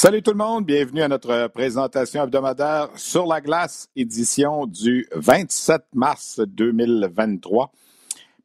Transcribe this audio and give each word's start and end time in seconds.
Salut 0.00 0.22
tout 0.22 0.30
le 0.30 0.36
monde, 0.36 0.64
bienvenue 0.64 1.02
à 1.02 1.08
notre 1.08 1.48
présentation 1.48 2.22
hebdomadaire 2.22 2.88
sur 2.94 3.26
la 3.26 3.40
glace, 3.40 3.88
édition 3.96 4.64
du 4.64 5.08
27 5.10 5.82
mars 5.92 6.38
2023. 6.38 7.72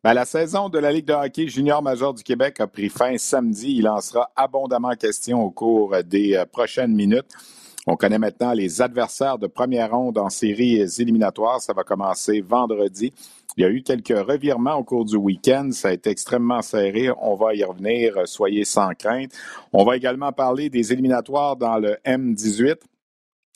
Ben, 0.03 0.15
la 0.15 0.25
saison 0.25 0.69
de 0.69 0.79
la 0.79 0.91
Ligue 0.91 1.05
de 1.05 1.13
hockey 1.13 1.47
junior 1.47 1.83
major 1.83 2.15
du 2.15 2.23
Québec 2.23 2.59
a 2.59 2.65
pris 2.65 2.89
fin 2.89 3.19
samedi. 3.19 3.75
Il 3.77 3.87
en 3.87 4.01
sera 4.01 4.31
abondamment 4.35 4.95
question 4.95 5.43
au 5.43 5.51
cours 5.51 5.95
des 6.03 6.33
euh, 6.33 6.47
prochaines 6.47 6.95
minutes. 6.95 7.31
On 7.85 7.97
connaît 7.97 8.19
maintenant 8.19 8.53
les 8.53 8.81
adversaires 8.81 9.37
de 9.37 9.47
première 9.47 9.91
ronde 9.91 10.17
en 10.17 10.29
séries 10.29 10.85
éliminatoires. 10.99 11.59
Ça 11.59 11.73
va 11.73 11.83
commencer 11.83 12.39
vendredi. 12.39 13.11
Il 13.57 13.61
y 13.61 13.65
a 13.65 13.69
eu 13.69 13.83
quelques 13.83 14.17
revirements 14.17 14.75
au 14.75 14.83
cours 14.83 15.03
du 15.03 15.17
week-end. 15.17 15.69
Ça 15.71 15.89
a 15.89 15.91
été 15.91 16.09
extrêmement 16.09 16.61
serré. 16.61 17.09
On 17.21 17.35
va 17.35 17.53
y 17.53 17.63
revenir. 17.63 18.25
Soyez 18.25 18.63
sans 18.63 18.93
crainte. 18.93 19.31
On 19.73 19.83
va 19.83 19.97
également 19.97 20.31
parler 20.31 20.69
des 20.69 20.93
éliminatoires 20.93 21.57
dans 21.57 21.77
le 21.77 21.97
M18. 22.05 22.77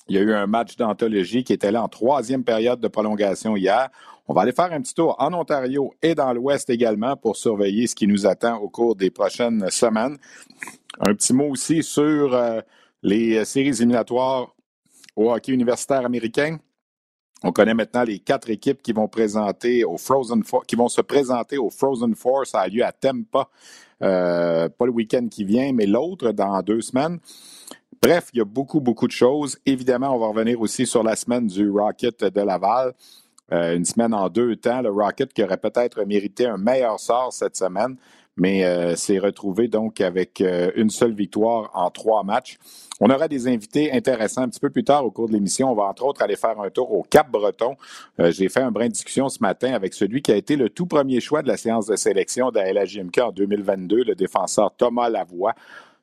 Il 0.10 0.16
y 0.16 0.20
a 0.20 0.22
eu 0.22 0.34
un 0.34 0.48
match 0.48 0.76
d'anthologie 0.76 1.44
qui 1.44 1.54
était 1.54 1.72
là 1.72 1.84
en 1.84 1.88
troisième 1.88 2.44
période 2.44 2.80
de 2.82 2.88
prolongation 2.88 3.56
hier. 3.56 3.90
On 4.28 4.34
va 4.34 4.42
aller 4.42 4.52
faire 4.52 4.72
un 4.74 4.82
petit 4.82 4.94
tour 4.94 5.16
en 5.20 5.34
Ontario 5.34 5.94
et 6.02 6.16
dans 6.16 6.34
l'Ouest 6.34 6.70
également 6.70 7.16
pour 7.16 7.38
surveiller 7.38 7.88
ce 7.88 7.96
qui 7.96 8.08
nous 8.08 8.28
attend 8.28 8.58
au 8.58 8.68
cours 8.68 8.96
des 8.96 9.10
prochaines 9.10 9.70
semaines. 9.70 10.18
Un 11.00 11.14
petit 11.14 11.34
mot 11.34 11.50
aussi 11.50 11.82
sur 11.82 12.34
euh, 12.34 12.60
les 13.02 13.44
séries 13.46 13.70
éliminatoires 13.70 14.56
au 15.16 15.32
hockey 15.32 15.52
universitaire 15.52 16.06
américain. 16.06 16.58
On 17.44 17.52
connaît 17.52 17.74
maintenant 17.74 18.04
les 18.04 18.20
quatre 18.20 18.50
équipes 18.50 18.82
qui 18.82 18.94
vont 18.94 19.06
se 19.06 19.10
présenter 19.10 19.84
au 19.84 19.98
Frozen 19.98 20.44
Four. 22.16 22.48
Ça 22.48 22.62
a 22.62 22.68
lieu 22.68 22.84
à 22.84 22.92
Tampa, 22.92 23.48
euh, 24.02 24.70
pas 24.70 24.86
le 24.86 24.92
week-end 24.92 25.28
qui 25.30 25.44
vient, 25.44 25.72
mais 25.72 25.86
l'autre 25.86 26.32
dans 26.32 26.62
deux 26.64 26.82
semaines. 26.82 27.20
Bref, 28.02 28.30
il 28.34 28.40
y 28.40 28.42
a 28.42 28.46
beaucoup, 28.46 28.80
beaucoup 28.80 29.08
de 29.08 29.12
choses. 29.12 29.58
Évidemment, 29.66 30.16
on 30.16 30.20
va 30.20 30.28
revenir 30.28 30.60
aussi 30.62 30.86
sur 30.86 31.04
la 31.04 31.16
semaine 31.16 31.48
du 31.48 31.70
Rocket 31.70 32.24
de 32.24 32.42
Laval. 32.42 32.94
Euh, 33.52 33.76
une 33.76 33.86
semaine 33.86 34.14
en 34.14 34.30
deux 34.30 34.56
temps. 34.56 34.82
Le 34.82 34.92
Rocket 34.92 35.32
qui 35.32 35.44
aurait 35.44 35.58
peut-être 35.58 36.04
mérité 36.04 36.48
un 36.48 36.58
meilleur 36.58 37.00
sort 37.00 37.32
cette 37.32 37.56
semaine, 37.56 37.98
mais 38.38 38.64
euh, 38.64 38.96
s'est 38.96 39.20
retrouvé 39.20 39.68
donc 39.68 40.02
avec 40.02 40.44
une 40.76 40.90
seule 40.90 41.14
victoire 41.14 41.72
en 41.74 41.90
trois 41.90 42.24
matchs. 42.24 42.58
On 43.00 43.10
aura 43.12 43.28
des 43.28 43.48
invités 43.48 43.92
intéressants 43.92 44.42
un 44.42 44.50
petit 44.50 44.60
peu 44.60 44.72
plus 44.72 44.84
tard 44.84 45.06
au 45.06 45.12
cours 45.12 45.28
de 45.28 45.34
l'émission. 45.34 45.72
On 45.72 45.76
va 45.76 45.84
entre 45.84 46.04
autres 46.06 46.24
aller 46.24 46.36
faire 46.36 46.60
un 46.60 46.70
tour 46.70 46.92
au 46.92 47.04
Cap-Breton. 47.04 47.76
Euh, 48.20 48.32
j'ai 48.32 48.50
fait 48.50 48.62
un 48.62 48.72
brin 48.72 48.88
de 48.88 48.94
discussion 48.94 49.30
ce 49.30 49.38
matin 49.40 49.74
avec 49.74 49.94
celui 49.94 50.22
qui 50.22 50.32
a 50.32 50.36
été 50.36 50.56
le 50.56 50.70
tout 50.70 50.88
premier 50.88 51.20
choix 51.20 51.44
de 51.44 51.48
la 51.48 51.58
séance 51.58 51.86
de 51.86 51.96
sélection 51.96 52.50
de 52.50 52.60
la 52.60 52.74
LHJMK 52.74 53.18
en 53.20 53.32
2022, 53.32 54.04
le 54.04 54.16
défenseur 54.16 54.72
Thomas 54.76 55.10
Lavoie. 55.10 55.54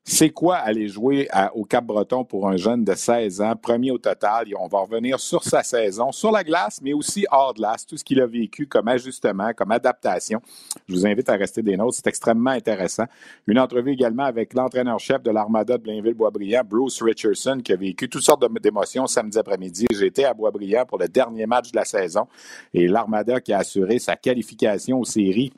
C'est 0.06 0.30
quoi 0.30 0.56
aller 0.56 0.86
jouer 0.86 1.28
au 1.54 1.64
Cap-Breton 1.64 2.24
pour 2.24 2.46
un 2.46 2.58
jeune 2.58 2.84
de 2.84 2.94
16 2.94 3.40
ans, 3.40 3.56
premier 3.56 3.90
au 3.90 3.96
total? 3.96 4.46
On 4.60 4.68
va 4.68 4.80
revenir 4.80 5.18
sur 5.18 5.42
sa 5.42 5.62
saison, 5.62 6.12
sur 6.12 6.30
la 6.30 6.44
glace, 6.44 6.78
mais 6.82 6.92
aussi 6.92 7.26
hors 7.32 7.54
glace, 7.54 7.86
tout 7.86 7.96
ce 7.96 8.04
qu'il 8.04 8.20
a 8.20 8.26
vécu 8.26 8.66
comme 8.66 8.86
ajustement, 8.86 9.52
comme 9.54 9.72
adaptation. 9.72 10.42
Je 10.88 10.94
vous 10.94 11.06
invite 11.06 11.30
à 11.30 11.36
rester 11.36 11.62
des 11.62 11.78
notes, 11.78 11.94
c'est 11.94 12.06
extrêmement 12.06 12.50
intéressant. 12.50 13.06
Une 13.46 13.58
entrevue 13.58 13.92
également 13.92 14.24
avec 14.24 14.52
l'entraîneur-chef 14.52 15.22
de 15.22 15.30
l'Armada 15.30 15.78
de 15.78 15.82
Blainville-Boisbriand, 15.82 16.62
Bruce 16.64 17.02
Richardson, 17.02 17.60
qui 17.64 17.72
a 17.72 17.76
vécu 17.76 18.08
toutes 18.08 18.22
sortes 18.22 18.44
d'émotions 18.62 19.06
samedi 19.06 19.38
après-midi. 19.38 19.86
J'étais 19.90 20.24
à 20.24 20.34
Boisbriand 20.34 20.84
pour 20.84 20.98
le 20.98 21.08
dernier 21.08 21.46
match 21.46 21.72
de 21.72 21.76
la 21.76 21.86
saison 21.86 22.28
et 22.74 22.86
l'Armada 22.86 23.40
qui 23.40 23.54
a 23.54 23.58
assuré 23.60 23.98
sa 23.98 24.16
qualification 24.16 25.00
aux 25.00 25.04
séries 25.04 25.52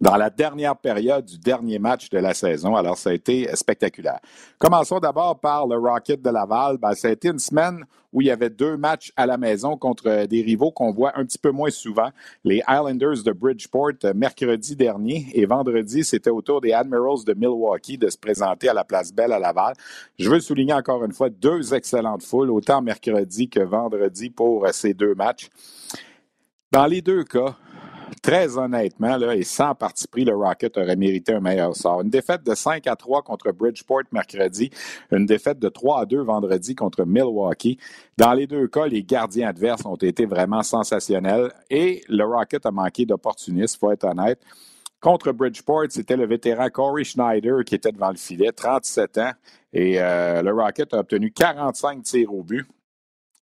dans 0.00 0.16
la 0.16 0.30
dernière 0.30 0.76
période 0.76 1.24
du 1.24 1.38
dernier 1.38 1.78
match 1.78 2.08
de 2.08 2.18
la 2.18 2.32
saison. 2.32 2.74
Alors, 2.74 2.96
ça 2.96 3.10
a 3.10 3.12
été 3.12 3.48
spectaculaire. 3.54 4.20
Commençons 4.58 4.98
d'abord 4.98 5.38
par 5.38 5.66
le 5.66 5.76
Rocket 5.76 6.22
de 6.22 6.30
Laval. 6.30 6.78
Ben, 6.78 6.94
ça 6.94 7.08
a 7.08 7.10
été 7.10 7.28
une 7.28 7.38
semaine 7.38 7.84
où 8.12 8.22
il 8.22 8.26
y 8.26 8.30
avait 8.30 8.50
deux 8.50 8.76
matchs 8.76 9.12
à 9.16 9.26
la 9.26 9.36
maison 9.36 9.76
contre 9.76 10.26
des 10.26 10.42
rivaux 10.42 10.72
qu'on 10.72 10.90
voit 10.90 11.12
un 11.16 11.24
petit 11.24 11.38
peu 11.38 11.50
moins 11.50 11.70
souvent. 11.70 12.08
Les 12.44 12.62
Islanders 12.68 13.22
de 13.24 13.32
Bridgeport 13.32 13.92
euh, 14.04 14.14
mercredi 14.14 14.74
dernier 14.74 15.28
et 15.32 15.46
vendredi, 15.46 16.02
c'était 16.02 16.30
au 16.30 16.42
tour 16.42 16.60
des 16.60 16.72
Admirals 16.72 17.24
de 17.24 17.34
Milwaukee 17.34 17.98
de 17.98 18.08
se 18.08 18.18
présenter 18.18 18.68
à 18.68 18.74
la 18.74 18.84
Place 18.84 19.12
Belle 19.12 19.32
à 19.32 19.38
Laval. 19.38 19.74
Je 20.18 20.28
veux 20.28 20.40
souligner 20.40 20.72
encore 20.72 21.04
une 21.04 21.12
fois 21.12 21.30
deux 21.30 21.72
excellentes 21.74 22.24
foules, 22.24 22.50
autant 22.50 22.82
mercredi 22.82 23.48
que 23.48 23.60
vendredi 23.60 24.30
pour 24.30 24.64
euh, 24.64 24.70
ces 24.72 24.94
deux 24.94 25.14
matchs. 25.14 25.48
Dans 26.72 26.86
les 26.86 27.02
deux 27.02 27.24
cas, 27.24 27.56
très 28.22 28.56
honnêtement, 28.56 29.16
là, 29.16 29.34
et 29.34 29.42
sans 29.42 29.74
parti 29.74 30.06
pris, 30.06 30.24
le 30.24 30.34
Rocket 30.34 30.76
aurait 30.76 30.96
mérité 30.96 31.32
un 31.32 31.40
meilleur 31.40 31.74
sort. 31.76 32.02
Une 32.02 32.10
défaite 32.10 32.44
de 32.44 32.54
5 32.54 32.86
à 32.86 32.96
3 32.96 33.22
contre 33.22 33.52
Bridgeport 33.52 34.02
mercredi, 34.12 34.70
une 35.10 35.26
défaite 35.26 35.58
de 35.58 35.68
3 35.68 36.02
à 36.02 36.06
2 36.06 36.22
vendredi 36.22 36.74
contre 36.74 37.04
Milwaukee. 37.04 37.78
Dans 38.16 38.32
les 38.32 38.46
deux 38.46 38.68
cas, 38.68 38.86
les 38.86 39.02
gardiens 39.02 39.48
adverses 39.48 39.84
ont 39.84 39.96
été 39.96 40.26
vraiment 40.26 40.62
sensationnels 40.62 41.52
et 41.70 42.02
le 42.08 42.24
Rocket 42.24 42.66
a 42.66 42.70
manqué 42.70 43.06
d'opportunisme, 43.06 43.78
faut 43.78 43.90
être 43.90 44.04
honnête. 44.04 44.40
Contre 45.00 45.32
Bridgeport, 45.32 45.86
c'était 45.88 46.16
le 46.16 46.26
vétéran 46.26 46.68
Corey 46.68 47.04
Schneider 47.04 47.64
qui 47.64 47.74
était 47.74 47.92
devant 47.92 48.10
le 48.10 48.16
filet, 48.16 48.52
37 48.52 49.18
ans, 49.18 49.32
et 49.72 50.00
euh, 50.00 50.42
le 50.42 50.52
Rocket 50.52 50.92
a 50.92 50.98
obtenu 50.98 51.32
45 51.32 52.02
tirs 52.02 52.34
au 52.34 52.42
but 52.42 52.66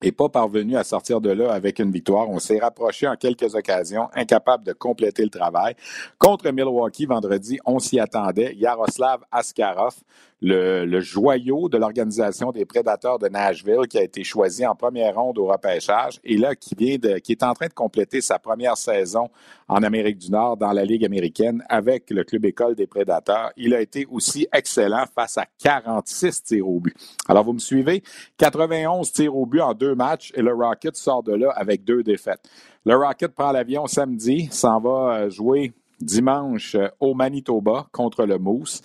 et 0.01 0.11
pas 0.11 0.29
parvenu 0.29 0.77
à 0.77 0.83
sortir 0.83 1.21
de 1.21 1.29
là 1.29 1.51
avec 1.51 1.79
une 1.79 1.91
victoire. 1.91 2.29
On 2.29 2.39
s'est 2.39 2.59
rapproché 2.59 3.07
en 3.07 3.15
quelques 3.15 3.55
occasions, 3.55 4.09
incapable 4.13 4.63
de 4.63 4.73
compléter 4.73 5.23
le 5.23 5.29
travail. 5.29 5.75
Contre 6.19 6.51
Milwaukee 6.51 7.05
vendredi, 7.05 7.59
on 7.65 7.79
s'y 7.79 7.99
attendait. 7.99 8.53
Yaroslav 8.55 9.21
Askarov 9.31 9.95
le, 10.41 10.99
joyau 10.99 11.67
de 11.69 11.77
l'organisation 11.77 12.51
des 12.51 12.65
prédateurs 12.65 13.17
de 13.17 13.27
Nashville 13.27 13.87
qui 13.89 13.97
a 13.97 14.03
été 14.03 14.23
choisi 14.23 14.65
en 14.65 14.75
première 14.75 15.15
ronde 15.15 15.37
au 15.37 15.47
repêchage 15.47 16.19
et 16.23 16.37
là 16.37 16.55
qui 16.55 16.75
vient 16.75 16.97
de, 16.97 17.17
qui 17.17 17.31
est 17.31 17.43
en 17.43 17.53
train 17.53 17.67
de 17.67 17.73
compléter 17.73 18.21
sa 18.21 18.37
première 18.37 18.77
saison 18.77 19.29
en 19.67 19.81
Amérique 19.83 20.19
du 20.19 20.31
Nord 20.31 20.57
dans 20.57 20.71
la 20.71 20.85
Ligue 20.85 21.05
américaine 21.05 21.63
avec 21.69 22.09
le 22.11 22.23
club 22.23 22.45
école 22.45 22.75
des 22.75 22.87
prédateurs. 22.87 23.51
Il 23.57 23.73
a 23.73 23.81
été 23.81 24.05
aussi 24.09 24.47
excellent 24.53 25.05
face 25.13 25.37
à 25.37 25.45
46 25.63 26.43
tirs 26.43 26.67
au 26.67 26.79
but. 26.79 26.95
Alors 27.27 27.43
vous 27.43 27.53
me 27.53 27.59
suivez, 27.59 28.03
91 28.37 29.11
tirs 29.11 29.35
au 29.35 29.45
but 29.45 29.61
en 29.61 29.73
deux 29.73 29.95
matchs 29.95 30.31
et 30.35 30.41
le 30.41 30.53
Rocket 30.53 30.95
sort 30.95 31.23
de 31.23 31.33
là 31.33 31.51
avec 31.55 31.83
deux 31.83 32.03
défaites. 32.03 32.47
Le 32.85 32.95
Rocket 32.95 33.33
prend 33.33 33.51
l'avion 33.51 33.87
samedi, 33.87 34.47
s'en 34.51 34.79
va 34.79 35.15
euh, 35.15 35.29
jouer 35.29 35.73
dimanche 35.99 36.75
euh, 36.75 36.87
au 36.99 37.15
Manitoba 37.15 37.87
contre 37.91 38.25
le 38.25 38.37
Moose 38.37 38.81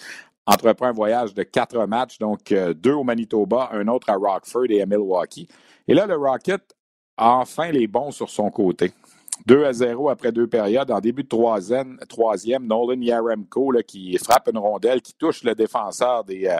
entreprend 0.47 0.87
un 0.87 0.93
voyage 0.93 1.35
de 1.35 1.43
quatre 1.43 1.87
matchs, 1.87 2.19
donc 2.19 2.53
euh, 2.53 2.75
deux 2.75 2.93
au 2.93 3.05
Manitoba, 3.05 3.71
un 3.73 3.87
autre 3.89 4.11
à 4.11 4.15
Rockford 4.15 4.71
et 4.71 4.83
à 4.83 4.87
Milwaukee. 4.87 5.49
Et 5.87 5.95
là, 5.95 6.07
le 6.07 6.17
Rocket 6.17 6.63
a 7.17 7.37
enfin 7.37 7.71
les 7.71 7.87
bons 7.87 8.11
sur 8.11 8.31
son 8.31 8.51
côté. 8.51 8.93
2 9.47 9.65
à 9.65 9.73
0 9.73 10.09
après 10.09 10.31
deux 10.31 10.47
périodes. 10.47 10.91
En 10.91 11.01
début 11.01 11.25
de 11.25 11.29
troisième, 11.29 12.67
Nolan 12.67 13.01
Yaremko 13.01 13.73
qui 13.87 14.17
frappe 14.19 14.49
une 14.53 14.59
rondelle, 14.59 15.03
qui 15.03 15.15
touche 15.15 15.43
le 15.43 15.55
défenseur 15.55 16.23
des, 16.23 16.47
euh, 16.47 16.59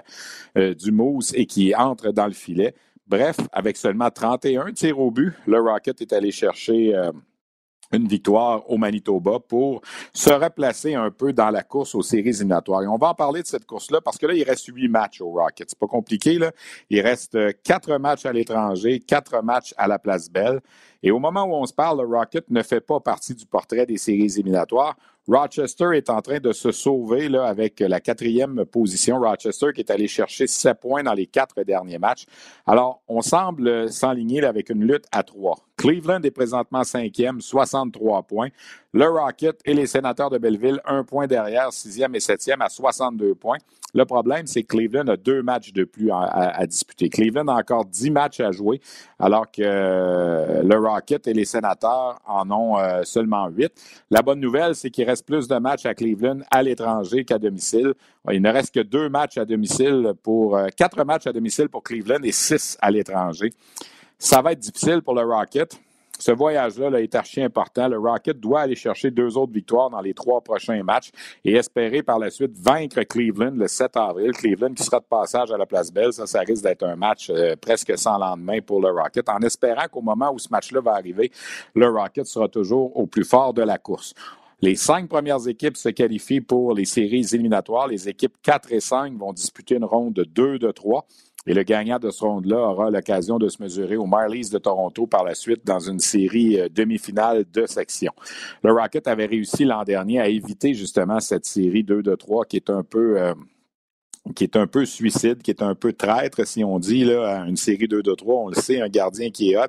euh, 0.59 0.75
du 0.75 0.91
Moose 0.91 1.33
et 1.35 1.47
qui 1.47 1.75
entre 1.75 2.11
dans 2.11 2.27
le 2.27 2.33
filet. 2.33 2.75
Bref, 3.07 3.37
avec 3.53 3.77
seulement 3.77 4.11
31 4.11 4.73
tirs 4.73 4.99
au 4.99 5.11
but, 5.11 5.33
le 5.47 5.61
Rocket 5.61 6.01
est 6.01 6.13
allé 6.13 6.31
chercher 6.31 6.95
une 7.93 8.09
victoire 8.09 8.69
au 8.71 8.79
Manitoba 8.79 9.39
pour 9.39 9.83
se 10.13 10.33
replacer 10.33 10.95
un 10.95 11.11
peu 11.11 11.33
dans 11.33 11.51
la 11.51 11.63
course 11.63 11.95
aux 11.95 12.03
séries 12.03 12.31
éliminatoires. 12.31 12.83
Et 12.83 12.87
on 12.87 12.97
va 12.97 13.09
en 13.09 13.15
parler 13.15 13.43
de 13.43 13.47
cette 13.47 13.67
course-là 13.67 14.01
parce 14.01 14.19
que 14.19 14.27
là, 14.27 14.35
il 14.35 14.43
reste 14.43 14.67
huit 14.67 14.89
matchs 14.89 15.21
au 15.21 15.31
Rocket. 15.31 15.69
C'est 15.71 15.79
pas 15.79 15.87
compliqué, 15.87 16.39
là. 16.39 16.53
Il 16.91 17.01
reste 17.01 17.37
quatre 17.63 17.97
matchs 17.99 18.27
à 18.27 18.33
l'étranger, 18.33 19.01
quatre 19.01 19.43
matchs 19.43 19.75
à 19.77 19.87
la 19.89 19.99
Place 19.99 20.31
Belle. 20.31 20.61
Et 21.03 21.11
au 21.11 21.19
moment 21.19 21.45
où 21.45 21.55
on 21.55 21.67
se 21.67 21.75
parle, 21.75 22.01
le 22.01 22.17
Rocket 22.17 22.49
ne 22.51 22.63
fait 22.63 22.81
pas 22.81 23.01
partie 23.01 23.35
du 23.35 23.45
portrait 23.47 23.87
des 23.87 23.99
séries 23.99 24.33
éliminatoires. 24.35 24.97
Rochester 25.29 25.91
est 25.95 26.11
en 26.11 26.21
train 26.21 26.41
de 26.41 26.53
se 26.53 26.73
sauver 26.73 27.29
là, 27.29 27.47
avec 27.47 27.79
la 27.81 28.01
quatrième 28.01 28.65
position. 28.65 29.21
Rochester 29.21 29.69
qui 29.73 29.81
est 29.81 29.91
allé 29.91 30.09
chercher 30.09 30.47
sept 30.47 30.81
points 30.81 31.03
dans 31.03 31.15
les 31.15 31.27
quatre 31.27 31.63
derniers 31.63 31.99
matchs. 31.99 32.25
Alors, 32.67 33.03
on 33.07 33.21
semble 33.21 33.91
s'enligner 33.93 34.45
avec 34.45 34.71
une 34.71 34.85
lutte 34.85 35.07
à 35.13 35.23
trois. 35.23 35.59
Cleveland 35.83 36.23
est 36.23 36.31
présentement 36.31 36.85
cinquième, 36.85 37.41
63 37.41 38.23
points. 38.23 38.51
Le 38.93 39.05
Rocket 39.09 39.61
et 39.65 39.75
les 39.75 39.89
sénateurs 39.89 40.31
de 40.31 40.39
Belleville, 40.39 40.81
un 40.85 41.03
point 41.03 41.27
derrière, 41.27 41.73
sixième 41.73 42.15
et 42.15 42.21
septième 42.21 42.63
à 42.63 42.69
62 42.69 43.35
points. 43.35 43.59
Le 43.93 44.05
problème, 44.05 44.47
c'est 44.47 44.63
que 44.63 44.77
Cleveland 44.77 45.09
a 45.09 45.17
deux 45.17 45.43
matchs 45.43 45.73
de 45.73 45.83
plus 45.83 46.13
à, 46.13 46.65
disputer. 46.69 47.09
Cleveland 47.09 47.49
a 47.49 47.55
encore 47.55 47.85
dix 47.85 48.13
matchs 48.13 48.39
à 48.39 48.53
jouer, 48.53 48.81
alors 49.19 49.51
que 49.51 49.61
euh, 49.65 50.63
le 50.63 50.79
Rocket 50.79 51.27
et 51.27 51.35
les 51.35 51.45
sénateurs 51.45 52.21
en 52.27 52.49
ont 52.53 52.79
euh, 52.79 53.03
seulement 53.03 53.49
huit. 53.49 53.73
La 54.09 54.23
bonne 54.23 54.39
nouvelle, 54.39 54.77
c'est 54.77 54.91
qu'il 54.91 55.05
reste 55.05 55.27
plus 55.27 55.49
de 55.49 55.57
matchs 55.57 55.85
à 55.85 55.95
Cleveland 55.95 56.43
à 56.53 56.63
l'étranger 56.63 57.25
qu'à 57.25 57.41
domicile. 57.41 57.95
Il 58.31 58.41
ne 58.41 58.53
reste 58.53 58.73
que 58.73 58.81
deux 58.81 59.09
matchs 59.09 59.37
à 59.37 59.45
domicile 59.45 60.13
pour 60.23 60.57
euh, 60.57 60.69
quatre 60.77 61.03
matchs 61.03 61.27
à 61.27 61.33
domicile 61.33 61.69
pour 61.69 61.83
Cleveland 61.83 62.23
et 62.23 62.31
six 62.31 62.79
à 62.81 62.89
l'étranger. 62.93 63.53
Ça 64.23 64.41
va 64.41 64.53
être 64.53 64.61
difficile 64.61 65.03
pour 65.03 65.17
le 65.17 65.23
Rocket. 65.23 65.81
Ce 66.17 66.31
voyage-là 66.31 67.01
est 67.01 67.13
archi 67.17 67.43
important. 67.43 67.89
Le 67.89 67.99
Rocket 67.99 68.39
doit 68.39 68.61
aller 68.61 68.77
chercher 68.77 69.11
deux 69.11 69.37
autres 69.37 69.53
victoires 69.53 69.91
dans 69.91 70.01
les 70.01 70.15
trois 70.15 70.41
prochains 70.41 70.81
matchs 70.85 71.11
et 71.45 71.55
espérer 71.55 72.05
par 72.05 72.21
la 72.21 72.31
suite 72.31 72.57
vaincre 72.57 73.03
Cleveland 73.03 73.57
le 73.57 73.67
7 73.67 73.97
avril. 73.97 74.31
Cleveland 74.31 74.75
qui 74.75 74.85
sera 74.85 75.01
de 75.01 75.07
passage 75.07 75.51
à 75.51 75.57
la 75.57 75.67
place 75.67 75.93
Belle. 75.93 76.13
Ça, 76.13 76.29
ça 76.29 76.39
risque 76.39 76.63
d'être 76.63 76.85
un 76.85 76.95
match 76.95 77.31
euh, 77.31 77.57
presque 77.61 77.99
sans 77.99 78.17
lendemain 78.17 78.61
pour 78.65 78.81
le 78.81 78.93
Rocket, 78.93 79.29
en 79.29 79.41
espérant 79.41 79.89
qu'au 79.91 80.03
moment 80.03 80.33
où 80.33 80.39
ce 80.39 80.51
match-là 80.53 80.81
va 80.81 80.93
arriver, 80.93 81.33
le 81.75 81.89
Rocket 81.89 82.25
sera 82.25 82.47
toujours 82.47 82.97
au 82.97 83.09
plus 83.09 83.25
fort 83.25 83.53
de 83.53 83.63
la 83.63 83.79
course. 83.79 84.15
Les 84.61 84.77
cinq 84.77 85.09
premières 85.09 85.49
équipes 85.49 85.77
se 85.77 85.89
qualifient 85.89 86.41
pour 86.41 86.73
les 86.75 86.85
séries 86.85 87.27
éliminatoires. 87.33 87.89
Les 87.89 88.09
équipes 88.09 88.37
4 88.45 88.71
et 88.71 88.79
5 88.79 89.19
vont 89.19 89.33
disputer 89.33 89.75
une 89.75 89.85
ronde 89.85 90.15
de 90.15 90.23
2 90.23 90.61
de 90.61 90.71
3. 90.71 91.05
Et 91.47 91.55
le 91.55 91.63
gagnant 91.65 91.99
de 91.99 92.11
ce 92.11 92.25
ronde-là 92.25 92.57
aura 92.57 92.91
l'occasion 92.91 93.39
de 93.39 93.49
se 93.49 93.63
mesurer 93.63 93.97
aux 93.97 94.07
Marlies 94.07 94.51
de 94.51 94.59
Toronto 94.59 95.07
par 95.07 95.25
la 95.25 95.35
suite 95.35 95.65
dans 95.65 95.81
une 95.81 95.99
série 95.99 96.61
euh, 96.61 96.69
demi-finale 96.69 97.45
de 97.53 97.67
section. 97.67 98.13
Le 98.63 98.73
Rocket 98.73 99.09
avait 99.09 99.27
réussi 99.27 99.65
l'an 99.65 99.83
dernier 99.83 100.21
à 100.21 100.29
éviter 100.29 100.75
justement 100.75 101.19
cette 101.21 101.45
série 101.45 101.83
2 101.83 102.03
de 102.03 102.15
3 102.15 102.45
qui 102.45 102.57
est 102.57 102.71
un 102.71 102.85
peu 102.85 103.21
euh, 103.21 103.35
qui 104.37 104.45
est 104.45 104.55
un 104.55 104.69
peu 104.69 104.85
suicide, 104.85 105.43
qui 105.43 105.51
est 105.51 105.63
un 105.63 105.75
peu 105.75 105.93
traître, 105.93 106.47
si 106.47 106.63
on 106.63 106.79
dit, 106.79 107.03
là, 107.03 107.45
une 107.45 107.57
série 107.57 107.89
2 107.89 108.05
de 108.05 108.15
3, 108.15 108.35
on 108.37 108.49
le 108.51 108.55
sait, 108.55 108.81
un 108.81 108.89
gardien 108.89 109.31
qui 109.31 109.51
est 109.51 109.57
hot, 109.57 109.67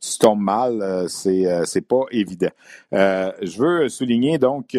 tu 0.00 0.18
tombes 0.18 0.40
mal, 0.40 0.82
euh, 0.82 1.06
c'est, 1.06 1.44
c'est 1.64 1.86
pas 1.86 2.02
évident. 2.10 2.50
je 2.90 3.56
veux 3.56 3.88
souligner 3.88 4.38
donc 4.38 4.76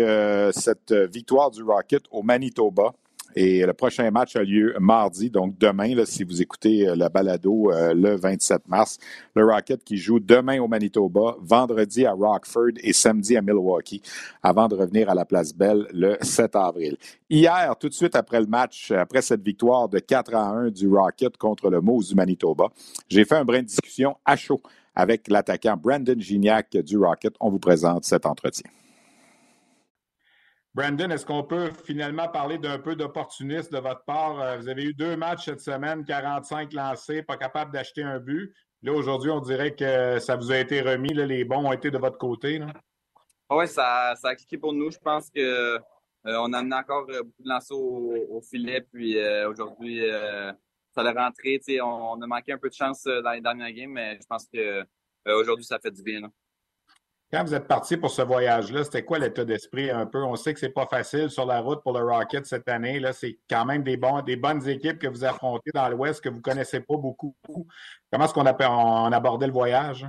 cette 0.51 0.91
victoire 0.91 1.49
du 1.49 1.63
Rocket 1.63 2.03
au 2.11 2.23
Manitoba. 2.23 2.93
Et 3.35 3.65
le 3.65 3.73
prochain 3.73 4.09
match 4.11 4.35
a 4.35 4.43
lieu 4.43 4.75
mardi, 4.79 5.29
donc 5.29 5.57
demain, 5.57 5.93
si 6.05 6.23
vous 6.23 6.41
écoutez 6.41 6.87
euh, 6.87 6.95
la 6.95 7.09
balado 7.09 7.71
euh, 7.71 7.93
le 7.93 8.15
27 8.15 8.67
mars. 8.67 8.97
Le 9.35 9.45
Rocket 9.45 9.83
qui 9.83 9.97
joue 9.97 10.19
demain 10.19 10.59
au 10.59 10.67
Manitoba, 10.67 11.35
vendredi 11.41 12.05
à 12.05 12.13
Rockford 12.13 12.73
et 12.81 12.93
samedi 12.93 13.37
à 13.37 13.41
Milwaukee, 13.41 14.01
avant 14.41 14.67
de 14.67 14.75
revenir 14.75 15.09
à 15.09 15.15
la 15.15 15.25
Place 15.25 15.53
Belle 15.53 15.87
le 15.93 16.17
7 16.21 16.55
avril. 16.55 16.97
Hier, 17.29 17.75
tout 17.79 17.89
de 17.89 17.93
suite 17.93 18.15
après 18.15 18.39
le 18.39 18.47
match, 18.47 18.91
après 18.91 19.21
cette 19.21 19.43
victoire 19.43 19.87
de 19.87 19.99
4 19.99 20.33
à 20.35 20.47
1 20.49 20.69
du 20.71 20.87
Rocket 20.87 21.37
contre 21.37 21.69
le 21.69 21.81
Moose 21.81 22.09
du 22.09 22.15
Manitoba, 22.15 22.69
j'ai 23.07 23.25
fait 23.25 23.35
un 23.35 23.45
brin 23.45 23.59
de 23.59 23.67
discussion 23.67 24.15
à 24.25 24.35
chaud 24.35 24.61
avec 24.95 25.27
l'attaquant 25.27 25.77
Brandon 25.77 26.15
Gignac 26.17 26.75
du 26.77 26.97
Rocket. 26.97 27.35
On 27.39 27.49
vous 27.49 27.59
présente 27.59 28.03
cet 28.03 28.25
entretien. 28.25 28.69
Brandon, 30.75 31.09
est-ce 31.09 31.25
qu'on 31.25 31.43
peut 31.43 31.71
finalement 31.83 32.27
parler 32.27 32.59
d'un 32.59 32.77
peu 32.77 32.95
d'opportunisme 32.95 33.75
de 33.75 33.79
votre 33.79 34.03
part? 34.05 34.39
Euh, 34.39 34.57
vous 34.57 34.69
avez 34.69 34.83
eu 34.83 34.93
deux 34.93 35.17
matchs 35.17 35.45
cette 35.45 35.61
semaine, 35.61 36.05
45 36.05 36.73
lancés, 36.73 37.23
pas 37.23 37.37
capable 37.37 37.71
d'acheter 37.71 38.03
un 38.03 38.19
but. 38.19 38.53
Là, 38.83 38.93
aujourd'hui, 38.93 39.31
on 39.31 39.39
dirait 39.39 39.73
que 39.75 40.19
ça 40.19 40.35
vous 40.35 40.51
a 40.51 40.57
été 40.57 40.81
remis. 40.81 41.13
les 41.13 41.43
bons 41.43 41.65
ont 41.65 41.73
été 41.73 41.89
de 41.89 41.97
votre 41.97 42.19
côté. 42.19 42.61
Oui, 43.49 43.67
ça, 43.67 44.13
ça, 44.15 44.29
a 44.29 44.35
cliqué 44.35 44.59
pour 44.59 44.71
nous. 44.71 44.91
Je 44.91 44.99
pense 44.99 45.31
qu'on 45.31 45.41
euh, 45.41 45.79
a 46.25 46.43
amené 46.43 46.75
encore 46.75 47.07
euh, 47.09 47.23
beaucoup 47.23 47.43
de 47.43 47.49
lancers 47.49 47.75
au, 47.75 48.39
filet. 48.41 48.81
Puis 48.81 49.17
aujourd'hui, 49.47 50.03
ça 50.93 51.01
a 51.01 51.11
rentré. 51.11 51.59
On, 51.81 52.13
on, 52.13 52.21
a 52.21 52.27
manqué 52.27 52.53
un 52.53 52.59
peu 52.59 52.69
de 52.69 52.75
chance 52.75 53.05
dans 53.05 53.31
les 53.31 53.41
dernières 53.41 53.71
games, 53.71 53.91
mais 53.91 54.19
je 54.21 54.27
pense 54.27 54.47
que 54.53 54.85
aujourd'hui, 55.25 55.65
ça 55.65 55.79
fait 55.79 55.91
du 55.91 56.03
bien. 56.03 56.21
Quand 57.31 57.43
vous 57.43 57.53
êtes 57.53 57.67
parti 57.67 57.95
pour 57.95 58.09
ce 58.09 58.23
voyage-là, 58.23 58.83
c'était 58.83 59.05
quoi 59.05 59.19
l'état 59.19 59.45
d'esprit 59.45 59.91
un 59.91 60.07
peu? 60.07 60.23
On 60.23 60.35
sait 60.35 60.51
que 60.51 60.59
c'est 60.59 60.69
pas 60.69 60.87
facile 60.87 61.29
sur 61.29 61.45
la 61.45 61.61
route 61.61 61.83
pour 61.83 61.93
le 61.93 62.03
Rocket 62.03 62.43
cette 62.47 62.67
année. 62.67 62.99
Là, 62.99 63.13
c'est 63.13 63.37
quand 63.47 63.65
même 63.65 63.83
des, 63.83 63.97
bons, 63.97 64.23
des 64.23 64.35
bonnes 64.35 64.67
équipes 64.67 64.97
que 64.97 65.07
vous 65.07 65.23
affrontez 65.23 65.69
dans 65.71 65.87
l'Ouest 65.89 66.23
que 66.23 66.29
vous 66.29 66.41
connaissez 66.41 66.79
pas 66.79 66.97
beaucoup. 66.97 67.35
Comment 68.11 68.25
est-ce 68.25 68.33
qu'on 68.33 68.47
a, 68.47 69.15
abordait 69.15 69.45
le 69.45 69.53
voyage? 69.53 70.07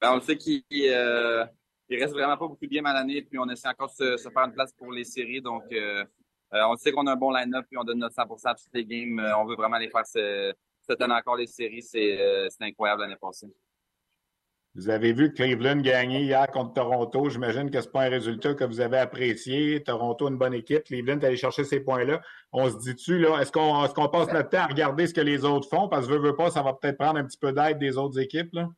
Ben, 0.00 0.14
on 0.14 0.20
sait 0.20 0.36
qu'il 0.36 0.64
euh, 0.72 1.44
reste 1.88 2.12
vraiment 2.12 2.36
pas 2.36 2.48
beaucoup 2.48 2.66
de 2.66 2.74
games 2.74 2.86
à 2.86 2.92
l'année, 2.92 3.22
puis 3.22 3.38
on 3.38 3.48
essaie 3.48 3.68
encore 3.68 3.92
de 3.96 4.16
se, 4.16 4.28
faire 4.28 4.42
une 4.42 4.52
place 4.52 4.72
pour 4.72 4.90
les 4.90 5.04
séries. 5.04 5.40
Donc, 5.40 5.62
euh, 5.70 6.04
euh, 6.54 6.66
on 6.66 6.76
sait 6.76 6.90
qu'on 6.90 7.06
a 7.06 7.12
un 7.12 7.16
bon 7.16 7.30
line-up, 7.30 7.66
puis 7.68 7.78
on 7.78 7.84
donne 7.84 8.00
notre 8.00 8.16
100% 8.16 8.48
à 8.48 8.54
toutes 8.56 8.74
les 8.74 8.84
games. 8.84 9.32
on 9.38 9.44
veut 9.44 9.54
vraiment 9.54 9.78
les 9.78 9.90
faire 9.90 10.04
cette 10.04 11.00
année 11.00 11.14
encore 11.14 11.36
les 11.36 11.46
séries. 11.46 11.82
C'est 11.82 12.48
incroyable 12.62 13.02
l'année 13.02 13.14
passée. 13.14 13.46
Vous 14.76 14.90
avez 14.90 15.14
vu 15.14 15.32
Cleveland 15.32 15.80
gagner 15.80 16.20
hier 16.20 16.50
contre 16.50 16.74
Toronto. 16.74 17.30
J'imagine 17.30 17.70
que 17.70 17.80
ce 17.80 17.86
n'est 17.86 17.92
pas 17.92 18.02
un 18.02 18.10
résultat 18.10 18.52
que 18.52 18.64
vous 18.64 18.80
avez 18.80 18.98
apprécié. 18.98 19.82
Toronto, 19.82 20.28
une 20.28 20.36
bonne 20.36 20.52
équipe. 20.52 20.84
Cleveland 20.84 21.18
est 21.18 21.24
allé 21.24 21.36
chercher 21.36 21.64
ces 21.64 21.80
points-là. 21.80 22.20
On 22.52 22.68
se 22.68 22.76
dit-tu, 22.76 23.18
là, 23.18 23.40
est-ce 23.40 23.50
qu'on 23.50 23.82
est 23.84 23.94
qu'on 23.94 24.10
passe 24.10 24.30
notre 24.30 24.50
temps 24.50 24.58
à 24.58 24.66
regarder 24.66 25.06
ce 25.06 25.14
que 25.14 25.22
les 25.22 25.46
autres 25.46 25.66
font? 25.66 25.88
Parce 25.88 26.06
que 26.06 26.12
veut, 26.12 26.18
veut 26.18 26.36
pas, 26.36 26.50
ça 26.50 26.62
va 26.62 26.74
peut-être 26.74 26.98
prendre 26.98 27.18
un 27.18 27.24
petit 27.24 27.38
peu 27.38 27.52
d'aide 27.52 27.78
des 27.78 27.96
autres 27.96 28.20
équipes. 28.20 28.52
Là. 28.52 28.68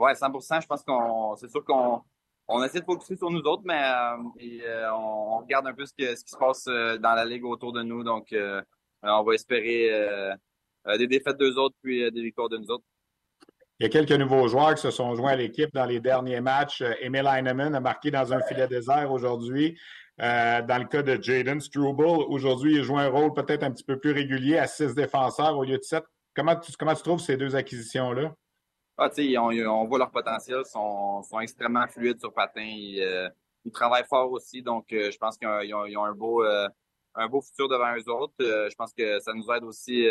Oui, 0.00 0.10
100% 0.10 0.62
Je 0.62 0.66
pense 0.66 0.82
qu'on 0.82 1.36
c'est 1.36 1.48
sûr 1.48 1.64
qu'on 1.64 2.02
on 2.48 2.64
essaie 2.64 2.80
de 2.80 2.84
focuser 2.84 3.16
sur 3.16 3.30
nous 3.30 3.42
autres, 3.42 3.62
mais 3.64 3.80
euh, 3.80 4.16
euh, 4.66 4.90
on, 4.92 5.38
regarde 5.38 5.68
un 5.68 5.72
peu 5.72 5.86
ce, 5.86 5.92
ce, 5.96 6.24
qui 6.24 6.30
se 6.30 6.36
passe 6.36 6.66
euh, 6.66 6.98
dans 6.98 7.14
la 7.14 7.24
ligue 7.24 7.44
autour 7.44 7.72
de 7.72 7.82
nous. 7.82 8.02
Donc, 8.02 8.34
on 9.02 9.22
va 9.22 9.34
espérer 9.34 9.88
des 10.98 11.06
défaites 11.06 11.36
d'eux 11.36 11.56
autres, 11.58 11.76
puis 11.80 12.10
des 12.10 12.22
victoires 12.22 12.48
de 12.48 12.58
nous 12.58 12.70
autres. 12.72 12.84
Il 13.80 13.84
y 13.84 13.86
a 13.86 13.88
quelques 13.88 14.12
nouveaux 14.12 14.46
joueurs 14.46 14.74
qui 14.74 14.82
se 14.82 14.90
sont 14.90 15.14
joints 15.14 15.30
à 15.30 15.36
l'équipe 15.36 15.72
dans 15.72 15.86
les 15.86 16.00
derniers 16.00 16.42
matchs. 16.42 16.82
Euh, 16.82 16.92
Emil 17.00 17.26
Heinemann 17.26 17.74
a 17.74 17.80
marqué 17.80 18.10
dans 18.10 18.30
un 18.30 18.42
filet 18.42 18.68
désert 18.68 19.10
aujourd'hui. 19.10 19.80
Euh, 20.20 20.60
dans 20.60 20.76
le 20.76 20.84
cas 20.84 21.02
de 21.02 21.18
Jaden 21.18 21.62
Struble, 21.62 22.04
aujourd'hui, 22.04 22.76
il 22.76 22.82
joue 22.82 22.98
un 22.98 23.08
rôle 23.08 23.32
peut-être 23.32 23.62
un 23.62 23.70
petit 23.70 23.84
peu 23.84 23.98
plus 23.98 24.12
régulier 24.12 24.58
à 24.58 24.66
six 24.66 24.94
défenseurs 24.94 25.56
au 25.56 25.64
lieu 25.64 25.78
de 25.78 25.82
sept. 25.82 26.04
Comment 26.36 26.56
tu, 26.56 26.72
comment 26.78 26.92
tu 26.94 27.02
trouves 27.02 27.20
ces 27.20 27.38
deux 27.38 27.56
acquisitions-là? 27.56 28.34
Ah, 28.98 29.08
on, 29.18 29.50
on, 29.50 29.86
voit 29.86 29.98
leur 29.98 30.10
potentiel, 30.10 30.58
ils 30.62 30.68
sont, 30.68 31.22
sont 31.22 31.40
extrêmement 31.40 31.88
fluides 31.88 32.20
sur 32.20 32.34
patin. 32.34 32.60
Ils, 32.60 33.00
euh, 33.00 33.30
travaillent 33.72 34.04
fort 34.06 34.30
aussi, 34.30 34.60
donc 34.60 34.88
je 34.90 35.16
pense 35.16 35.38
qu'ils 35.38 35.48
ont, 35.48 36.04
un, 36.04 36.12
beau, 36.12 36.42
un 36.42 37.28
beau 37.28 37.40
futur 37.40 37.66
devant 37.66 37.96
eux 37.96 38.10
autres. 38.10 38.34
je 38.40 38.74
pense 38.74 38.92
que 38.92 39.20
ça 39.20 39.32
nous 39.32 39.50
aide 39.50 39.64
aussi 39.64 40.06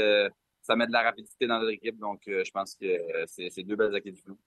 ça 0.69 0.75
met 0.75 0.85
de 0.85 0.91
la 0.91 1.01
rapidité 1.01 1.47
dans 1.47 1.59
notre 1.59 1.71
équipe. 1.71 1.97
Donc, 1.97 2.21
euh, 2.27 2.43
je 2.45 2.51
pense 2.51 2.75
que 2.75 2.85
euh, 2.85 3.25
c'est 3.25 3.63
deux 3.63 3.75
belles 3.75 3.95
acquisitions. 3.95 4.37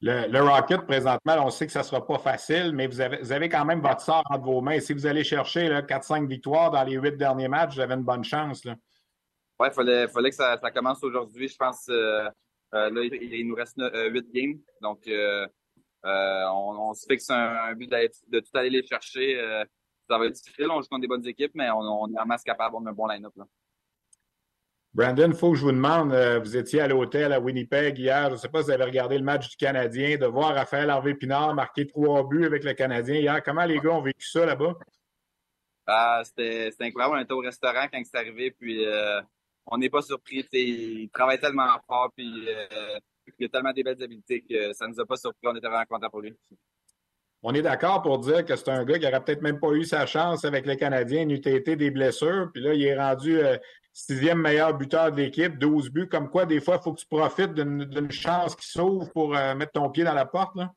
Le, 0.00 0.26
le, 0.26 0.42
Rocket, 0.42 0.80
présentement, 0.86 1.36
on 1.46 1.50
sait 1.50 1.66
que 1.66 1.72
ça 1.72 1.80
ne 1.80 1.84
sera 1.84 2.04
pas 2.04 2.18
facile, 2.18 2.72
mais 2.74 2.86
vous 2.86 3.00
avez, 3.00 3.18
vous 3.18 3.30
avez 3.30 3.48
quand 3.48 3.64
même 3.64 3.80
votre 3.80 4.00
sort 4.00 4.24
entre 4.30 4.44
vos 4.44 4.60
mains. 4.60 4.80
Si 4.80 4.94
vous 4.94 5.06
allez 5.06 5.22
chercher 5.22 5.68
4-5 5.68 6.26
victoires 6.26 6.70
dans 6.70 6.82
les 6.82 6.94
huit 6.94 7.16
derniers 7.16 7.46
matchs, 7.46 7.74
vous 7.74 7.80
avez 7.80 7.94
une 7.94 8.02
bonne 8.02 8.24
chance. 8.24 8.64
Oui, 8.64 9.68
il 9.68 9.72
fallait, 9.72 10.08
fallait 10.08 10.30
que 10.30 10.36
ça, 10.36 10.58
commence 10.74 11.04
aujourd'hui. 11.04 11.46
Je 11.46 11.56
pense 11.56 11.88
euh, 11.88 12.28
là, 12.72 12.90
il, 12.90 13.46
nous 13.46 13.54
reste 13.54 13.80
huit 14.10 14.26
games. 14.32 14.58
Donc, 14.80 15.08
on, 16.02 16.94
se 16.94 17.06
fixe 17.08 17.30
un, 17.30 17.72
but 17.74 17.88
de 17.90 18.40
tout 18.40 18.50
aller 18.54 18.70
les 18.70 18.84
chercher. 18.84 19.36
ça 20.08 20.18
va 20.18 20.26
être 20.26 20.32
difficile. 20.32 20.68
On 20.68 20.80
joue 20.80 20.88
contre 20.88 21.02
des 21.02 21.06
bonnes 21.06 21.28
équipes, 21.28 21.52
mais 21.54 21.70
on, 21.70 21.78
on 21.78 22.08
est 22.08 22.16
vraiment 22.16 22.36
capable. 22.44 22.74
On 22.74 22.86
a 22.86 22.90
un 22.90 22.92
bon 22.92 23.06
line-up. 23.06 23.34
Brandon, 24.94 25.28
il 25.28 25.34
faut 25.34 25.52
que 25.52 25.56
je 25.56 25.62
vous 25.62 25.72
demande, 25.72 26.12
euh, 26.12 26.38
vous 26.38 26.54
étiez 26.54 26.82
à 26.82 26.88
l'hôtel 26.88 27.32
à 27.32 27.40
Winnipeg 27.40 27.98
hier, 27.98 28.26
je 28.26 28.32
ne 28.32 28.36
sais 28.36 28.48
pas 28.48 28.60
si 28.60 28.66
vous 28.66 28.72
avez 28.72 28.84
regardé 28.84 29.16
le 29.16 29.24
match 29.24 29.48
du 29.48 29.56
Canadien, 29.56 30.18
de 30.18 30.26
voir 30.26 30.54
Raphaël 30.54 30.90
Harvey 30.90 31.14
Pinard 31.14 31.54
marquer 31.54 31.86
trois 31.86 32.28
buts 32.28 32.44
avec 32.44 32.62
le 32.62 32.74
Canadien 32.74 33.14
hier. 33.14 33.42
Comment 33.42 33.64
les 33.64 33.78
gars 33.78 33.92
ont 33.92 34.02
vécu 34.02 34.28
ça 34.28 34.44
là-bas? 34.44 34.74
Ah, 35.86 36.20
c'était 36.24 36.70
incroyable. 36.80 37.16
On 37.16 37.22
était 37.22 37.32
au 37.32 37.38
restaurant 37.38 37.86
quand 37.90 38.02
c'est 38.04 38.18
arrivé, 38.18 38.50
puis 38.50 38.84
euh, 38.84 39.22
on 39.66 39.78
n'est 39.78 39.88
pas 39.88 40.02
surpris. 40.02 40.46
Il 40.52 41.08
travaille 41.08 41.40
tellement 41.40 41.68
fort, 41.86 42.12
puis 42.14 42.46
euh, 42.50 42.98
il 43.38 43.46
a 43.46 43.48
tellement 43.48 43.72
des 43.72 43.82
belles 43.82 44.02
habiletés 44.02 44.42
que 44.42 44.74
ça 44.74 44.86
ne 44.86 44.92
nous 44.92 45.00
a 45.00 45.06
pas 45.06 45.16
surpris. 45.16 45.48
On 45.48 45.56
était 45.56 45.68
vraiment 45.68 45.86
contents 45.88 46.10
pour 46.10 46.20
lui. 46.20 46.36
On 47.42 47.54
est 47.54 47.62
d'accord 47.62 48.02
pour 48.02 48.18
dire 48.18 48.44
que 48.44 48.54
c'est 48.56 48.68
un 48.68 48.84
gars 48.84 48.98
qui 48.98 49.06
n'aurait 49.06 49.24
peut-être 49.24 49.42
même 49.42 49.58
pas 49.58 49.72
eu 49.72 49.84
sa 49.84 50.04
chance 50.04 50.44
avec 50.44 50.66
les 50.66 50.76
Canadiens, 50.76 51.22
il 51.22 51.32
eût 51.32 51.36
été 51.36 51.76
des 51.76 51.90
blessures, 51.90 52.50
puis 52.52 52.62
là, 52.62 52.74
il 52.74 52.84
est 52.84 52.96
rendu 52.96 53.40
sixième 53.92 54.40
meilleur 54.40 54.74
buteur 54.74 55.12
de 55.12 55.16
l'équipe, 55.16 55.58
12 55.58 55.90
buts. 55.90 56.08
Comme 56.08 56.30
quoi, 56.30 56.46
des 56.46 56.60
fois, 56.60 56.76
il 56.76 56.82
faut 56.82 56.92
que 56.92 57.00
tu 57.00 57.06
profites 57.06 57.54
d'une 57.54 58.10
chance 58.10 58.56
qui 58.56 58.66
s'ouvre 58.66 59.10
pour 59.12 59.36
euh, 59.36 59.54
mettre 59.54 59.72
ton 59.72 59.90
pied 59.90 60.04
dans 60.04 60.14
la 60.14 60.26
porte. 60.26 60.56
Là. 60.56 60.72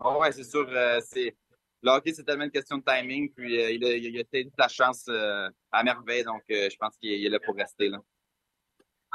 Oh 0.00 0.18
ouais, 0.20 0.32
c'est 0.32 0.44
sûr. 0.44 0.68
c'est 1.04 1.36
le 1.84 1.90
hockey, 1.90 2.12
c'est 2.12 2.24
tellement 2.24 2.44
une 2.44 2.50
question 2.50 2.78
de 2.78 2.84
timing. 2.84 3.32
Puis 3.32 3.54
il, 3.54 3.84
a, 3.84 3.96
il, 3.96 4.50
a, 4.58 4.68
chance 4.68 5.08
à 5.08 5.82
merveille. 5.84 6.24
Donc, 6.24 6.42
je 6.48 6.76
pense 6.76 6.96
qu'il 6.96 7.24
est 7.24 7.28
là 7.28 7.38
pour 7.40 7.56
rester. 7.56 7.88
Là. 7.88 7.98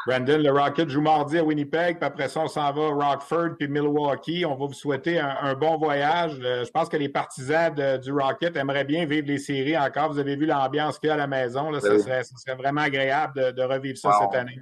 Brandon, 0.06 0.38
le 0.38 0.52
Rocket 0.52 0.90
joue 0.90 1.02
mardi 1.02 1.38
à 1.38 1.44
Winnipeg, 1.44 1.98
puis 1.98 2.06
après 2.06 2.30
ça, 2.30 2.42
on 2.42 2.48
s'en 2.48 2.72
va 2.72 2.88
à 2.88 2.92
Rockford 2.92 3.56
puis 3.58 3.68
Milwaukee. 3.68 4.46
On 4.46 4.56
va 4.56 4.68
vous 4.68 4.74
souhaiter 4.74 5.20
un, 5.20 5.54
bon 5.56 5.78
voyage. 5.78 6.40
Euh, 6.42 6.64
je 6.64 6.72
pense 6.72 6.88
que 6.88 6.98
les 6.98 7.10
partisans 7.10 7.74
du 7.74 8.12
Rocket 8.12 8.56
aimeraient 8.56 8.86
bien 8.86 9.06
vivre 9.06 9.28
les 9.28 9.40
séries 9.40 9.78
encore. 9.78 10.12
Vous 10.12 10.20
avez 10.20 10.36
vu 10.36 10.46
l'ambiance 10.46 11.00
qu'il 11.00 11.08
y 11.08 11.10
a 11.10 11.16
à 11.16 11.18
la 11.18 11.28
maison. 11.28 11.72
Là, 11.72 11.82
ce, 11.82 11.98
serait, 11.98 12.24
vraiment 12.56 12.82
agréable 12.82 13.54
de, 13.54 13.64
revivre 13.64 13.98
ça 13.98 14.12
cette 14.22 14.40
année. 14.40 14.60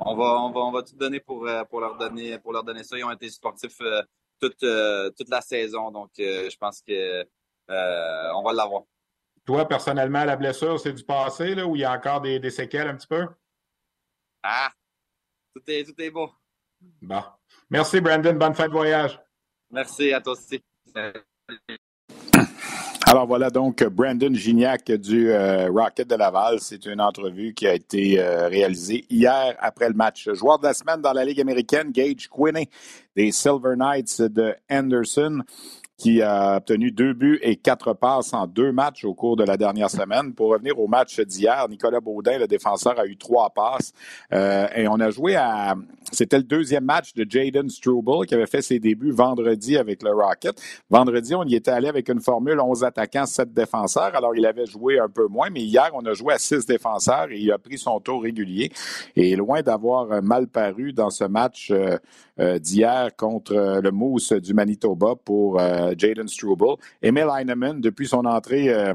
On 0.00 0.16
va, 0.16 0.42
on 0.42 0.50
va, 0.50 0.60
on 0.60 0.72
va 0.72 0.82
tout 0.82 0.96
donner 0.96 1.20
pour, 1.20 1.46
euh, 1.46 1.62
pour, 1.64 1.80
leur 1.80 1.96
donner 1.96 2.38
pour 2.38 2.52
leur 2.52 2.64
donner 2.64 2.82
ça. 2.82 2.98
Ils 2.98 3.04
ont 3.04 3.12
été 3.12 3.30
sportifs 3.30 3.80
euh, 3.80 4.02
toute, 4.40 4.64
toute 5.16 5.28
la 5.30 5.40
saison, 5.40 5.90
donc 5.90 6.10
je 6.18 6.56
pense 6.56 6.82
que 6.82 7.24
on 7.68 8.42
va 8.42 8.52
l'avoir. 8.52 8.82
Toi, 9.46 9.66
personnellement, 9.66 10.24
la 10.24 10.34
blessure, 10.34 10.78
c'est 10.80 10.92
du 10.92 11.04
passé, 11.04 11.54
là, 11.54 11.66
où 11.66 11.76
il 11.76 11.82
y 11.82 11.84
a 11.84 11.92
encore 11.92 12.20
des, 12.20 12.40
des 12.40 12.50
séquelles 12.50 12.88
un 12.88 12.96
petit 12.96 13.06
peu? 13.06 13.26
Ah, 14.48 14.70
tout 15.52 15.62
est, 15.66 15.82
tout 15.82 16.00
est 16.00 16.10
beau. 16.10 16.30
Bon. 17.02 17.22
Merci, 17.68 18.00
Brandon. 18.00 18.34
Bonne 18.34 18.54
fin 18.54 18.68
de 18.68 18.72
voyage. 18.72 19.18
Merci 19.72 20.12
à 20.12 20.20
toi 20.20 20.34
aussi. 20.34 20.62
Alors 23.08 23.26
voilà 23.26 23.50
donc 23.50 23.82
Brandon 23.84 24.32
Gignac 24.34 24.90
du 24.90 25.30
euh, 25.30 25.68
Rocket 25.68 26.08
de 26.08 26.14
Laval. 26.14 26.60
C'est 26.60 26.86
une 26.86 27.00
entrevue 27.00 27.54
qui 27.54 27.66
a 27.66 27.74
été 27.74 28.20
euh, 28.20 28.46
réalisée 28.48 29.04
hier 29.10 29.56
après 29.58 29.88
le 29.88 29.94
match. 29.94 30.28
Joueur 30.32 30.58
de 30.58 30.64
la 30.64 30.74
semaine 30.74 31.00
dans 31.00 31.12
la 31.12 31.24
Ligue 31.24 31.40
américaine, 31.40 31.90
Gage 31.90 32.28
Quinney 32.28 32.68
des 33.16 33.32
Silver 33.32 33.74
Knights 33.76 34.22
de 34.22 34.54
Anderson 34.70 35.40
qui 35.96 36.20
a 36.20 36.56
obtenu 36.56 36.90
deux 36.90 37.14
buts 37.14 37.38
et 37.42 37.56
quatre 37.56 37.94
passes 37.94 38.34
en 38.34 38.46
deux 38.46 38.70
matchs 38.70 39.04
au 39.04 39.14
cours 39.14 39.36
de 39.36 39.44
la 39.44 39.56
dernière 39.56 39.90
semaine. 39.90 40.34
Pour 40.34 40.50
revenir 40.50 40.78
au 40.78 40.88
match 40.88 41.18
d'hier, 41.20 41.66
Nicolas 41.70 42.00
Baudin, 42.00 42.38
le 42.38 42.46
défenseur, 42.46 42.98
a 42.98 43.06
eu 43.06 43.16
trois 43.16 43.50
passes 43.50 43.92
euh, 44.32 44.66
et 44.74 44.88
on 44.88 45.00
a 45.00 45.10
joué 45.10 45.36
à... 45.36 45.74
C'était 46.12 46.36
le 46.36 46.44
deuxième 46.44 46.84
match 46.84 47.14
de 47.14 47.26
Jaden 47.28 47.68
Struble 47.68 48.26
qui 48.26 48.34
avait 48.34 48.46
fait 48.46 48.62
ses 48.62 48.78
débuts 48.78 49.10
vendredi 49.10 49.76
avec 49.76 50.02
le 50.02 50.10
Rocket. 50.12 50.60
Vendredi, 50.90 51.34
on 51.34 51.44
y 51.44 51.54
était 51.54 51.70
allé 51.70 51.88
avec 51.88 52.08
une 52.08 52.20
formule 52.20 52.60
11 52.60 52.84
attaquants, 52.84 53.26
7 53.26 53.52
défenseurs. 53.52 54.14
Alors, 54.14 54.36
il 54.36 54.44
avait 54.44 54.66
joué 54.66 54.98
un 55.00 55.08
peu 55.08 55.26
moins, 55.26 55.48
mais 55.50 55.62
hier, 55.62 55.90
on 55.94 56.04
a 56.04 56.12
joué 56.12 56.34
à 56.34 56.38
6 56.38 56.66
défenseurs 56.66 57.28
et 57.30 57.38
il 57.38 57.50
a 57.50 57.58
pris 57.58 57.78
son 57.78 57.98
tour 58.00 58.22
régulier. 58.22 58.70
Et 59.16 59.34
loin 59.34 59.62
d'avoir 59.62 60.22
mal 60.22 60.46
paru 60.46 60.92
dans 60.92 61.10
ce 61.10 61.24
match 61.24 61.70
euh, 61.70 61.96
euh, 62.38 62.58
d'hier 62.58 63.16
contre 63.16 63.80
le 63.82 63.90
Moose 63.90 64.32
du 64.32 64.52
Manitoba 64.52 65.14
pour 65.24 65.58
Jaden 65.96 66.28
Struble. 66.28 66.76
Emil 67.02 67.28
Heinemann, 67.38 67.80
depuis 67.80 68.06
son 68.06 68.24
entrée 68.24 68.68
euh, 68.68 68.94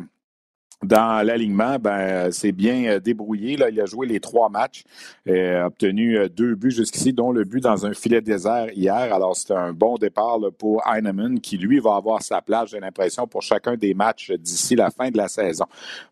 dans 0.83 1.25
l'alignement, 1.25 1.77
ben, 1.77 2.31
c'est 2.31 2.51
bien 2.51 2.85
euh, 2.85 2.99
débrouillé. 2.99 3.55
Là. 3.55 3.69
Il 3.69 3.79
a 3.79 3.85
joué 3.85 4.07
les 4.07 4.19
trois 4.19 4.49
matchs, 4.49 4.83
a 5.27 5.67
obtenu 5.67 6.17
euh, 6.17 6.27
deux 6.27 6.55
buts 6.55 6.71
jusqu'ici, 6.71 7.13
dont 7.13 7.31
le 7.31 7.43
but 7.43 7.61
dans 7.61 7.85
un 7.85 7.93
filet 7.93 8.21
désert 8.21 8.71
hier. 8.73 9.13
Alors, 9.13 9.35
c'est 9.35 9.53
un 9.53 9.73
bon 9.73 9.97
départ 9.97 10.39
pour 10.57 10.81
Heinemann, 10.87 11.39
qui, 11.39 11.57
lui, 11.57 11.79
va 11.79 11.95
avoir 11.95 12.23
sa 12.23 12.41
place, 12.41 12.71
j'ai 12.71 12.79
l'impression, 12.79 13.27
pour 13.27 13.43
chacun 13.43 13.75
des 13.75 13.93
matchs 13.93 14.31
d'ici 14.31 14.75
la 14.75 14.89
fin 14.89 15.11
de 15.11 15.17
la 15.17 15.27
saison. 15.27 15.65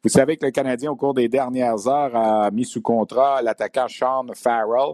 Vous 0.04 0.10
savez 0.10 0.38
que 0.38 0.46
le 0.46 0.52
Canadien, 0.52 0.92
au 0.92 0.96
cours 0.96 1.14
des 1.14 1.28
dernières 1.28 1.88
heures, 1.88 2.16
a 2.16 2.52
mis 2.52 2.66
sous 2.66 2.82
contrat 2.82 3.42
l'attaquant 3.42 3.88
Sean 3.88 4.28
Farrell. 4.36 4.94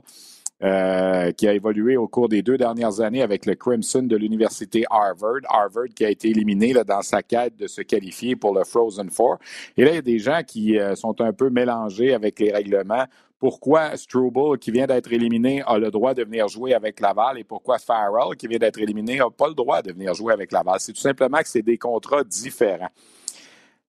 Euh, 0.63 1.33
qui 1.33 1.49
a 1.49 1.53
évolué 1.53 1.97
au 1.97 2.07
cours 2.07 2.29
des 2.29 2.41
deux 2.41 2.57
dernières 2.57 3.01
années 3.01 3.21
avec 3.21 3.45
le 3.45 3.55
Crimson 3.55 4.03
de 4.03 4.15
l'Université 4.15 4.85
Harvard. 4.89 5.41
Harvard 5.49 5.89
qui 5.93 6.05
a 6.05 6.09
été 6.09 6.29
éliminé 6.29 6.73
dans 6.73 7.01
sa 7.01 7.21
quête 7.21 7.57
de 7.57 7.67
se 7.67 7.81
qualifier 7.81 8.37
pour 8.37 8.55
le 8.55 8.63
Frozen 8.63 9.09
Four. 9.09 9.37
Et 9.75 9.83
là, 9.83 9.91
il 9.91 9.95
y 9.95 9.97
a 9.97 10.01
des 10.01 10.17
gens 10.17 10.39
qui 10.47 10.79
euh, 10.79 10.95
sont 10.95 11.19
un 11.19 11.33
peu 11.33 11.49
mélangés 11.49 12.13
avec 12.13 12.39
les 12.39 12.53
règlements. 12.53 13.03
Pourquoi 13.37 13.97
Struble, 13.97 14.57
qui 14.57 14.71
vient 14.71 14.87
d'être 14.87 15.11
éliminé, 15.11 15.61
a 15.67 15.77
le 15.77 15.91
droit 15.91 16.13
de 16.13 16.23
venir 16.23 16.47
jouer 16.47 16.73
avec 16.73 17.01
Laval 17.01 17.37
et 17.37 17.43
pourquoi 17.43 17.77
Farrell, 17.77 18.37
qui 18.37 18.47
vient 18.47 18.57
d'être 18.57 18.79
éliminé, 18.79 19.17
n'a 19.17 19.29
pas 19.29 19.49
le 19.49 19.55
droit 19.55 19.81
de 19.81 19.91
venir 19.91 20.13
jouer 20.13 20.31
avec 20.31 20.53
Laval? 20.53 20.79
C'est 20.79 20.93
tout 20.93 21.01
simplement 21.01 21.39
que 21.39 21.49
c'est 21.49 21.63
des 21.63 21.77
contrats 21.77 22.23
différents. 22.23 22.89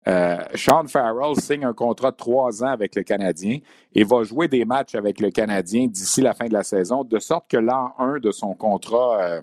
Euh, 0.07 0.38
Sean 0.55 0.88
Farrell 0.88 1.36
signe 1.39 1.65
un 1.65 1.74
contrat 1.74 2.12
de 2.12 2.17
trois 2.17 2.63
ans 2.63 2.67
avec 2.67 2.95
le 2.95 3.03
Canadien 3.03 3.60
et 3.95 4.03
va 4.03 4.24
jouer 4.24 4.48
des 4.48 4.65
matchs 4.65 4.95
avec 4.95 5.19
le 5.19 5.31
Canadien 5.31 5.88
d'ici 5.88 6.22
la 6.22 6.33
fin 6.33 6.48
de 6.48 6.53
la 6.53 6.63
saison, 6.63 7.03
de 7.03 7.19
sorte 7.19 7.50
que 7.50 7.57
l'an 7.57 7.93
1 7.98 8.19
de 8.19 8.31
son 8.31 8.53
contrat 8.53 9.22
euh, 9.22 9.41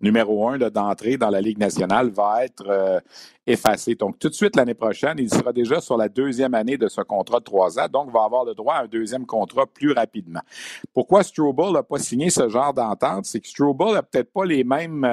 numéro 0.00 0.48
1 0.48 0.58
d'entrée 0.70 1.16
dans 1.16 1.28
la 1.28 1.40
Ligue 1.40 1.58
nationale 1.58 2.08
va 2.08 2.44
être 2.44 2.64
euh, 2.68 3.00
effacé. 3.46 3.94
Donc, 3.94 4.18
tout 4.18 4.28
de 4.28 4.34
suite 4.34 4.56
l'année 4.56 4.74
prochaine, 4.74 5.16
il 5.18 5.28
sera 5.28 5.52
déjà 5.52 5.80
sur 5.80 5.98
la 5.98 6.08
deuxième 6.08 6.54
année 6.54 6.78
de 6.78 6.88
ce 6.88 7.02
contrat 7.02 7.40
de 7.40 7.44
trois 7.44 7.78
ans, 7.78 7.86
donc 7.92 8.10
va 8.10 8.24
avoir 8.24 8.44
le 8.44 8.54
droit 8.54 8.76
à 8.76 8.82
un 8.84 8.88
deuxième 8.88 9.26
contrat 9.26 9.66
plus 9.66 9.92
rapidement. 9.92 10.42
Pourquoi 10.94 11.22
Struble 11.22 11.72
n'a 11.72 11.82
pas 11.82 11.98
signé 11.98 12.30
ce 12.30 12.48
genre 12.48 12.72
d'entente? 12.72 13.26
C'est 13.26 13.40
que 13.40 13.48
Struble 13.48 13.92
n'a 13.92 14.02
peut-être 14.02 14.32
pas 14.32 14.46
les 14.46 14.64
mêmes, 14.64 15.04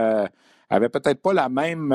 avait 0.69 0.89
peut-être 0.89 1.21
pas 1.21 1.33
la 1.33 1.49
même 1.49 1.93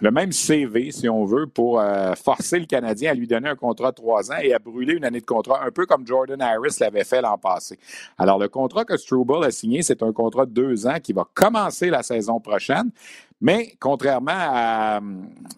le 0.00 0.10
même 0.10 0.32
CV, 0.32 0.90
si 0.92 1.08
on 1.08 1.24
veut, 1.24 1.46
pour 1.46 1.80
euh, 1.80 2.14
forcer 2.14 2.58
le 2.58 2.66
Canadien 2.66 3.12
à 3.12 3.14
lui 3.14 3.26
donner 3.26 3.48
un 3.48 3.56
contrat 3.56 3.90
de 3.90 3.96
trois 3.96 4.30
ans 4.32 4.38
et 4.42 4.54
à 4.54 4.58
brûler 4.58 4.94
une 4.94 5.04
année 5.04 5.20
de 5.20 5.26
contrat, 5.26 5.64
un 5.64 5.70
peu 5.70 5.86
comme 5.86 6.06
Jordan 6.06 6.40
Harris 6.40 6.76
l'avait 6.80 7.04
fait 7.04 7.20
l'an 7.20 7.36
passé. 7.38 7.78
Alors, 8.18 8.38
le 8.38 8.48
contrat 8.48 8.84
que 8.84 8.96
Struble 8.96 9.44
a 9.44 9.50
signé, 9.50 9.82
c'est 9.82 10.02
un 10.02 10.12
contrat 10.12 10.46
de 10.46 10.52
deux 10.52 10.86
ans 10.86 10.98
qui 11.02 11.12
va 11.12 11.24
commencer 11.34 11.90
la 11.90 12.02
saison 12.02 12.40
prochaine. 12.40 12.90
Mais 13.40 13.74
contrairement 13.80 14.32
à, 14.34 15.00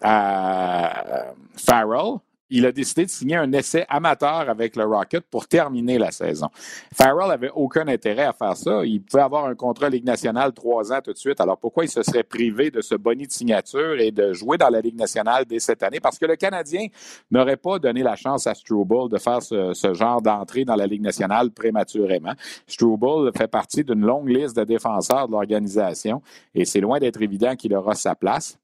à 0.01 1.25
Farrell, 1.57 2.19
il 2.53 2.67
a 2.67 2.71
décidé 2.71 3.05
de 3.05 3.09
signer 3.09 3.35
un 3.35 3.51
essai 3.51 3.83
amateur 3.89 4.47
avec 4.47 4.75
le 4.75 4.85
Rocket 4.85 5.25
pour 5.29 5.47
terminer 5.47 5.97
la 5.97 6.11
saison. 6.11 6.49
Farrell 6.93 7.31
avait 7.31 7.49
aucun 7.49 7.87
intérêt 7.87 8.25
à 8.25 8.33
faire 8.33 8.55
ça. 8.55 8.85
Il 8.85 9.01
pouvait 9.01 9.23
avoir 9.23 9.45
un 9.45 9.55
contrat 9.55 9.89
Ligue 9.89 10.05
nationale 10.05 10.53
trois 10.53 10.93
ans 10.93 10.99
tout 11.03 11.11
de 11.11 11.17
suite. 11.17 11.41
Alors 11.41 11.57
pourquoi 11.57 11.83
il 11.83 11.89
se 11.89 12.03
serait 12.03 12.23
privé 12.23 12.69
de 12.69 12.81
ce 12.81 12.93
boni 12.93 13.25
de 13.25 13.31
signature 13.31 13.99
et 13.99 14.11
de 14.11 14.33
jouer 14.33 14.57
dans 14.57 14.69
la 14.69 14.81
Ligue 14.81 14.97
nationale 14.97 15.45
dès 15.45 15.59
cette 15.59 15.81
année? 15.81 15.99
Parce 15.99 16.19
que 16.19 16.27
le 16.27 16.35
Canadien 16.35 16.87
n'aurait 17.31 17.57
pas 17.57 17.79
donné 17.79 18.03
la 18.03 18.15
chance 18.15 18.45
à 18.45 18.53
Struble 18.53 19.09
de 19.09 19.17
faire 19.17 19.41
ce, 19.41 19.93
genre 19.93 20.21
d'entrée 20.21 20.63
dans 20.63 20.75
la 20.75 20.85
Ligue 20.85 21.01
nationale 21.01 21.49
prématurément. 21.49 22.33
Struble 22.67 23.31
fait 23.35 23.47
partie 23.47 23.83
d'une 23.83 24.05
longue 24.05 24.29
liste 24.29 24.55
de 24.55 24.63
défenseurs 24.63 25.27
de 25.27 25.31
l'organisation 25.31 26.21
et 26.53 26.65
c'est 26.65 26.81
loin 26.81 26.99
d'être 26.99 27.21
évident 27.21 27.55
qu'il 27.55 27.73
aura 27.75 27.95
sa 27.95 28.13
place. 28.13 28.59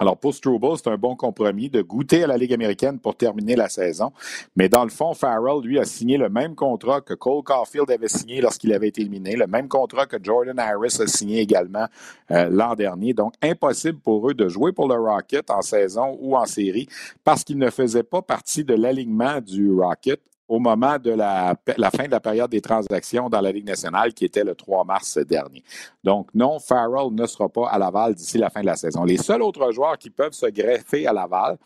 Alors, 0.00 0.16
pour 0.16 0.34
Struble, 0.34 0.66
c'est 0.78 0.88
un 0.88 0.96
bon 0.96 1.14
compromis 1.14 1.68
de 1.68 1.82
goûter 1.82 2.24
à 2.24 2.26
la 2.26 2.38
Ligue 2.38 2.54
américaine 2.54 2.98
pour 2.98 3.16
terminer 3.16 3.54
la 3.54 3.68
saison. 3.68 4.12
Mais 4.56 4.70
dans 4.70 4.82
le 4.82 4.88
fond, 4.88 5.12
Farrell, 5.12 5.60
lui, 5.62 5.78
a 5.78 5.84
signé 5.84 6.16
le 6.16 6.30
même 6.30 6.54
contrat 6.54 7.02
que 7.02 7.12
Cole 7.12 7.42
Caulfield 7.42 7.90
avait 7.90 8.08
signé 8.08 8.40
lorsqu'il 8.40 8.72
avait 8.72 8.88
été 8.88 9.02
éliminé, 9.02 9.36
le 9.36 9.46
même 9.46 9.68
contrat 9.68 10.06
que 10.06 10.16
Jordan 10.22 10.58
Harris 10.58 10.96
a 11.00 11.06
signé 11.06 11.40
également 11.40 11.84
euh, 12.30 12.48
l'an 12.48 12.74
dernier. 12.76 13.12
Donc, 13.12 13.34
impossible 13.42 13.98
pour 13.98 14.30
eux 14.30 14.32
de 14.32 14.48
jouer 14.48 14.72
pour 14.72 14.88
le 14.88 14.94
Rocket 14.94 15.50
en 15.50 15.60
saison 15.60 16.16
ou 16.18 16.34
en 16.34 16.46
série 16.46 16.88
parce 17.22 17.44
qu'ils 17.44 17.58
ne 17.58 17.68
faisaient 17.68 18.02
pas 18.02 18.22
partie 18.22 18.64
de 18.64 18.72
l'alignement 18.72 19.42
du 19.42 19.70
Rocket 19.70 20.22
au 20.50 20.58
moment 20.58 20.98
de 20.98 21.12
la, 21.12 21.54
fin 21.94 22.06
de 22.06 22.10
la 22.10 22.18
période 22.18 22.50
des 22.50 22.60
transactions 22.60 23.30
dans 23.30 23.40
la 23.40 23.52
Ligue 23.52 23.66
nationale, 23.66 24.12
qui 24.12 24.24
était 24.24 24.42
le 24.42 24.56
3 24.56 24.84
mars 24.84 25.16
dernier. 25.18 25.62
Donc, 26.02 26.28
non, 26.34 26.58
Farrell 26.58 27.12
ne 27.12 27.24
sera 27.26 27.48
pas 27.48 27.68
à 27.68 27.78
Laval 27.78 28.16
d'ici 28.16 28.36
la 28.36 28.50
fin 28.50 28.60
de 28.60 28.66
la 28.66 28.74
saison. 28.74 29.04
Les 29.04 29.16
seuls 29.16 29.42
autres 29.42 29.70
joueurs 29.70 29.96
qui 29.96 30.10
peuvent 30.10 30.32
se 30.32 30.46
greffer 30.46 31.06
à 31.06 31.12
Laval, 31.12 31.56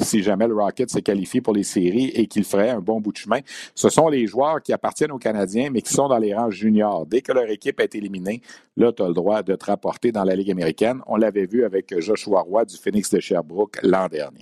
si 0.00 0.22
jamais 0.22 0.48
le 0.48 0.54
Rocket 0.54 0.90
se 0.90 0.98
qualifie 0.98 1.42
pour 1.42 1.52
les 1.52 1.62
séries 1.62 2.10
et 2.14 2.26
qu'il 2.26 2.44
ferait 2.44 2.70
un 2.70 2.80
bon 2.80 3.02
bout 3.02 3.12
de 3.12 3.18
chemin, 3.18 3.40
ce 3.74 3.90
sont 3.90 4.08
les 4.08 4.26
joueurs 4.26 4.62
qui 4.62 4.72
appartiennent 4.72 5.12
aux 5.12 5.18
Canadiens, 5.18 5.68
mais 5.70 5.82
qui 5.82 5.92
sont 5.92 6.08
dans 6.08 6.18
les 6.18 6.34
rangs 6.34 6.50
juniors. 6.50 7.04
Dès 7.04 7.20
que 7.20 7.32
leur 7.32 7.50
équipe 7.50 7.80
est 7.80 7.94
éliminée, 7.94 8.40
là, 8.78 8.92
tu 8.92 9.02
as 9.02 9.08
le 9.08 9.14
droit 9.14 9.42
de 9.42 9.54
te 9.54 9.66
rapporter 9.66 10.10
dans 10.10 10.24
la 10.24 10.34
Ligue 10.36 10.50
américaine. 10.50 11.02
On 11.06 11.16
l'avait 11.16 11.46
vu 11.46 11.64
avec 11.64 11.98
Joshua 12.00 12.40
Roy 12.40 12.64
du 12.64 12.76
Phoenix 12.78 13.10
de 13.10 13.20
Sherbrooke 13.20 13.78
l'an 13.82 14.08
dernier. 14.08 14.40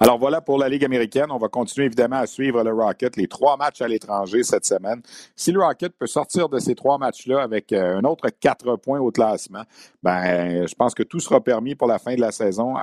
Alors 0.00 0.18
voilà 0.18 0.40
pour 0.40 0.58
la 0.58 0.68
Ligue 0.68 0.84
américaine. 0.84 1.26
On 1.30 1.38
va 1.38 1.48
continuer 1.48 1.86
évidemment 1.86 2.16
à 2.16 2.26
suivre 2.26 2.62
le 2.62 2.72
Rocket, 2.72 3.16
les 3.16 3.28
trois 3.28 3.56
matchs 3.56 3.82
à 3.82 3.88
l'étranger 3.88 4.42
cette 4.42 4.64
semaine. 4.64 5.02
Si 5.36 5.52
le 5.52 5.62
Rocket 5.62 5.92
peut 5.98 6.06
sortir 6.06 6.48
de 6.48 6.58
ces 6.58 6.74
trois 6.74 6.98
matchs-là 6.98 7.42
avec 7.42 7.72
euh, 7.72 7.98
un 7.98 8.04
autre 8.04 8.28
quatre 8.40 8.76
points 8.76 9.00
au 9.00 9.10
classement, 9.10 9.62
ben, 10.02 10.66
je 10.66 10.74
pense 10.74 10.94
que 10.94 11.02
tout 11.02 11.20
sera 11.20 11.40
permis 11.40 11.74
pour 11.74 11.88
la 11.88 11.98
fin 11.98 12.14
de 12.14 12.20
la 12.20 12.32
saison 12.32 12.74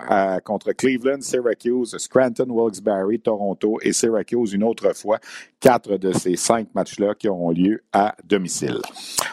contre 0.44 0.72
Cleveland, 0.72 1.22
Syracuse, 1.22 1.98
Scranton, 1.98 2.48
Wilkes-Barre, 2.50 3.08
Toronto 3.24 3.78
et 3.82 3.94
Syracuse 3.94 4.54
une 4.54 4.64
autre 4.64 4.94
fois. 4.96 5.20
Quatre 5.60 5.98
de 5.98 6.12
ces 6.12 6.36
cinq 6.36 6.68
matchs-là 6.76 7.16
qui 7.16 7.28
auront 7.28 7.52
lieu 7.52 7.84
à 7.94 8.16
domicile. 8.24 8.80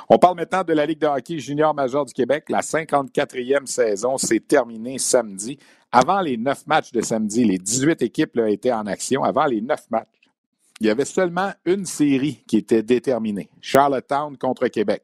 On 0.09 0.19
parle 0.19 0.37
maintenant 0.37 0.63
de 0.63 0.73
la 0.73 0.87
Ligue 0.87 1.01
de 1.01 1.07
hockey 1.07 1.39
junior 1.39 1.75
majeur 1.75 2.05
du 2.05 2.13
Québec. 2.13 2.45
La 2.49 2.61
54e 2.61 3.67
saison 3.67 4.17
s'est 4.17 4.41
terminée 4.41 4.99
samedi 4.99 5.59
avant 5.93 6.23
les 6.23 6.39
neuf 6.39 6.67
matchs 6.67 6.91
de 6.93 7.03
samedi, 7.03 7.45
les 7.45 7.59
18 7.59 8.01
équipes 8.03 8.39
étaient 8.49 8.73
en 8.73 8.87
action. 8.87 9.23
Avant 9.23 9.45
les 9.45 9.61
neuf 9.61 9.85
matchs, 9.91 10.09
il 10.81 10.87
y 10.87 10.91
avait 10.91 11.05
seulement 11.05 11.53
une 11.67 11.85
série 11.85 12.43
qui 12.47 12.57
était 12.57 12.83
déterminée. 12.83 13.51
Charlottetown 13.61 14.37
contre 14.37 14.67
Québec. 14.69 15.03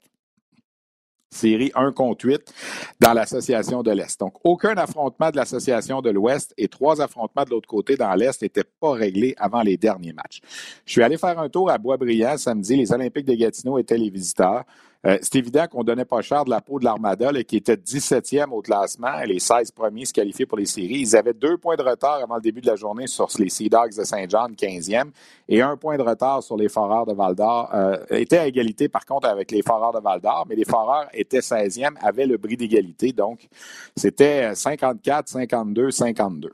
série 1.30 1.70
1 1.74 1.92
contre 1.92 2.24
8 2.24 2.54
dans 3.00 3.12
l'association 3.12 3.82
de 3.82 3.90
l'Est. 3.90 4.18
Donc, 4.18 4.34
aucun 4.44 4.74
affrontement 4.78 5.30
de 5.30 5.36
l'association 5.36 6.00
de 6.00 6.08
l'Ouest 6.08 6.54
et 6.56 6.68
trois 6.68 7.02
affrontements 7.02 7.44
de 7.44 7.50
l'autre 7.50 7.68
côté 7.68 7.96
dans 7.96 8.14
l'Est 8.14 8.40
n'étaient 8.40 8.64
pas 8.64 8.92
réglés 8.92 9.34
avant 9.36 9.60
les 9.60 9.76
derniers 9.76 10.14
matchs. 10.14 10.40
Je 10.86 10.92
suis 10.92 11.02
allé 11.02 11.18
faire 11.18 11.38
un 11.38 11.50
tour 11.50 11.70
à 11.70 11.76
Boisbriand 11.76 12.38
samedi. 12.38 12.76
Les 12.76 12.90
Olympiques 12.92 13.26
de 13.26 13.34
Gatineau 13.34 13.78
étaient 13.78 13.98
les 13.98 14.08
visiteurs. 14.08 14.64
Euh, 15.06 15.16
c'est 15.22 15.36
évident 15.36 15.66
qu'on 15.68 15.84
donnait 15.84 16.04
pas 16.04 16.22
cher 16.22 16.44
de 16.44 16.50
la 16.50 16.60
peau 16.60 16.80
de 16.80 16.84
l'Armada, 16.84 17.30
qui 17.44 17.56
était 17.56 17.76
17e 17.76 18.50
au 18.50 18.60
classement. 18.62 19.20
Les 19.24 19.38
16 19.38 19.70
premiers 19.70 20.04
se 20.04 20.12
qualifiaient 20.12 20.46
pour 20.46 20.58
les 20.58 20.66
séries. 20.66 21.00
Ils 21.00 21.16
avaient 21.16 21.34
deux 21.34 21.56
points 21.56 21.76
de 21.76 21.82
retard 21.82 22.20
avant 22.22 22.34
le 22.34 22.40
début 22.40 22.60
de 22.60 22.66
la 22.66 22.74
journée 22.74 23.06
sur 23.06 23.28
les 23.38 23.48
Sea 23.48 23.68
Dogs 23.68 23.96
de 23.96 24.02
Saint-Jean, 24.02 24.48
15e, 24.48 25.10
et 25.48 25.62
un 25.62 25.76
point 25.76 25.96
de 25.96 26.02
retard 26.02 26.42
sur 26.42 26.56
les 26.56 26.68
Foreurs 26.68 27.06
de 27.06 27.14
Val-d'Or. 27.14 27.70
Euh, 27.74 27.96
étaient 28.10 28.38
à 28.38 28.46
égalité, 28.46 28.88
par 28.88 29.06
contre, 29.06 29.28
avec 29.28 29.52
les 29.52 29.62
Foreurs 29.62 29.92
de 29.92 30.00
Val-d'Or, 30.00 30.46
mais 30.48 30.56
les 30.56 30.64
Foreurs 30.64 31.08
étaient 31.12 31.38
16e, 31.38 31.96
avaient 32.00 32.26
le 32.26 32.36
bris 32.36 32.56
d'égalité. 32.56 33.12
Donc, 33.12 33.48
c'était 33.96 34.54
54, 34.54 35.28
52, 35.28 35.90
52. 35.92 36.52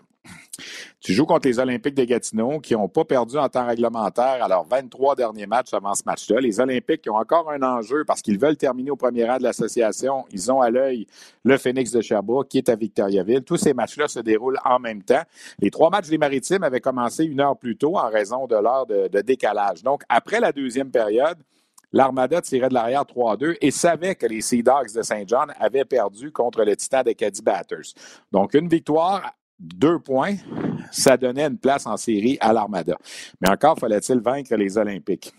Tu 1.04 1.12
joues 1.12 1.26
contre 1.26 1.47
les 1.47 1.59
Olympiques 1.59 1.95
de 1.95 2.04
Gatineau 2.04 2.61
qui 2.61 2.73
n'ont 2.73 2.88
pas 2.88 3.04
perdu 3.04 3.37
en 3.37 3.47
temps 3.50 3.66
réglementaire 3.66 4.43
à 4.43 4.49
leurs 4.49 4.64
23 4.64 5.16
derniers 5.16 5.47
matchs 5.47 5.75
avant 5.75 5.95
ce 5.95 6.02
match-là. 6.07 6.40
Les 6.40 6.61
Olympiques 6.61 7.02
qui 7.02 7.11
ont 7.11 7.16
encore 7.16 7.50
un 7.50 7.62
enjeu 7.62 8.04
parce 8.07 8.23
qu'ils 8.23 8.38
veulent 8.38 8.57
terminer 8.57 8.90
au 8.90 8.97
premier 8.97 9.26
rang 9.26 9.37
de 9.37 9.43
l'association. 9.43 10.25
Ils 10.33 10.50
ont 10.50 10.62
à 10.62 10.71
l'œil 10.71 11.07
le 11.45 11.59
Phoenix 11.59 11.90
de 11.90 12.00
Sherbrooke 12.00 12.49
qui 12.49 12.57
est 12.57 12.71
à 12.71 12.75
Victoriaville. 12.75 13.43
Tous 13.43 13.59
ces 13.59 13.75
matchs-là 13.75 14.09
se 14.09 14.21
déroulent 14.21 14.59
en 14.64 14.78
même 14.78 15.02
temps. 15.02 15.23
Les 15.59 15.71
trois 15.71 15.90
matchs 15.90 16.09
des 16.09 16.16
Maritimes 16.16 16.62
avaient 16.62 16.81
commencé 16.81 17.25
une 17.25 17.40
heure 17.40 17.59
plus 17.59 17.76
tôt 17.76 17.99
en 17.99 18.09
raison 18.09 18.47
de 18.47 18.57
l'heure 18.57 18.87
de, 18.87 19.09
de 19.09 19.21
décalage. 19.21 19.83
Donc, 19.83 20.04
après 20.09 20.40
la 20.40 20.52
deuxième 20.52 20.90
période, 20.90 21.37
L'Armada 21.93 22.43
tirait 22.43 22.71
de 22.71 22.75
l'arrière 22.75 23.04
3-2 23.04 23.57
et 23.61 23.71
savait 23.71 24.16
que 24.16 24.26
les 24.26 24.40
Sea 24.40 24.64
Dogs 24.64 24.93
de 24.93 25.02
Saint 25.02 25.23
John 25.28 25.52
avaient 25.61 25.85
perdu 25.85 26.33
contre 26.33 26.64
le 26.64 26.75
Titan 26.75 27.04
des 27.04 27.14
Caddy 27.14 27.40
Batters. 27.40 27.95
Donc, 28.33 28.54
une 28.54 28.66
victoire 28.66 29.33
deux 29.58 29.99
points, 29.99 30.37
ça 30.90 31.16
donnait 31.16 31.46
une 31.46 31.58
place 31.58 31.87
en 31.87 31.96
série 31.96 32.37
à 32.40 32.52
l'Armada. 32.52 32.96
Mais 33.40 33.49
encore 33.49 33.78
fallait-il 33.78 34.20
vaincre 34.20 34.54
les 34.56 34.76
Olympiques. 34.78 35.32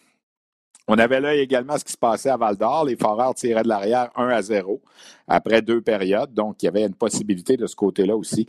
On 0.88 1.00
avait 1.00 1.20
là 1.20 1.34
également 1.34 1.78
ce 1.80 1.84
qui 1.84 1.94
se 1.94 1.98
passait 1.98 2.30
à 2.30 2.38
Val 2.38 2.58
d'Or. 2.58 2.86
Les 2.86 2.96
Foreurs 2.96 3.34
tiraient 3.34 3.64
de 3.64 3.68
l'arrière 3.68 4.12
1 4.16 4.28
à 4.30 4.42
0 4.44 4.80
après 5.28 5.64
deux 5.64 5.82
périodes. 5.82 6.32
Donc, 6.32 6.62
il 6.62 6.66
y 6.66 6.68
avait 6.68 6.84
une 6.84 6.94
possibilité 6.94 7.58
de 7.58 7.66
ce 7.66 7.76
côté-là 7.76 8.16
aussi. 8.16 8.46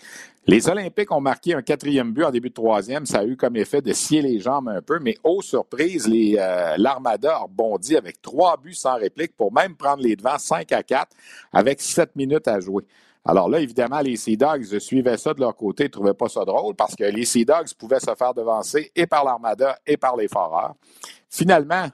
Les 0.46 0.68
Olympiques 0.68 1.10
ont 1.12 1.20
marqué 1.20 1.54
un 1.54 1.62
quatrième 1.62 2.12
but 2.12 2.24
en 2.24 2.30
début 2.30 2.50
de 2.50 2.54
troisième. 2.54 3.06
Ça 3.06 3.20
a 3.20 3.24
eu 3.24 3.38
comme 3.38 3.56
effet 3.56 3.80
de 3.80 3.90
scier 3.94 4.20
les 4.20 4.38
jambes 4.38 4.68
un 4.68 4.82
peu. 4.82 4.98
Mais, 5.00 5.16
aux 5.24 5.40
surprise, 5.40 6.06
euh, 6.12 6.74
l'Armada 6.76 7.36
a 7.36 7.38
rebondi 7.38 7.96
avec 7.96 8.20
trois 8.20 8.58
buts 8.58 8.74
sans 8.74 8.96
réplique 8.96 9.34
pour 9.34 9.50
même 9.50 9.74
prendre 9.74 10.02
les 10.02 10.14
devants 10.14 10.38
5 10.38 10.70
à 10.72 10.82
4 10.82 11.08
avec 11.54 11.80
sept 11.80 12.14
minutes 12.16 12.48
à 12.48 12.60
jouer. 12.60 12.84
Alors 13.28 13.48
là, 13.48 13.60
évidemment, 13.60 14.00
les 14.00 14.16
Sea 14.16 14.36
Dogs 14.36 14.78
suivaient 14.78 15.16
ça 15.16 15.34
de 15.34 15.40
leur 15.40 15.56
côté, 15.56 15.84
ne 15.84 15.88
trouvaient 15.88 16.14
pas 16.14 16.28
ça 16.28 16.44
drôle 16.44 16.76
parce 16.76 16.94
que 16.94 17.04
les 17.04 17.24
Sea 17.24 17.44
Dogs 17.44 17.74
pouvaient 17.76 17.98
se 17.98 18.14
faire 18.14 18.34
devancer 18.34 18.92
et 18.94 19.06
par 19.06 19.24
l'Armada 19.24 19.76
et 19.84 19.96
par 19.96 20.16
les 20.16 20.28
Foreurs. 20.28 20.74
Finalement, 21.28 21.88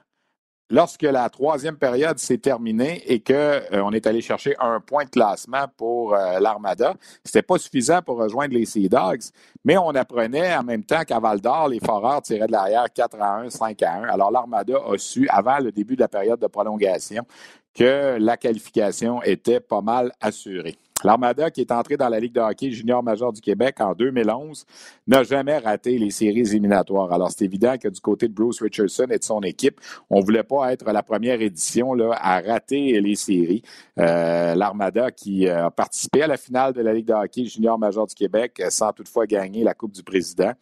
lorsque 0.69 1.01
la 1.01 1.27
troisième 1.29 1.77
période 1.77 2.19
s'est 2.19 2.37
terminée 2.37 3.01
et 3.07 3.19
qu'on 3.19 3.33
euh, 3.33 3.91
est 3.91 4.05
allé 4.05 4.21
chercher 4.21 4.55
un 4.59 4.79
point 4.79 5.05
de 5.05 5.09
classement 5.09 5.65
pour 5.75 6.13
euh, 6.13 6.39
l'Armada, 6.39 6.93
c'était 7.23 7.41
pas 7.41 7.57
suffisant 7.57 8.03
pour 8.03 8.17
rejoindre 8.17 8.53
les 8.53 8.65
Sea 8.65 8.87
Dogs, 8.87 9.23
mais 9.65 9.75
on 9.75 9.89
apprenait 9.89 10.55
en 10.55 10.63
même 10.63 10.83
temps 10.83 11.03
qu'à 11.03 11.19
Val 11.19 11.41
d'Or, 11.41 11.69
les 11.69 11.79
Foreurs 11.79 12.21
tiraient 12.21 12.47
de 12.47 12.51
l'arrière 12.51 12.85
4 12.93 13.19
à 13.19 13.37
1, 13.39 13.49
5 13.49 13.81
à 13.81 13.93
1. 13.93 14.03
Alors 14.03 14.29
l'Armada 14.29 14.77
a 14.85 14.97
su, 14.99 15.27
avant 15.29 15.57
le 15.57 15.71
début 15.71 15.95
de 15.95 16.01
la 16.01 16.07
période 16.07 16.39
de 16.39 16.47
prolongation, 16.47 17.25
que 17.73 18.17
la 18.19 18.37
qualification 18.37 19.23
était 19.23 19.59
pas 19.59 19.81
mal 19.81 20.11
assurée. 20.21 20.77
L'Armada, 21.03 21.51
qui 21.51 21.61
est 21.61 21.71
entré 21.71 21.97
dans 21.97 22.07
la 22.07 22.19
Ligue 22.19 22.33
de 22.33 22.39
hockey 22.39 22.71
junior 22.71 23.03
major 23.03 23.33
du 23.33 23.41
Québec 23.41 23.81
en 23.81 23.93
2011, 23.93 24.65
n'a 25.07 25.23
jamais 25.23 25.57
raté 25.57 25.97
les 25.97 26.11
séries 26.11 26.41
éliminatoires. 26.41 27.11
Alors, 27.11 27.31
c'est 27.31 27.45
évident 27.45 27.77
que 27.77 27.89
du 27.89 27.99
côté 27.99 28.27
de 28.27 28.33
Bruce 28.33 28.61
Richardson 28.61 29.07
et 29.09 29.17
de 29.17 29.23
son 29.23 29.41
équipe, 29.41 29.81
on 30.09 30.19
ne 30.19 30.23
voulait 30.23 30.43
pas 30.43 30.71
être 30.71 30.89
la 30.91 31.03
première 31.03 31.41
édition 31.41 31.93
à 32.11 32.39
rater 32.39 33.01
les 33.01 33.15
séries. 33.15 33.63
Euh, 33.99 34.55
L'Armada 34.55 35.11
qui 35.11 35.47
a 35.49 35.69
participé 35.71 36.21
à 36.21 36.27
la 36.27 36.37
finale 36.37 36.73
de 36.73 36.81
la 36.81 36.93
Ligue 36.93 37.07
de 37.07 37.13
hockey 37.13 37.45
junior 37.45 37.77
major 37.77 38.07
du 38.07 38.15
Québec 38.15 38.61
sans 38.69 38.93
toutefois 38.93 39.25
gagner 39.25 39.63
la 39.63 39.73
Coupe 39.73 39.91
du 39.91 40.03
Président. 40.03 40.53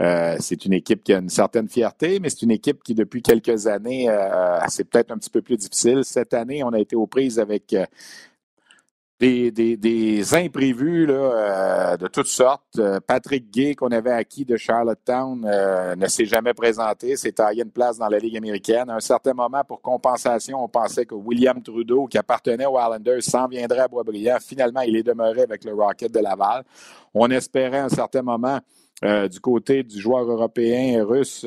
Euh, 0.00 0.36
c'est 0.38 0.64
une 0.64 0.72
équipe 0.72 1.02
qui 1.02 1.12
a 1.12 1.18
une 1.18 1.28
certaine 1.28 1.68
fierté, 1.68 2.20
mais 2.20 2.30
c'est 2.30 2.42
une 2.42 2.52
équipe 2.52 2.82
qui, 2.82 2.94
depuis 2.94 3.20
quelques 3.20 3.66
années, 3.66 4.08
euh, 4.08 4.58
c'est 4.68 4.84
peut-être 4.84 5.10
un 5.10 5.18
petit 5.18 5.30
peu 5.30 5.42
plus 5.42 5.56
difficile. 5.56 6.04
Cette 6.04 6.34
année, 6.34 6.62
on 6.62 6.72
a 6.72 6.78
été 6.78 6.94
aux 6.94 7.06
prises 7.06 7.40
avec 7.40 7.72
euh, 7.72 7.84
des, 9.18 9.76
des, 9.76 10.34
imprévus 10.34 11.06
là, 11.06 11.14
euh, 11.14 11.96
de 11.96 12.06
toutes 12.06 12.28
sortes. 12.28 12.78
Euh, 12.78 13.00
Patrick 13.04 13.50
Gay, 13.50 13.74
qu'on 13.74 13.88
avait 13.88 14.12
acquis 14.12 14.44
de 14.44 14.56
Charlottetown, 14.56 15.44
euh, 15.44 15.96
ne 15.96 16.06
s'est 16.06 16.24
jamais 16.24 16.54
présenté. 16.54 17.16
S'est 17.16 17.32
taillé 17.32 17.64
une 17.64 17.70
place 17.70 17.98
dans 17.98 18.08
la 18.08 18.18
Ligue 18.18 18.36
américaine. 18.36 18.88
À 18.90 18.94
un 18.94 19.00
certain 19.00 19.34
moment, 19.34 19.64
pour 19.64 19.80
compensation, 19.80 20.62
on 20.62 20.68
pensait 20.68 21.04
que 21.04 21.14
William 21.14 21.60
Trudeau, 21.60 22.06
qui 22.06 22.16
appartenait 22.16 22.66
aux 22.66 22.78
Islanders, 22.78 23.22
s'en 23.22 23.48
viendrait 23.48 23.80
à 23.80 23.88
Boisbriand. 23.88 24.38
Finalement, 24.40 24.82
il 24.82 24.96
est 24.96 25.02
demeuré 25.02 25.42
avec 25.42 25.64
le 25.64 25.74
Rocket 25.74 26.12
de 26.12 26.20
Laval. 26.20 26.62
On 27.12 27.28
espérait 27.30 27.78
un 27.78 27.88
certain 27.88 28.22
moment, 28.22 28.60
du 29.02 29.40
côté 29.40 29.82
du 29.82 30.00
joueur 30.00 30.28
européen 30.30 30.98
et 30.98 31.00
russe, 31.00 31.46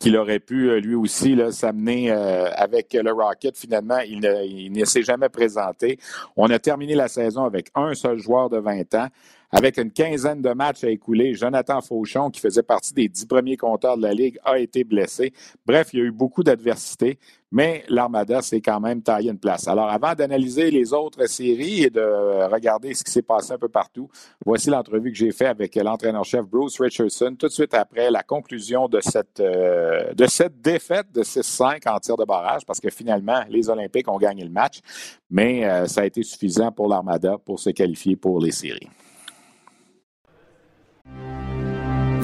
qu'il 0.00 0.16
aurait 0.16 0.40
pu 0.40 0.70
euh, 0.70 0.80
lui 0.80 0.94
aussi 0.94 1.38
s'amener 1.50 2.10
euh, 2.10 2.50
avec 2.54 2.92
le 2.94 3.12
Rocket. 3.12 3.56
Finalement, 3.56 3.98
il 4.00 4.20
ne, 4.20 4.84
s'est 4.84 5.02
jamais 5.02 5.28
présenté. 5.28 5.98
On 6.36 6.50
a 6.50 6.58
terminé 6.58 6.94
la 6.94 7.08
saison 7.08 7.44
avec 7.44 7.68
un 7.74 7.94
seul 7.94 8.18
joueur 8.18 8.50
de 8.50 8.58
20 8.58 8.94
ans. 8.94 9.08
Avec 9.56 9.78
une 9.78 9.92
quinzaine 9.92 10.42
de 10.42 10.52
matchs 10.52 10.82
à 10.82 10.90
écouler, 10.90 11.34
Jonathan 11.34 11.80
Fauchon, 11.80 12.28
qui 12.30 12.40
faisait 12.40 12.64
partie 12.64 12.92
des 12.92 13.08
dix 13.08 13.24
premiers 13.24 13.56
compteurs 13.56 13.96
de 13.96 14.02
la 14.02 14.12
Ligue, 14.12 14.36
a 14.44 14.58
été 14.58 14.82
blessé. 14.82 15.32
Bref, 15.64 15.90
il 15.92 16.00
y 16.00 16.02
a 16.02 16.06
eu 16.06 16.10
beaucoup 16.10 16.42
d'adversité, 16.42 17.20
mais 17.54 17.84
l'Armada 17.88 18.42
s'est 18.42 18.60
quand 18.60 18.80
même 18.80 19.00
taillé 19.00 19.30
une 19.30 19.38
place. 19.38 19.68
Alors, 19.68 19.88
avant 19.88 20.12
d'analyser 20.14 20.72
les 20.72 20.92
autres 20.92 21.24
séries 21.28 21.84
et 21.84 21.90
de 21.90 22.50
regarder 22.50 22.92
ce 22.94 23.04
qui 23.04 23.12
s'est 23.12 23.22
passé 23.22 23.52
un 23.52 23.58
peu 23.58 23.68
partout, 23.68 24.08
voici 24.44 24.70
l'entrevue 24.70 25.12
que 25.12 25.16
j'ai 25.16 25.30
faite 25.30 25.46
avec 25.46 25.76
l'entraîneur-chef 25.76 26.44
Bruce 26.46 26.80
Richardson 26.80 27.36
tout 27.38 27.46
de 27.46 27.52
suite 27.52 27.72
après 27.72 28.10
la 28.10 28.24
conclusion 28.24 28.88
de 28.88 29.00
cette, 29.00 29.38
euh, 29.38 30.12
de 30.14 30.26
cette 30.26 30.60
défaite 30.60 31.12
de 31.14 31.22
6-5 31.22 31.88
en 31.88 32.00
tir 32.00 32.16
de 32.16 32.24
barrage, 32.24 32.66
parce 32.66 32.80
que 32.80 32.90
finalement, 32.90 33.44
les 33.48 33.70
Olympiques 33.70 34.10
ont 34.10 34.18
gagné 34.18 34.42
le 34.42 34.50
match, 34.50 34.80
mais 35.30 35.64
euh, 35.64 35.86
ça 35.86 36.00
a 36.00 36.06
été 36.06 36.24
suffisant 36.24 36.72
pour 36.72 36.88
l'Armada 36.88 37.38
pour 37.38 37.60
se 37.60 37.70
qualifier 37.70 38.16
pour 38.16 38.40
les 38.40 38.50
séries. 38.50 38.88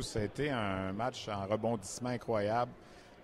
Ça 0.00 0.20
a 0.20 0.22
été 0.22 0.50
un 0.50 0.92
match 0.92 1.28
en 1.28 1.46
rebondissement 1.46 2.10
incroyable. 2.10 2.72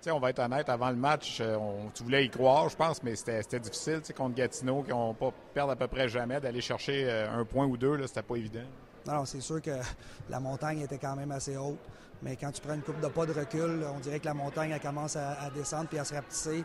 on 0.06 0.18
va 0.18 0.30
être 0.30 0.40
honnête, 0.40 0.68
avant 0.68 0.90
le 0.90 0.96
match, 0.96 1.38
euh, 1.40 1.56
on, 1.56 1.90
tu 1.94 2.02
voulais 2.02 2.24
y 2.24 2.30
croire, 2.30 2.68
je 2.68 2.76
pense, 2.76 3.02
mais 3.02 3.16
c'était 3.16 3.60
difficile 3.60 4.00
contre 4.16 4.34
Gatineau, 4.34 4.82
qui 4.82 4.90
n'ont 4.90 5.14
pas 5.14 5.32
à 5.56 5.76
peu 5.76 5.88
près 5.88 6.08
jamais, 6.08 6.40
d'aller 6.40 6.60
chercher 6.60 7.04
euh, 7.06 7.40
un 7.40 7.44
point 7.44 7.66
ou 7.66 7.76
deux, 7.76 8.06
c'était 8.06 8.22
pas 8.22 8.36
évident. 8.36 8.66
Non, 9.06 9.24
c'est 9.24 9.40
sûr 9.40 9.60
que 9.62 9.70
la 10.30 10.40
montagne 10.40 10.80
était 10.80 10.98
quand 10.98 11.16
même 11.16 11.32
assez 11.32 11.56
haute, 11.56 11.78
mais 12.22 12.36
quand 12.36 12.52
tu 12.52 12.60
prends 12.60 12.74
une 12.74 12.82
coupe 12.82 13.00
de 13.00 13.08
pas 13.08 13.26
de 13.26 13.32
recul, 13.32 13.84
on 13.94 14.00
dirait 14.00 14.20
que 14.20 14.26
la 14.26 14.34
montagne 14.34 14.70
elle 14.72 14.80
commence 14.80 15.16
à, 15.16 15.32
à 15.40 15.50
descendre 15.50 15.88
puis 15.88 15.98
à 15.98 16.04
se 16.04 16.14
rapetisser. 16.14 16.64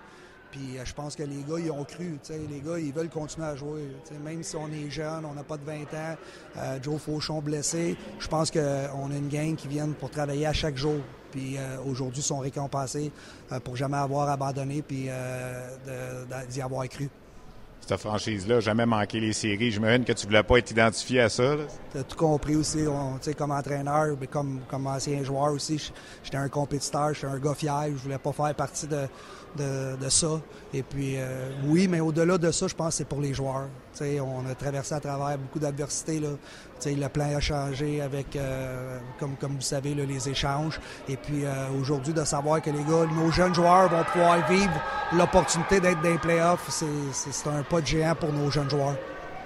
Puis 0.52 0.78
euh, 0.78 0.86
je 0.86 0.94
pense 0.94 1.16
que 1.16 1.24
les 1.24 1.44
gars, 1.44 1.60
ils 1.60 1.72
ont 1.72 1.84
cru. 1.84 2.20
Les 2.30 2.60
gars, 2.60 2.80
ils 2.80 2.94
veulent 2.94 3.10
continuer 3.10 3.48
à 3.48 3.56
jouer. 3.56 3.92
Même 4.24 4.44
si 4.44 4.56
on 4.56 4.68
est 4.68 4.90
jeune, 4.90 5.26
on 5.26 5.34
n'a 5.34 5.44
pas 5.44 5.58
de 5.58 5.66
20 5.66 5.74
ans, 5.74 6.16
euh, 6.58 6.80
Joe 6.82 7.00
Fauchon 7.00 7.42
blessé, 7.42 7.98
je 8.20 8.28
pense 8.28 8.52
qu'on 8.52 8.60
a 8.60 9.16
une 9.16 9.30
gang 9.30 9.56
qui 9.56 9.68
viennent 9.68 9.94
pour 9.94 10.10
travailler 10.10 10.46
à 10.46 10.54
chaque 10.54 10.78
jour. 10.78 10.98
Puis 11.32 11.58
euh, 11.58 11.78
aujourd'hui, 11.86 12.22
sont 12.22 12.40
récompensés 12.40 13.12
pour 13.64 13.76
jamais 13.76 13.98
avoir 13.98 14.30
abandonné 14.30 14.82
puis 14.82 15.10
d'y 16.50 16.62
avoir 16.62 16.88
cru. 16.88 17.10
cette 17.82 18.00
franchise-là 18.00 18.62
jamais 18.62 18.86
manqué 18.86 19.20
les 19.20 19.34
séries. 19.34 19.72
J'imagine 19.72 20.06
que 20.06 20.14
tu 20.14 20.26
ne 20.26 20.30
voulais 20.30 20.44
pas 20.44 20.58
être 20.58 20.72
identifié 20.72 21.22
à 21.22 21.30
ça. 21.30 21.56
Tu 21.92 21.98
as 21.98 22.04
tout 22.04 22.16
compris 22.16 22.56
aussi. 22.56 22.86
On, 22.88 23.20
comme 23.34 23.52
entraîneur, 23.52 24.16
mais 24.20 24.28
comme, 24.28 24.62
comme 24.70 24.88
ancien 24.88 25.22
joueur 25.24 25.52
aussi, 25.52 25.92
j'étais 26.24 26.38
un 26.38 26.50
compétiteur, 26.50 27.14
j'étais 27.14 27.28
un 27.28 27.40
gars 27.40 27.54
fier. 27.54 27.90
Je 27.90 28.04
voulais 28.04 28.18
pas 28.18 28.32
faire 28.32 28.56
partie 28.56 28.88
de, 28.88 29.08
de, 29.56 30.10
ça. 30.10 30.40
Et 30.74 30.84
puis, 30.84 31.16
euh, 31.18 31.50
oui, 31.66 31.88
mais 31.88 32.00
au-delà 32.00 32.38
de 32.38 32.52
ça, 32.52 32.68
je 32.68 32.76
pense 32.76 32.90
que 32.90 32.94
c'est 32.96 33.08
pour 33.08 33.22
les 33.22 33.34
joueurs. 33.34 33.68
on 34.02 34.50
a 34.50 34.56
traversé 34.56 34.96
à 34.96 35.00
travers 35.00 35.38
beaucoup 35.38 35.60
d'adversités. 35.60 36.20
Le 36.86 37.08
plan 37.08 37.36
a 37.36 37.40
changé 37.40 38.02
avec, 38.02 38.36
euh, 38.36 39.00
comme, 39.20 39.36
comme 39.36 39.56
vous 39.56 39.62
savez, 39.62 39.94
les 39.94 40.30
échanges. 40.30 40.80
Et 41.08 41.18
puis, 41.18 41.46
euh, 41.46 41.70
aujourd'hui, 41.80 42.14
de 42.14 42.24
savoir 42.24 42.62
que 42.62 42.70
les 42.70 42.84
gars, 42.84 43.06
nos 43.16 43.32
jeunes 43.32 43.56
joueurs 43.56 43.90
vont 43.90 44.04
pouvoir 44.12 44.48
vivre 44.50 44.82
l'opportunité 45.14 45.80
d'être 45.80 46.02
dans 46.02 46.12
les 46.12 46.18
playoffs, 46.18 46.70
c'est 46.70 47.50
un 47.50 47.64
pas 47.64 47.82
de 47.82 47.88
géant 47.88 48.16
pour 48.16 48.32
nos 48.32 48.52
jeunes 48.52 48.70
joueurs. 48.70 48.96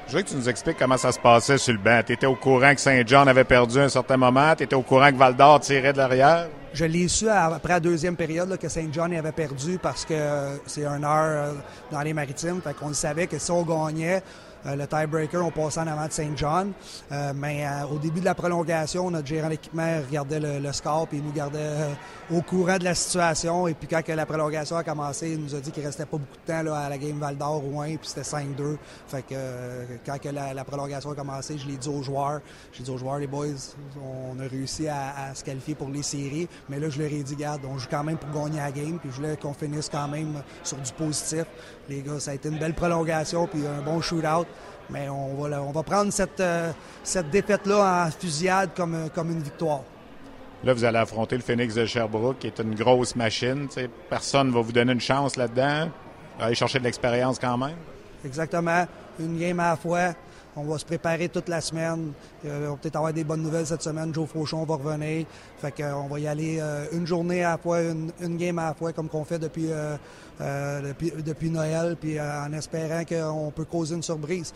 Je 0.08 0.18
veux 0.18 0.24
que 0.24 0.30
tu 0.30 0.36
nous 0.36 0.50
expliques 0.50 0.78
comment 0.78 0.98
ça 0.98 1.12
se 1.12 1.20
passait 1.20 1.58
sur 1.58 1.74
le 1.74 1.80
banc. 1.80 2.02
Tu 2.06 2.14
étais 2.14 2.26
au 2.26 2.36
courant 2.36 2.74
que 2.74 2.82
Saint-Jean 2.82 3.28
avait 3.28 3.46
perdu 3.46 3.80
un 3.80 3.88
certain 3.88 4.18
moment. 4.18 4.56
Tu 4.58 4.64
étais 4.64 4.76
au 4.76 4.82
courant 4.82 5.10
que 5.10 5.16
Val 5.16 5.38
d'Or 5.38 5.62
tirait 5.62 5.94
de 5.94 6.00
l'arrière. 6.00 6.50
Je 6.74 6.86
l'ai 6.86 7.10
su 7.10 7.28
après 7.28 7.74
la 7.74 7.80
deuxième 7.82 8.16
période 8.16 8.58
que 8.58 8.70
Saint 8.70 8.88
John 8.94 9.14
avait 9.14 9.34
perdu 9.34 9.78
parce 9.78 10.06
que 10.06 10.58
c'est 10.66 10.86
un 10.86 11.04
heure 11.04 11.50
euh, 11.50 11.54
dans 11.92 12.00
les 12.00 12.14
maritimes. 12.14 12.62
Fait 12.62 12.74
qu'on 12.74 12.94
savait 12.94 13.28
que 13.28 13.38
si 13.38 13.52
on 13.52 13.64
gagnait, 13.64 14.18
euh, 14.18 14.20
le 14.66 14.88
tiebreaker, 14.88 15.46
on 15.46 15.52
passait 15.52 15.80
en 15.80 15.88
avant 15.88 16.08
de 16.08 16.12
Saint 16.12 16.32
John. 16.36 16.72
Euh, 17.12 17.34
mais 17.36 17.66
au 17.92 17.98
début 17.98 18.20
de 18.20 18.26
la 18.26 18.36
prolongation, 18.36 19.10
notre 19.10 19.28
gérant 19.28 19.50
d'équipement 19.50 20.00
regardait 20.08 20.40
le, 20.40 20.72
score 20.72 21.08
et 21.12 21.18
il 21.18 21.24
nous 21.24 21.32
gardait 21.32 21.96
au 22.32 22.42
courant 22.42 22.78
de 22.78 22.84
la 22.84 22.96
situation. 22.96 23.68
Et 23.68 23.74
puis 23.74 23.88
quand 23.88 24.08
la 24.08 24.26
prolongation 24.26 24.78
a 24.78 24.84
commencé, 24.84 25.32
il 25.32 25.44
nous 25.44 25.56
a 25.56 25.60
dit 25.60 25.72
qu'il 25.72 25.86
restait 25.86 26.06
pas 26.06 26.18
beaucoup 26.18 26.38
de 26.46 26.52
temps 26.52 26.74
à 26.74 26.90
la 26.90 26.98
game 26.98 27.18
Val 27.20 27.38
d'Or 27.38 27.64
ou 27.66 27.82
1, 27.82 27.98
puis 27.98 28.00
c'était 28.04 28.22
5-2. 28.22 28.78
Fait 29.08 29.24
que 29.24 29.36
quand 30.06 30.18
la, 30.32 30.64
prolongation 30.64 31.12
a 31.12 31.16
commencé, 31.16 31.58
je 31.58 31.68
l'ai 31.68 31.78
dit 31.78 31.90
aux 31.90 32.04
joueurs. 32.04 32.42
J'ai 32.72 32.84
dit 32.84 32.92
aux 32.92 32.98
joueurs, 32.98 33.18
les 33.18 33.28
boys, 33.28 33.48
on 34.02 34.40
a 34.40 34.48
réussi 34.48 34.88
à 34.88 35.34
se 35.34 35.44
qualifier 35.44 35.76
pour 35.76 35.90
les 35.90 36.04
séries. 36.04 36.48
Mais 36.70 36.80
là, 36.80 36.90
je 36.90 37.02
leur 37.02 37.12
ai 37.12 37.24
dit, 37.24 37.36
garde, 37.36 37.62
on 37.66 37.78
joue 37.78 37.88
quand 37.90 38.04
même 38.04 38.18
pour 38.18 38.30
gagner 38.30 38.60
la 38.60 38.72
game, 38.72 38.98
puis 39.00 39.10
je 39.12 39.16
voulais 39.16 39.38
qu'on 39.38 39.54
finisse 39.54 39.90
quand 39.90 40.08
même 40.08 40.42
sur 40.64 40.78
du 40.78 40.92
positif. 40.94 41.46
Les 41.90 42.02
gars, 42.02 42.20
ça 42.20 42.32
a 42.32 42.34
été 42.36 42.50
une 42.50 42.60
belle 42.60 42.74
prolongation, 42.74 43.48
puis 43.48 43.62
un 43.66 43.82
bon 43.82 44.02
shootout. 44.02 44.46
Mais 44.90 45.08
on 45.10 45.36
va, 45.36 45.62
on 45.62 45.72
va 45.72 45.84
prendre 45.84 46.12
cette, 46.12 46.40
euh, 46.40 46.72
cette 47.04 47.30
défaite-là 47.30 48.08
en 48.08 48.12
fusillade 48.12 48.72
comme, 48.76 49.10
comme 49.14 49.32
une 49.32 49.42
victoire. 49.42 49.82
Là, 50.64 50.74
vous 50.74 50.84
allez 50.84 50.98
affronter 50.98 51.36
le 51.38 51.42
Phoenix 51.42 51.74
de 51.74 51.86
Sherbrooke, 51.86 52.40
qui 52.40 52.48
est 52.48 52.60
une 52.60 52.76
grosse 52.76 53.16
machine. 53.16 53.68
personne 54.10 54.50
ne 54.50 54.54
va 54.54 54.62
vous 54.62 54.72
donner 54.72 54.92
une 54.94 55.02
chance 55.02 55.36
là-dedans. 55.36 55.90
Aller 56.40 56.56
chercher 56.56 56.80
de 56.80 56.84
l'expérience 56.84 57.40
quand 57.40 57.58
même. 57.58 57.78
Exactement. 58.24 58.86
Une 59.20 59.40
game 59.40 59.60
à 59.60 59.72
la 59.72 59.76
fois. 59.76 60.14
On 60.58 60.64
va 60.64 60.78
se 60.78 60.86
préparer 60.86 61.30
toute 61.30 61.48
la 61.48 61.62
semaine. 61.62 62.12
Euh, 62.46 62.68
on 62.68 62.72
va 62.72 62.78
peut-être 62.78 62.98
avoir 62.98 63.14
des 63.14 63.24
bonnes 63.24 63.42
nouvelles 63.42 63.66
cette 63.66 63.82
semaine. 63.82 64.14
Joe 64.14 64.28
Fauchon 64.28 64.66
va 64.66 64.76
revenir. 64.76 65.26
Fait 65.58 65.72
qu'on 65.72 65.84
euh, 65.84 66.08
va 66.10 66.20
y 66.20 66.28
aller 66.28 66.58
euh, 66.60 66.88
une 66.92 67.08
journée 67.08 67.44
à 67.44 67.52
la 67.52 67.58
fois, 67.58 67.82
une, 67.82 68.38
game 68.38 68.60
à 68.60 68.68
la 68.68 68.74
fois, 68.74 68.92
comme 68.92 69.08
qu'on 69.08 69.24
fait 69.24 69.40
depuis, 69.40 69.70
depuis, 71.26 71.50
Noël, 71.50 71.96
puis 72.00 72.20
en 72.20 72.52
espérant 72.52 73.04
qu'on 73.06 73.52
peut 73.52 73.66
causer 73.66 73.96
une 73.96 74.04
surprise. 74.04 74.54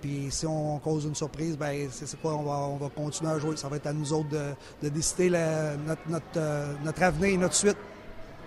Puis 0.00 0.28
si 0.30 0.46
on 0.46 0.78
cause 0.78 1.04
une 1.04 1.14
surprise, 1.14 1.56
ben 1.58 1.88
c'est 1.90 2.18
quoi? 2.20 2.34
On 2.34 2.42
va, 2.42 2.58
on 2.68 2.76
va 2.76 2.88
continuer 2.88 3.32
à 3.32 3.38
jouer. 3.38 3.56
Ça 3.56 3.68
va 3.68 3.76
être 3.76 3.88
à 3.88 3.92
nous 3.92 4.12
autres 4.12 4.30
de, 4.30 4.88
décider 4.88 5.28
notre, 5.86 6.08
notre, 6.08 6.84
notre 6.84 7.02
avenir 7.02 7.34
et 7.34 7.36
notre 7.36 7.54
suite. 7.54 7.76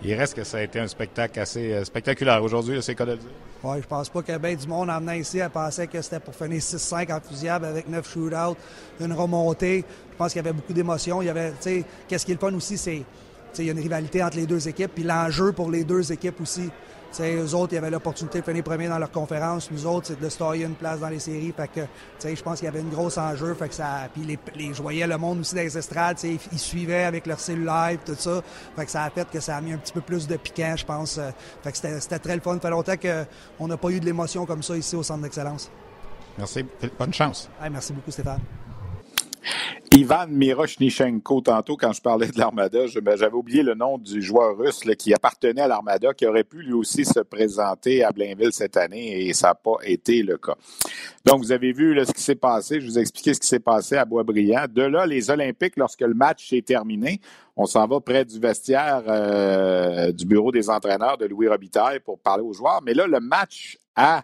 Il 0.05 0.13
reste 0.15 0.33
que 0.33 0.43
ça 0.43 0.57
a 0.57 0.63
été 0.63 0.79
un 0.79 0.87
spectacle 0.87 1.39
assez 1.39 1.71
euh, 1.71 1.85
spectaculaire 1.85 2.43
aujourd'hui, 2.43 2.81
c'est 2.81 2.93
quoi 2.93 3.05
de 3.05 3.11
le 3.11 3.17
dire. 3.17 3.29
Oui, 3.63 3.77
je 3.81 3.87
pense 3.87 4.09
pas 4.09 4.21
que 4.21 4.37
bien 4.37 4.53
du 4.53 4.67
monde 4.67 4.89
en 4.89 4.99
venant 4.99 5.13
ici 5.13 5.37
elle 5.37 5.49
pensait 5.49 5.87
que 5.87 6.01
c'était 6.01 6.19
pour 6.19 6.35
finir 6.35 6.59
6-5 6.59 7.13
en 7.13 7.63
avec 7.63 7.87
9 7.87 8.11
shootouts, 8.11 8.57
une 8.99 9.13
remontée. 9.13 9.85
Je 10.11 10.17
pense 10.17 10.33
qu'il 10.33 10.41
y 10.41 10.45
avait 10.45 10.53
beaucoup 10.53 10.73
d'émotions. 10.73 11.21
Il 11.21 11.27
y 11.27 11.29
avait, 11.29 11.51
tu 11.51 11.57
sais, 11.61 11.85
qu'est-ce 12.07 12.25
qui 12.25 12.33
est 12.33 12.35
le 12.35 12.39
fun 12.39 12.53
aussi, 12.53 12.77
c'est, 12.77 13.03
il 13.59 13.65
y 13.65 13.69
a 13.69 13.71
une 13.71 13.79
rivalité 13.79 14.21
entre 14.21 14.35
les 14.35 14.45
deux 14.45 14.67
équipes, 14.67 14.91
puis 14.93 15.03
l'enjeu 15.03 15.53
pour 15.53 15.71
les 15.71 15.85
deux 15.85 16.11
équipes 16.11 16.41
aussi. 16.41 16.69
T'sais, 17.13 17.35
eux 17.35 17.53
autres, 17.53 17.73
ils 17.73 17.77
avaient 17.77 17.91
l'opportunité 17.91 18.39
de 18.39 18.43
finir 18.43 18.63
premier 18.63 18.87
dans 18.87 18.97
leur 18.97 19.11
conférence. 19.11 19.69
Nous 19.69 19.85
autres, 19.85 20.07
c'est 20.07 20.19
de 20.19 20.29
se 20.29 20.37
tailler 20.39 20.65
une 20.65 20.73
place 20.73 20.99
dans 20.99 21.09
les 21.09 21.19
séries. 21.19 21.53
Fait 21.55 21.67
que, 21.67 21.81
je 22.35 22.41
pense 22.41 22.57
qu'il 22.57 22.65
y 22.65 22.69
avait 22.69 22.79
une 22.79 22.89
grosse 22.89 23.19
enjeu. 23.19 23.53
Fait 23.53 23.69
que 23.69 23.75
ça, 23.75 24.09
puis 24.11 24.23
les, 24.23 24.39
les, 24.55 24.73
je 24.73 24.81
voyais 24.81 25.05
le 25.05 25.15
monde 25.19 25.41
aussi 25.41 25.53
dans 25.53 25.61
les 25.61 25.77
estrades. 25.77 26.17
Ils, 26.23 26.39
ils 26.51 26.57
suivaient 26.57 27.03
avec 27.03 27.27
leur 27.27 27.39
cellulaire 27.39 27.99
tout 28.03 28.15
ça. 28.17 28.41
Fait 28.75 28.85
que 28.85 28.91
ça 28.91 29.03
a 29.03 29.09
fait 29.11 29.29
que 29.29 29.39
ça 29.39 29.57
a 29.57 29.61
mis 29.61 29.73
un 29.73 29.77
petit 29.77 29.93
peu 29.93 30.01
plus 30.01 30.27
de 30.27 30.37
piquant, 30.37 30.73
je 30.75 30.85
pense. 30.85 31.19
Fait 31.61 31.71
que 31.71 31.77
c'était 31.77 32.17
très 32.19 32.33
le 32.33 32.41
fun. 32.41 32.55
Ça 32.55 32.61
fait 32.61 32.69
longtemps 32.71 32.97
qu'on 32.97 33.67
n'a 33.67 33.77
pas 33.77 33.89
eu 33.89 33.99
de 33.99 34.05
l'émotion 34.05 34.47
comme 34.47 34.63
ça 34.63 34.75
ici 34.75 34.95
au 34.95 35.03
Centre 35.03 35.21
d'Excellence. 35.21 35.69
Merci. 36.35 36.65
Bonne 36.97 37.13
chance. 37.13 37.47
merci 37.71 37.93
beaucoup, 37.93 38.09
Stéphane. 38.09 38.39
Ivan 39.95 40.27
Miroshnichenko, 40.27 41.41
tantôt, 41.41 41.77
quand 41.77 41.93
je 41.93 42.01
parlais 42.01 42.27
de 42.27 42.39
l'Armada, 42.39 42.87
j'avais 42.87 43.33
oublié 43.33 43.61
le 43.61 43.75
nom 43.75 43.97
du 43.97 44.21
joueur 44.21 44.57
russe 44.57 44.81
qui 44.97 45.13
appartenait 45.13 45.61
à 45.61 45.67
l'Armada, 45.67 46.13
qui 46.13 46.25
aurait 46.25 46.43
pu 46.43 46.63
lui 46.63 46.73
aussi 46.73 47.05
se 47.05 47.19
présenter 47.19 48.03
à 48.03 48.11
Blainville 48.11 48.53
cette 48.53 48.77
année, 48.77 49.27
et 49.27 49.33
ça 49.33 49.49
n'a 49.49 49.55
pas 49.55 49.77
été 49.83 50.23
le 50.23 50.37
cas. 50.37 50.55
Donc, 51.25 51.41
vous 51.41 51.51
avez 51.51 51.73
vu 51.73 51.99
ce 52.05 52.11
qui 52.11 52.21
s'est 52.21 52.35
passé. 52.35 52.81
Je 52.81 52.85
vous 52.85 52.97
ai 52.97 53.01
expliqué 53.01 53.33
ce 53.33 53.39
qui 53.39 53.47
s'est 53.47 53.59
passé 53.59 53.95
à 53.95 54.05
Boisbriand. 54.05 54.65
De 54.69 54.81
là, 54.81 55.05
les 55.05 55.29
Olympiques, 55.29 55.77
lorsque 55.77 56.01
le 56.01 56.13
match 56.13 56.51
est 56.53 56.65
terminé, 56.65 57.21
on 57.55 57.65
s'en 57.65 57.87
va 57.87 57.99
près 57.99 58.25
du 58.25 58.39
vestiaire 58.39 59.03
euh, 59.07 60.11
du 60.11 60.25
bureau 60.25 60.51
des 60.51 60.69
entraîneurs 60.69 61.17
de 61.17 61.25
Louis 61.25 61.47
Robitaille 61.47 61.99
pour 61.99 62.19
parler 62.19 62.43
aux 62.43 62.53
joueurs. 62.53 62.81
Mais 62.83 62.93
là, 62.93 63.05
le 63.05 63.19
match 63.19 63.77
a 63.95 64.23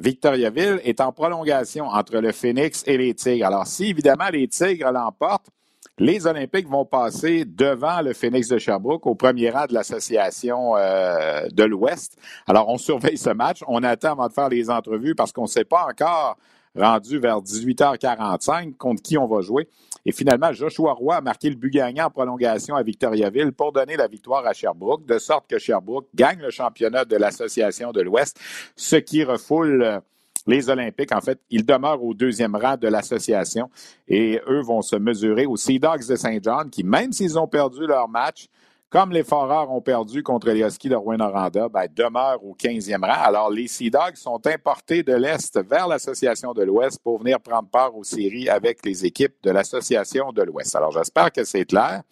Victoriaville 0.00 0.80
est 0.84 1.00
en 1.00 1.12
prolongation 1.12 1.86
entre 1.86 2.18
le 2.18 2.32
Phoenix 2.32 2.84
et 2.86 2.96
les 2.96 3.14
Tigres. 3.14 3.46
Alors, 3.46 3.66
si 3.66 3.86
évidemment 3.86 4.28
les 4.32 4.48
Tigres 4.48 4.92
l'emportent, 4.92 5.50
les 5.98 6.26
Olympiques 6.26 6.68
vont 6.68 6.84
passer 6.84 7.44
devant 7.44 8.00
le 8.02 8.12
Phoenix 8.12 8.48
de 8.48 8.58
Sherbrooke 8.58 9.06
au 9.06 9.16
premier 9.16 9.50
rang 9.50 9.66
de 9.66 9.74
l'association 9.74 10.76
euh, 10.76 11.48
de 11.50 11.64
l'Ouest. 11.64 12.16
Alors, 12.46 12.68
on 12.68 12.78
surveille 12.78 13.18
ce 13.18 13.30
match. 13.30 13.64
On 13.66 13.82
attend 13.82 14.12
avant 14.12 14.28
de 14.28 14.32
faire 14.32 14.48
les 14.48 14.70
entrevues 14.70 15.16
parce 15.16 15.32
qu'on 15.32 15.42
ne 15.42 15.48
sait 15.48 15.64
pas 15.64 15.86
encore 15.90 16.38
rendu 16.76 17.18
vers 17.18 17.40
18h45 17.40 18.76
contre 18.76 19.02
qui 19.02 19.18
on 19.18 19.26
va 19.26 19.40
jouer. 19.40 19.68
Et 20.08 20.12
finalement, 20.12 20.54
Joshua 20.54 20.94
Roy 20.94 21.16
a 21.16 21.20
marqué 21.20 21.50
le 21.50 21.56
but 21.56 21.68
gagnant 21.68 22.06
en 22.06 22.10
prolongation 22.10 22.74
à 22.74 22.82
Victoriaville 22.82 23.52
pour 23.52 23.72
donner 23.72 23.94
la 23.94 24.08
victoire 24.08 24.46
à 24.46 24.54
Sherbrooke, 24.54 25.04
de 25.04 25.18
sorte 25.18 25.46
que 25.46 25.58
Sherbrooke 25.58 26.08
gagne 26.14 26.40
le 26.40 26.48
championnat 26.48 27.04
de 27.04 27.14
l'Association 27.16 27.92
de 27.92 28.00
l'Ouest, 28.00 28.40
ce 28.74 28.96
qui 28.96 29.22
refoule 29.22 29.82
euh, 29.82 30.00
les 30.46 30.70
Olympiques. 30.70 31.12
En 31.14 31.20
fait, 31.20 31.38
ils 31.50 31.66
demeurent 31.66 32.02
au 32.02 32.14
deuxième 32.14 32.56
rang 32.56 32.78
de 32.78 32.88
l'association 32.88 33.68
et 34.08 34.40
eux 34.48 34.62
vont 34.62 34.80
se 34.80 34.96
mesurer 34.96 35.44
aux 35.44 35.58
Sea 35.58 35.78
Dogs 35.78 36.08
de 36.08 36.16
Saint 36.16 36.38
John 36.42 36.70
qui, 36.70 36.84
même 36.84 37.12
s'ils 37.12 37.38
ont 37.38 37.46
perdu 37.46 37.86
leur 37.86 38.08
match, 38.08 38.48
comme 38.90 39.12
les 39.12 39.22
Foreurs 39.22 39.70
ont 39.70 39.82
perdu 39.82 40.22
contre 40.22 40.50
les 40.50 40.60
Huskies 40.60 40.88
de 40.88 40.94
Rouen-Noranda, 40.94 41.68
ben, 41.68 41.86
demeurent 41.94 42.42
au 42.42 42.54
15e 42.54 43.04
rang. 43.04 43.22
Alors, 43.22 43.50
les 43.50 43.68
Sea 43.68 43.90
Dogs 43.90 44.16
sont 44.16 44.40
importés 44.46 45.02
de 45.02 45.12
l'Est 45.14 45.60
vers 45.62 45.86
l'Association 45.86 46.52
de 46.54 46.62
l'Ouest 46.62 46.98
pour 47.02 47.18
venir 47.18 47.38
prendre 47.38 47.68
part 47.68 47.94
aux 47.94 48.04
séries 48.04 48.48
avec 48.48 48.84
les 48.86 49.04
équipes 49.04 49.34
de 49.42 49.50
l'Association 49.50 50.32
de 50.32 50.42
l'Ouest. 50.42 50.74
Alors, 50.74 50.92
j'espère 50.92 51.30
que 51.30 51.44
c'est 51.44 51.66
clair. 51.66 52.02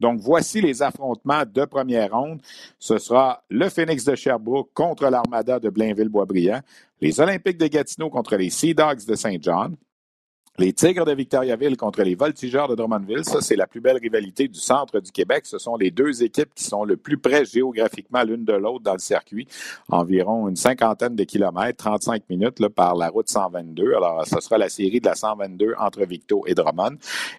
Donc, 0.00 0.20
voici 0.20 0.60
les 0.60 0.80
affrontements 0.80 1.42
de 1.44 1.64
première 1.64 2.12
ronde. 2.12 2.40
Ce 2.78 2.98
sera 2.98 3.42
le 3.50 3.68
Phoenix 3.68 4.04
de 4.04 4.14
Sherbrooke 4.14 4.70
contre 4.72 5.10
l'Armada 5.10 5.58
de 5.58 5.68
Blainville-Boisbriand, 5.68 6.60
les 7.00 7.20
Olympiques 7.20 7.58
de 7.58 7.66
Gatineau 7.66 8.08
contre 8.08 8.36
les 8.36 8.48
Sea 8.48 8.74
Dogs 8.74 9.04
de 9.06 9.14
Saint 9.14 9.36
John, 9.40 9.76
les 10.58 10.72
Tigres 10.72 11.04
de 11.04 11.12
Victoriaville 11.12 11.76
contre 11.76 12.02
les 12.02 12.16
Voltigeurs 12.16 12.66
de 12.66 12.74
Drummondville, 12.74 13.24
ça 13.24 13.40
c'est 13.40 13.54
la 13.54 13.68
plus 13.68 13.80
belle 13.80 13.98
rivalité 13.98 14.48
du 14.48 14.58
centre 14.58 14.98
du 14.98 15.12
Québec. 15.12 15.46
Ce 15.46 15.56
sont 15.58 15.76
les 15.76 15.92
deux 15.92 16.24
équipes 16.24 16.52
qui 16.52 16.64
sont 16.64 16.84
le 16.84 16.96
plus 16.96 17.16
près 17.16 17.44
géographiquement 17.44 18.24
l'une 18.24 18.44
de 18.44 18.54
l'autre 18.54 18.82
dans 18.82 18.94
le 18.94 18.98
circuit, 18.98 19.46
environ 19.88 20.48
une 20.48 20.56
cinquantaine 20.56 21.14
de 21.14 21.22
kilomètres, 21.22 21.76
35 21.84 22.24
minutes 22.28 22.66
par 22.70 22.96
la 22.96 23.08
route 23.08 23.28
122. 23.28 23.94
Alors, 23.94 24.26
ce 24.26 24.40
sera 24.40 24.58
la 24.58 24.68
série 24.68 25.00
de 25.00 25.06
la 25.06 25.14
122 25.14 25.74
entre 25.78 26.04
Victo 26.04 26.42
et 26.46 26.54
Drummond. 26.54 26.96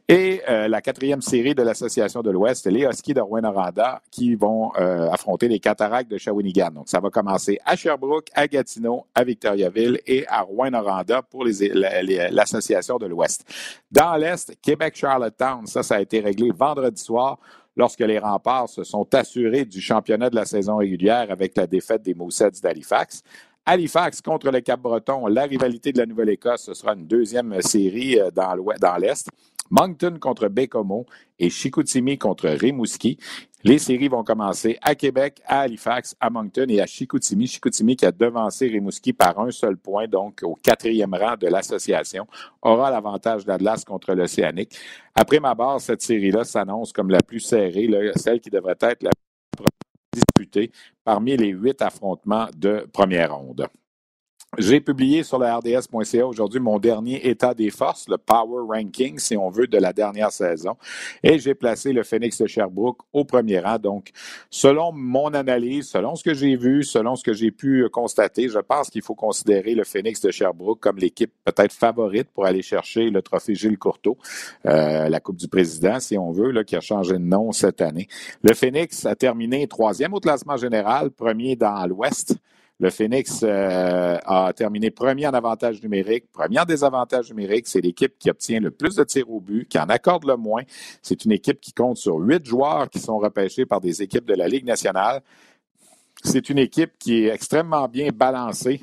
Et 0.07 0.41
euh, 0.47 0.69
la 0.69 0.81
quatrième 0.81 1.21
série 1.21 1.53
de 1.53 1.61
l'Association 1.61 2.21
de 2.21 2.31
l'Ouest, 2.31 2.67
les 2.67 2.85
Huskies 2.85 3.13
de 3.13 3.21
Rouen-Noranda 3.21 4.01
qui 4.11 4.35
vont 4.35 4.71
euh, 4.79 5.09
affronter 5.09 5.49
les 5.49 5.59
Cataractes 5.59 6.09
de 6.09 6.17
Shawinigan. 6.17 6.71
Donc, 6.71 6.87
ça 6.87 7.01
va 7.01 7.09
commencer 7.09 7.59
à 7.65 7.75
Sherbrooke, 7.75 8.29
à 8.33 8.47
Gatineau, 8.47 9.05
à 9.13 9.25
Victoriaville 9.25 9.99
et 10.07 10.25
à 10.27 10.41
Rouen-Noranda 10.41 11.21
pour 11.23 11.43
l'association 11.43 12.97
de 12.97 13.08
Dans 13.91 14.15
l'Est, 14.15 14.55
Québec-Charlottetown, 14.61 15.65
ça, 15.67 15.83
ça 15.83 15.95
a 15.95 16.01
été 16.01 16.19
réglé 16.19 16.51
vendredi 16.51 17.01
soir 17.01 17.39
lorsque 17.75 18.01
les 18.01 18.19
remparts 18.19 18.69
se 18.69 18.83
sont 18.83 19.07
assurés 19.13 19.65
du 19.65 19.81
championnat 19.81 20.29
de 20.29 20.35
la 20.35 20.45
saison 20.45 20.77
régulière 20.77 21.27
avec 21.29 21.55
la 21.55 21.67
défaite 21.67 22.01
des 22.01 22.13
Moussets 22.13 22.51
d'Halifax. 22.61 23.23
Halifax 23.65 24.21
contre 24.21 24.49
le 24.49 24.61
Cap-Breton, 24.61 25.27
la 25.27 25.43
rivalité 25.43 25.91
de 25.91 25.99
la 25.99 26.05
Nouvelle-Écosse, 26.05 26.63
ce 26.63 26.73
sera 26.73 26.93
une 26.93 27.05
deuxième 27.05 27.61
série 27.61 28.19
euh, 28.19 28.31
dans 28.31 28.97
l'Est. 28.97 29.29
Moncton 29.69 30.17
contre 30.19 30.47
Bécomo 30.47 31.05
et 31.37 31.49
Chicoutimi 31.49 32.17
contre 32.17 32.49
Rimouski. 32.49 33.17
Les 33.63 33.77
séries 33.77 34.07
vont 34.07 34.23
commencer 34.23 34.77
à 34.81 34.95
Québec, 34.95 35.41
à 35.45 35.61
Halifax, 35.61 36.15
à 36.19 36.29
Moncton 36.29 36.65
et 36.69 36.79
à 36.79 36.85
Chicoutimi. 36.85 37.45
Chicoutimi 37.45 37.95
qui 37.95 38.05
a 38.05 38.11
devancé 38.11 38.67
Rimouski 38.67 39.11
par 39.11 39.37
un 39.39 39.51
seul 39.51 39.77
point, 39.77 40.07
donc 40.07 40.39
au 40.43 40.55
quatrième 40.55 41.13
rang 41.13 41.35
de 41.35 41.47
l'association, 41.47 42.25
aura 42.61 42.89
l'avantage 42.89 43.45
d'Atlas 43.45 43.83
contre 43.83 44.13
l'Océanique. 44.13 44.77
Après 45.13 45.39
ma 45.39 45.55
barre, 45.55 45.81
cette 45.81 46.01
série-là 46.01 46.45
s'annonce 46.45 46.93
comme 46.93 47.09
la 47.09 47.21
plus 47.21 47.41
serrée, 47.41 47.89
celle 48.15 48.39
qui 48.39 48.49
devrait 48.49 48.77
être 48.79 49.03
la 49.03 49.11
plus 49.57 49.65
disputée 50.13 50.71
parmi 51.03 51.35
les 51.35 51.49
huit 51.49 51.81
affrontements 51.81 52.47
de 52.55 52.87
première 52.93 53.35
ronde. 53.35 53.67
J'ai 54.57 54.81
publié 54.81 55.21
sur 55.21 55.37
le 55.37 55.45
RDS.ca 55.45 56.25
aujourd'hui 56.25 56.59
mon 56.59 56.79
dernier 56.79 57.29
état 57.29 57.53
des 57.53 57.69
forces, 57.69 58.09
le 58.09 58.17
Power 58.17 58.65
Ranking, 58.67 59.19
si 59.19 59.37
on 59.37 59.49
veut, 59.49 59.67
de 59.67 59.77
la 59.77 59.93
dernière 59.93 60.31
saison. 60.31 60.75
Et 61.21 61.37
j'ai 61.37 61.53
placé 61.53 61.93
le 61.93 62.01
Phoenix 62.01 62.41
de 62.41 62.47
Sherbrooke 62.47 62.97
au 63.13 63.25
premier 63.25 63.59
rang. 63.59 63.77
Donc, 63.77 64.09
selon 64.49 64.91
mon 64.91 65.35
analyse, 65.35 65.89
selon 65.89 66.15
ce 66.15 66.23
que 66.23 66.33
j'ai 66.33 66.55
vu, 66.55 66.83
selon 66.83 67.15
ce 67.15 67.23
que 67.23 67.31
j'ai 67.31 67.51
pu 67.51 67.87
constater, 67.91 68.49
je 68.49 68.57
pense 68.57 68.89
qu'il 68.89 69.03
faut 69.03 69.13
considérer 69.13 69.75
le 69.75 69.83
Phoenix 69.83 70.19
de 70.19 70.31
Sherbrooke 70.31 70.79
comme 70.79 70.97
l'équipe 70.97 71.31
peut-être 71.45 71.71
favorite 71.71 72.29
pour 72.33 72.47
aller 72.47 72.63
chercher 72.63 73.11
le 73.11 73.21
trophée 73.21 73.53
Gilles 73.53 73.77
Courteau, 73.77 74.17
euh, 74.65 75.09
la 75.09 75.19
Coupe 75.19 75.37
du 75.37 75.47
Président, 75.47 75.99
si 75.99 76.17
on 76.17 76.31
veut, 76.31 76.49
là, 76.49 76.63
qui 76.63 76.75
a 76.75 76.81
changé 76.81 77.13
de 77.13 77.19
nom 77.19 77.51
cette 77.51 77.81
année. 77.81 78.07
Le 78.41 78.55
Phoenix 78.55 79.05
a 79.05 79.15
terminé 79.15 79.67
troisième 79.67 80.15
au 80.15 80.19
classement 80.19 80.57
général, 80.57 81.11
premier 81.11 81.55
dans 81.55 81.85
l'Ouest. 81.85 82.35
Le 82.81 82.89
Phoenix 82.89 83.41
euh, 83.43 84.17
a 84.25 84.53
terminé 84.53 84.89
premier 84.89 85.27
en 85.27 85.33
avantage 85.33 85.83
numérique, 85.83 86.31
premier 86.31 86.59
en 86.59 86.65
désavantage 86.65 87.29
numérique. 87.29 87.67
C'est 87.67 87.81
l'équipe 87.81 88.17
qui 88.17 88.29
obtient 88.29 88.61
le 88.61 88.71
plus 88.71 88.95
de 88.95 89.03
tirs 89.03 89.29
au 89.29 89.41
but, 89.41 89.67
qui 89.67 89.77
en 89.77 89.89
accorde 89.89 90.25
le 90.25 90.37
moins. 90.37 90.63
C'est 91.01 91.25
une 91.25 91.33
équipe 91.33 91.59
qui 91.59 91.73
compte 91.73 91.97
sur 91.97 92.15
huit 92.15 92.45
joueurs 92.45 92.89
qui 92.89 92.99
sont 92.99 93.17
repêchés 93.17 93.65
par 93.65 93.81
des 93.81 94.01
équipes 94.01 94.25
de 94.25 94.33
la 94.33 94.47
Ligue 94.47 94.65
nationale. 94.65 95.21
C'est 96.23 96.49
une 96.49 96.57
équipe 96.57 96.91
qui 96.97 97.25
est 97.25 97.33
extrêmement 97.33 97.89
bien 97.89 98.11
balancée 98.13 98.79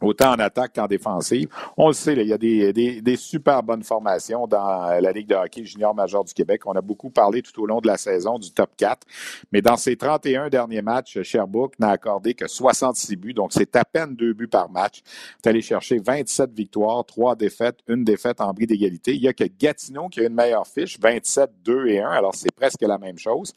autant 0.00 0.32
en 0.32 0.38
attaque 0.38 0.74
qu'en 0.74 0.86
défensive. 0.86 1.48
On 1.76 1.88
le 1.88 1.94
sait, 1.94 2.14
il 2.14 2.26
y 2.26 2.32
a 2.32 2.38
des, 2.38 2.72
des, 2.72 3.16
super 3.16 3.62
bonnes 3.62 3.82
formations 3.82 4.46
dans 4.46 5.00
la 5.00 5.12
Ligue 5.12 5.28
de 5.28 5.34
hockey 5.34 5.64
junior 5.64 5.94
major 5.94 6.24
du 6.24 6.34
Québec. 6.34 6.62
On 6.66 6.72
a 6.72 6.80
beaucoup 6.80 7.10
parlé 7.10 7.42
tout 7.42 7.60
au 7.62 7.66
long 7.66 7.80
de 7.80 7.86
la 7.86 7.96
saison 7.96 8.38
du 8.38 8.50
top 8.50 8.70
4, 8.76 9.06
mais 9.52 9.62
dans 9.62 9.76
ces 9.76 9.96
31 9.96 10.48
derniers 10.48 10.82
matchs, 10.82 11.22
Sherbrooke 11.22 11.78
n'a 11.78 11.90
accordé 11.90 12.34
que 12.34 12.46
66 12.46 13.16
buts, 13.16 13.34
donc 13.34 13.52
c'est 13.52 13.74
à 13.76 13.84
peine 13.84 14.14
deux 14.14 14.32
buts 14.32 14.48
par 14.48 14.70
match. 14.70 15.02
est 15.42 15.48
allé 15.48 15.60
chercher 15.62 15.98
27 15.98 16.52
victoires, 16.52 17.04
trois 17.04 17.34
défaites, 17.34 17.78
une 17.88 18.04
défaite 18.04 18.40
en 18.40 18.52
bris 18.52 18.66
d'égalité. 18.66 19.14
Il 19.14 19.22
y 19.22 19.28
a 19.28 19.32
que 19.32 19.44
Gatineau 19.44 20.08
qui 20.08 20.20
a 20.20 20.24
une 20.24 20.34
meilleure 20.34 20.66
fiche, 20.66 20.98
27, 21.00 21.50
2 21.64 21.86
et 21.88 22.00
1, 22.00 22.10
alors 22.10 22.34
c'est 22.34 22.52
presque 22.52 22.82
la 22.82 22.98
même 22.98 23.18
chose. 23.18 23.52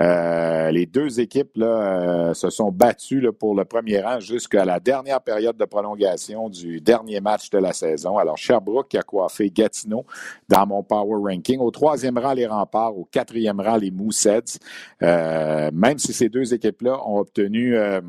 Euh, 0.00 0.70
les 0.70 0.86
deux 0.86 1.20
équipes 1.20 1.56
là, 1.56 1.66
euh, 1.66 2.34
se 2.34 2.50
sont 2.50 2.70
battues 2.70 3.20
là, 3.20 3.32
pour 3.32 3.54
le 3.54 3.64
premier 3.64 4.00
rang 4.00 4.20
jusqu'à 4.20 4.64
la 4.64 4.80
dernière 4.80 5.20
période 5.20 5.56
de 5.60 5.64
prolongation 5.66 6.48
du 6.48 6.80
dernier 6.80 7.20
match 7.20 7.50
de 7.50 7.58
la 7.58 7.72
saison. 7.72 8.18
Alors, 8.18 8.36
Sherbrooke 8.36 8.94
a 8.94 9.02
coiffé 9.02 9.50
Gatineau 9.50 10.04
dans 10.48 10.66
mon 10.66 10.82
Power 10.82 11.16
Ranking. 11.22 11.60
Au 11.60 11.70
troisième 11.70 12.18
rang, 12.18 12.32
les 12.32 12.46
remparts. 12.46 12.96
Au 12.96 13.04
quatrième 13.04 13.60
rang, 13.60 13.76
les 13.76 13.90
Mooseheads. 13.90 14.58
Euh, 15.02 15.70
même 15.72 15.98
si 15.98 16.12
ces 16.12 16.28
deux 16.28 16.52
équipes-là 16.52 16.98
ont 17.06 17.18
obtenu 17.18 17.76
euh, 17.76 18.00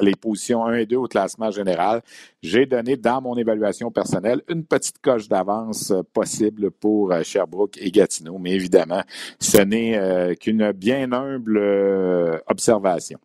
les 0.00 0.14
positions 0.14 0.66
1 0.66 0.74
et 0.74 0.86
2 0.86 0.96
au 0.96 1.06
classement 1.06 1.50
général. 1.50 2.02
J'ai 2.42 2.66
donné 2.66 2.96
dans 2.96 3.22
mon 3.22 3.36
évaluation 3.36 3.90
personnelle 3.90 4.42
une 4.48 4.64
petite 4.64 4.98
coche 4.98 5.28
d'avance 5.28 5.90
euh, 5.90 6.02
possible 6.12 6.70
pour 6.70 7.14
Sherbrooke 7.22 7.78
et 7.80 7.90
Gatineau, 7.90 8.38
mais 8.38 8.52
évidemment, 8.52 9.02
ce 9.40 9.58
n'est 9.58 10.36
qu'une 10.36 10.72
bien 10.72 11.12
humble 11.12 12.42
observation 12.46 13.18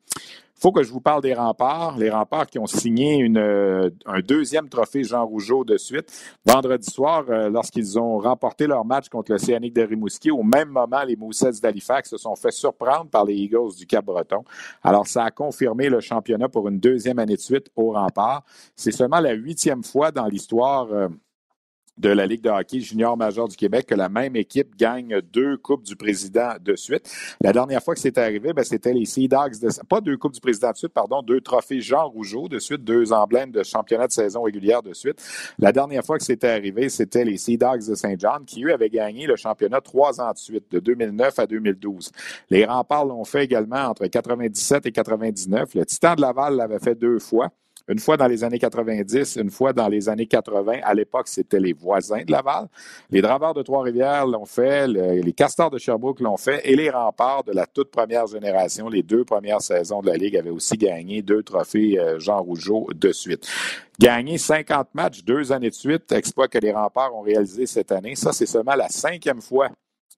faut 0.62 0.72
que 0.72 0.84
je 0.84 0.92
vous 0.92 1.02
parle 1.02 1.24
des 1.24 1.34
remparts. 1.34 1.98
Les 1.98 2.12
remparts 2.12 2.46
qui 2.46 2.60
ont 2.60 2.68
signé 2.68 3.16
une, 3.16 3.40
euh, 3.40 3.90
un 4.06 4.20
deuxième 4.20 4.70
trophée 4.70 5.04
Jean 5.04 5.26
Rougeau 5.26 5.66
de 5.66 5.76
suite. 5.78 6.12
Vendredi 6.46 6.88
soir, 6.90 7.26
euh, 7.30 7.50
lorsqu'ils 7.50 7.98
ont 7.98 8.20
remporté 8.20 8.68
leur 8.68 8.86
match 8.86 9.10
contre 9.10 9.32
l'Océanique 9.32 9.74
de 9.74 9.82
Rimouski, 9.82 10.30
au 10.30 10.44
même 10.44 10.70
moment, 10.70 11.04
les 11.04 11.16
Moussets 11.16 11.60
d'Halifax 11.62 12.12
se 12.12 12.18
sont 12.18 12.36
fait 12.36 12.52
surprendre 12.52 13.10
par 13.10 13.26
les 13.26 13.34
Eagles 13.34 13.76
du 13.76 13.88
Cap-Breton. 13.88 14.44
Alors, 14.84 15.08
ça 15.08 15.24
a 15.24 15.32
confirmé 15.32 15.90
le 15.90 16.00
championnat 16.00 16.48
pour 16.48 16.68
une 16.68 16.80
deuxième 16.80 17.18
année 17.18 17.36
de 17.36 17.42
suite 17.42 17.72
au 17.76 17.94
rempart. 17.94 18.44
C'est 18.76 18.92
seulement 18.92 19.20
la 19.20 19.34
huitième 19.34 19.84
fois 19.84 20.12
dans 20.12 20.28
l'histoire 20.28 20.88
euh, 20.92 21.08
de 22.02 22.10
la 22.10 22.26
Ligue 22.26 22.42
de 22.42 22.50
hockey 22.50 22.82
junior 22.82 23.16
major 23.16 23.48
du 23.48 23.56
Québec 23.56 23.86
que 23.86 23.96
la 23.96 24.10
même 24.10 24.36
équipe 24.36 24.76
gagne 24.76 25.22
deux 25.32 25.56
Coupes 25.58 25.84
du 25.84 25.96
Président 25.96 26.56
de 26.60 26.76
suite. 26.76 27.10
La 27.42 27.54
dernière 27.54 27.84
fois 27.84 27.94
que 27.94 28.02
c'était 28.02 28.22
arrivé, 28.22 28.54
ben, 28.54 28.64
c'était 28.64 28.94
les 28.94 29.06
Sea 29.06 29.28
Dogs, 29.28 29.60
de, 29.62 29.70
pas 29.88 30.02
deux 30.02 30.18
Coupes 30.18 30.34
du 30.34 30.42
Président 30.42 30.72
de 30.72 30.78
suite, 30.78 30.94
pardon, 30.94 31.22
deux 31.22 31.42
trophées 31.42 31.80
Jean 31.80 32.10
Rougeau 32.10 32.48
de 32.48 32.58
suite, 32.58 32.84
deux 32.84 33.14
emblèmes 33.14 33.52
de 33.52 33.62
championnat 33.64 34.08
de 34.08 34.12
saison 34.12 34.42
régulière 34.42 34.82
de 34.82 34.94
suite. 34.94 35.22
La 35.60 35.72
dernière 35.72 36.04
fois 36.04 36.18
que 36.18 36.24
c'était 36.24 36.50
arrivé, 36.50 36.90
c'était 36.90 37.24
les 37.24 37.38
Sea 37.38 37.58
Dogs 37.58 37.88
de 37.88 37.96
Saint 37.96 38.16
John 38.18 38.44
qui, 38.46 38.64
eux, 38.66 38.74
avaient 38.74 38.90
gagné 38.90 39.28
le 39.28 39.36
championnat 39.36 39.80
trois 39.80 40.20
ans 40.20 40.32
de 40.32 40.38
suite, 40.38 40.72
de 40.72 40.80
2009 40.80 41.38
à 41.38 41.46
2012. 41.46 42.12
Les 42.50 42.66
remparts 42.66 43.06
l'ont 43.06 43.26
fait 43.26 43.44
également 43.44 43.86
entre 43.86 44.08
97 44.08 44.88
et 44.88 44.92
99. 44.92 45.76
Le 45.76 45.86
Titan 45.86 46.16
de 46.16 46.22
Laval 46.22 46.56
l'avait 46.56 46.80
fait 46.80 46.96
deux 46.96 47.20
fois 47.20 47.52
une 47.88 48.00
fois 48.00 48.18
dans 48.18 48.28
les 48.28 48.44
années 48.44 48.60
90, 48.60 49.38
une 49.38 49.50
fois 49.50 49.74
dans 49.74 49.88
les 49.88 50.10
années 50.10 50.28
80. 50.28 50.80
À 50.84 50.94
l'époque, 50.94 51.28
c'était 51.28 51.60
les 51.60 51.74
voisins 51.74 52.24
de 52.24 52.32
Laval. 52.32 52.68
Les 53.10 53.22
Draveurs 53.22 53.54
de 53.54 53.62
Trois-Rivières 53.62 54.26
l'ont 54.26 54.46
fait, 54.46 54.88
les 54.88 55.34
Castors 55.34 55.70
de 55.70 55.78
Sherbrooke 55.78 56.20
l'ont 56.20 56.38
fait 56.38 56.62
et 56.64 56.76
les 56.76 56.90
Remparts 56.90 57.44
de 57.44 57.52
la 57.52 57.66
toute 57.66 57.92
première 57.92 58.28
génération, 58.28 58.90
les 58.90 59.04
deux 59.04 59.24
premières 59.24 59.62
saisons 59.62 60.02
de 60.02 60.08
la 60.08 60.18
Ligue, 60.18 60.38
avaient 60.38 60.50
aussi 60.50 60.78
gagné 60.78 61.22
deux 61.22 61.44
trophées 61.44 62.00
euh, 62.00 62.20
Jean 62.20 62.42
Rougeau 62.42 62.88
de 62.94 63.12
suite. 63.12 63.48
Gagner 64.00 64.38
50 64.38 64.94
matchs 64.94 65.24
deux 65.24 65.52
années 65.52 65.70
de 65.70 65.76
suite, 65.76 66.12
exploit 66.12 66.48
que 66.48 66.58
les 66.58 66.72
Remparts 66.72 67.16
ont 67.16 67.22
réalisé 67.22 67.66
cette 67.66 67.92
année. 67.92 68.16
Ça, 68.16 68.34
c'est 68.34 68.46
seulement 68.46 68.76
la 68.76 68.90
cinquième 68.90 69.42
fois 69.42 69.70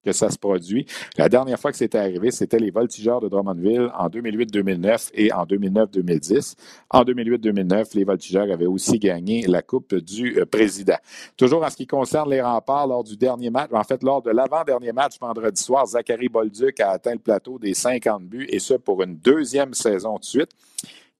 que 0.03 0.11
ça 0.11 0.29
se 0.29 0.37
produit. 0.37 0.85
La 1.17 1.29
dernière 1.29 1.59
fois 1.59 1.71
que 1.71 1.77
c'était 1.77 1.97
arrivé, 1.97 2.31
c'était 2.31 2.59
les 2.59 2.71
Voltigeurs 2.71 3.21
de 3.21 3.27
Drummondville 3.27 3.89
en 3.97 4.07
2008-2009 4.09 5.11
et 5.13 5.31
en 5.31 5.45
2009-2010. 5.45 6.55
En 6.89 7.03
2008-2009, 7.03 7.95
les 7.95 8.03
Voltigeurs 8.03 8.51
avaient 8.51 8.65
aussi 8.65 8.99
gagné 8.99 9.45
la 9.47 9.61
Coupe 9.61 9.95
du 9.95 10.39
euh, 10.39 10.45
Président. 10.45 10.97
Toujours 11.37 11.63
en 11.63 11.69
ce 11.69 11.77
qui 11.77 11.87
concerne 11.87 12.29
les 12.29 12.41
remparts, 12.41 12.87
lors 12.87 13.03
du 13.03 13.17
dernier 13.17 13.49
match, 13.49 13.69
en 13.71 13.83
fait, 13.83 14.03
lors 14.03 14.21
de 14.21 14.31
l'avant-dernier 14.31 14.91
match 14.91 15.19
vendredi 15.19 15.61
soir, 15.61 15.85
Zachary 15.85 16.29
Bolduc 16.29 16.79
a 16.79 16.91
atteint 16.91 17.13
le 17.13 17.19
plateau 17.19 17.57
des 17.59 17.73
50 17.73 18.23
buts 18.23 18.47
et 18.49 18.59
ce 18.59 18.73
pour 18.73 19.01
une 19.03 19.15
deuxième 19.15 19.73
saison 19.73 20.17
de 20.17 20.23
suite. 20.23 20.51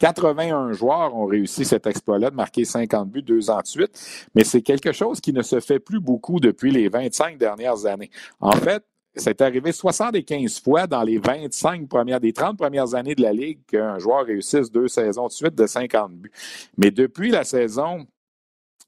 81 0.03 0.73
joueurs 0.73 1.15
ont 1.15 1.25
réussi 1.25 1.63
cet 1.63 1.87
exploit-là 1.87 2.29
de 2.29 2.35
marquer 2.35 2.65
50 2.65 3.09
buts 3.09 3.21
deux 3.21 3.49
ans 3.49 3.61
de 3.61 3.67
suite, 3.67 4.27
mais 4.35 4.43
c'est 4.43 4.61
quelque 4.61 4.91
chose 4.91 5.21
qui 5.21 5.31
ne 5.31 5.41
se 5.41 5.61
fait 5.61 5.79
plus 5.79 6.01
beaucoup 6.01 6.41
depuis 6.41 6.71
les 6.71 6.89
25 6.89 7.37
dernières 7.37 7.85
années. 7.85 8.11
En 8.41 8.51
fait, 8.51 8.83
c'est 9.15 9.39
arrivé 9.39 9.71
75 9.71 10.59
fois 10.59 10.87
dans 10.87 11.03
les 11.03 11.19
25 11.19 11.87
premières, 11.87 12.19
des 12.19 12.33
30 12.33 12.57
premières 12.57 12.95
années 12.95 13.15
de 13.15 13.21
la 13.21 13.31
Ligue 13.31 13.59
qu'un 13.65 13.97
joueur 13.97 14.25
réussisse 14.25 14.69
deux 14.69 14.89
saisons 14.89 15.27
de 15.27 15.31
suite 15.31 15.55
de 15.55 15.65
50 15.65 16.11
buts. 16.11 16.31
Mais 16.77 16.91
depuis 16.91 17.29
la 17.29 17.45
saison 17.45 18.05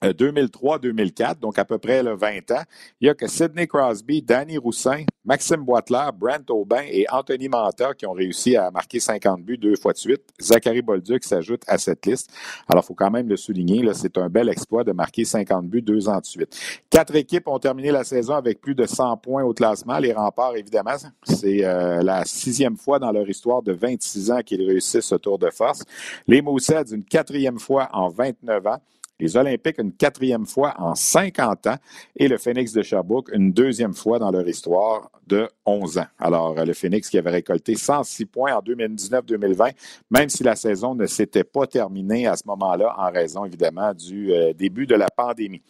2003-2004, 0.01 1.31
euh, 1.31 1.33
donc 1.35 1.59
à 1.59 1.65
peu 1.65 1.77
près 1.77 2.03
le 2.03 2.15
20 2.15 2.51
ans, 2.51 2.63
il 2.99 3.07
y 3.07 3.09
a 3.09 3.13
que 3.13 3.27
Sidney 3.27 3.67
Crosby, 3.67 4.21
Danny 4.21 4.57
Roussin, 4.57 5.05
Maxime 5.25 5.63
Boitler, 5.65 6.09
Brent 6.13 6.49
Aubin 6.49 6.83
et 6.87 7.05
Anthony 7.11 7.49
Manta 7.49 7.93
qui 7.95 8.05
ont 8.05 8.13
réussi 8.13 8.55
à 8.55 8.69
marquer 8.69 8.99
50 8.99 9.41
buts 9.41 9.57
deux 9.57 9.75
fois 9.75 9.93
de 9.93 9.97
suite. 9.97 10.21
Zachary 10.39 10.83
Bolduc 10.83 11.23
s'ajoute 11.23 11.63
à 11.67 11.79
cette 11.79 12.05
liste. 12.05 12.29
Alors, 12.69 12.83
il 12.83 12.87
faut 12.87 12.93
quand 12.93 13.09
même 13.09 13.27
le 13.27 13.35
souligner, 13.35 13.83
c'est 13.93 14.17
un 14.17 14.29
bel 14.29 14.49
exploit 14.49 14.83
de 14.83 14.91
marquer 14.91 15.25
50 15.25 15.67
buts 15.67 15.81
deux 15.81 16.07
ans 16.07 16.19
de 16.19 16.25
suite. 16.25 16.55
Quatre 16.89 17.15
équipes 17.15 17.47
ont 17.47 17.57
terminé 17.57 17.91
la 17.91 18.03
saison 18.03 18.35
avec 18.35 18.61
plus 18.61 18.75
de 18.75 18.85
100 18.85 19.17
points 19.17 19.43
au 19.43 19.53
classement. 19.53 19.97
Les 19.97 20.13
remparts, 20.13 20.55
évidemment, 20.55 20.95
c'est 21.23 21.65
euh, 21.65 22.03
la 22.03 22.23
sixième 22.25 22.77
fois 22.77 22.99
dans 22.99 23.11
leur 23.11 23.27
histoire 23.27 23.63
de 23.63 23.73
26 23.73 24.31
ans 24.31 24.41
qu'ils 24.45 24.65
réussissent 24.65 25.05
ce 25.05 25.15
tour 25.15 25.39
de 25.39 25.49
force. 25.49 25.83
Les 26.27 26.41
Moussets, 26.41 26.91
une 26.91 27.03
quatrième 27.03 27.57
fois 27.57 27.89
en 27.93 28.09
29 28.09 28.67
ans 28.67 28.77
les 29.19 29.37
Olympiques 29.37 29.77
une 29.79 29.93
quatrième 29.93 30.45
fois 30.45 30.73
en 30.77 30.95
50 30.95 31.67
ans 31.67 31.77
et 32.15 32.27
le 32.27 32.37
Phoenix 32.37 32.73
de 32.73 32.81
Sherbrooke 32.81 33.29
une 33.33 33.51
deuxième 33.51 33.93
fois 33.93 34.19
dans 34.19 34.31
leur 34.31 34.47
histoire 34.47 35.09
de 35.27 35.47
11 35.65 35.97
ans. 35.97 36.05
Alors, 36.19 36.53
le 36.53 36.73
Phoenix 36.73 37.09
qui 37.09 37.17
avait 37.17 37.31
récolté 37.31 37.75
106 37.75 38.25
points 38.25 38.53
en 38.53 38.61
2019-2020, 38.61 39.71
même 40.11 40.29
si 40.29 40.43
la 40.43 40.55
saison 40.55 40.93
ne 40.93 41.07
s'était 41.07 41.43
pas 41.43 41.65
terminée 41.65 42.27
à 42.27 42.35
ce 42.35 42.43
moment-là 42.47 42.93
en 42.97 43.11
raison 43.11 43.45
évidemment 43.45 43.93
du 43.93 44.31
euh, 44.31 44.53
début 44.53 44.85
de 44.85 44.95
la 44.95 45.09
pandémie. 45.09 45.61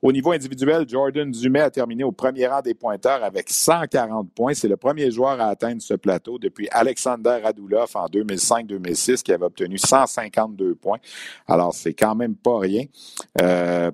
Au 0.00 0.12
niveau 0.12 0.32
individuel, 0.32 0.88
Jordan 0.88 1.30
Dumais 1.30 1.60
a 1.60 1.70
terminé 1.70 2.04
au 2.04 2.12
premier 2.12 2.46
rang 2.46 2.62
des 2.62 2.74
pointeurs 2.74 3.22
avec 3.22 3.50
140 3.50 4.30
points. 4.32 4.54
C'est 4.54 4.68
le 4.68 4.76
premier 4.76 5.10
joueur 5.10 5.40
à 5.40 5.48
atteindre 5.48 5.82
ce 5.82 5.94
plateau 5.94 6.38
depuis 6.38 6.68
Alexander 6.70 7.40
Radulov 7.42 7.90
en 7.94 8.06
2005-2006 8.06 9.22
qui 9.22 9.32
avait 9.32 9.44
obtenu 9.44 9.76
152 9.76 10.74
points. 10.74 10.98
Alors, 11.46 11.74
c'est 11.74 11.94
quand 11.94 12.14
même 12.14 12.34
pas 12.34 12.58
rien. 12.58 12.84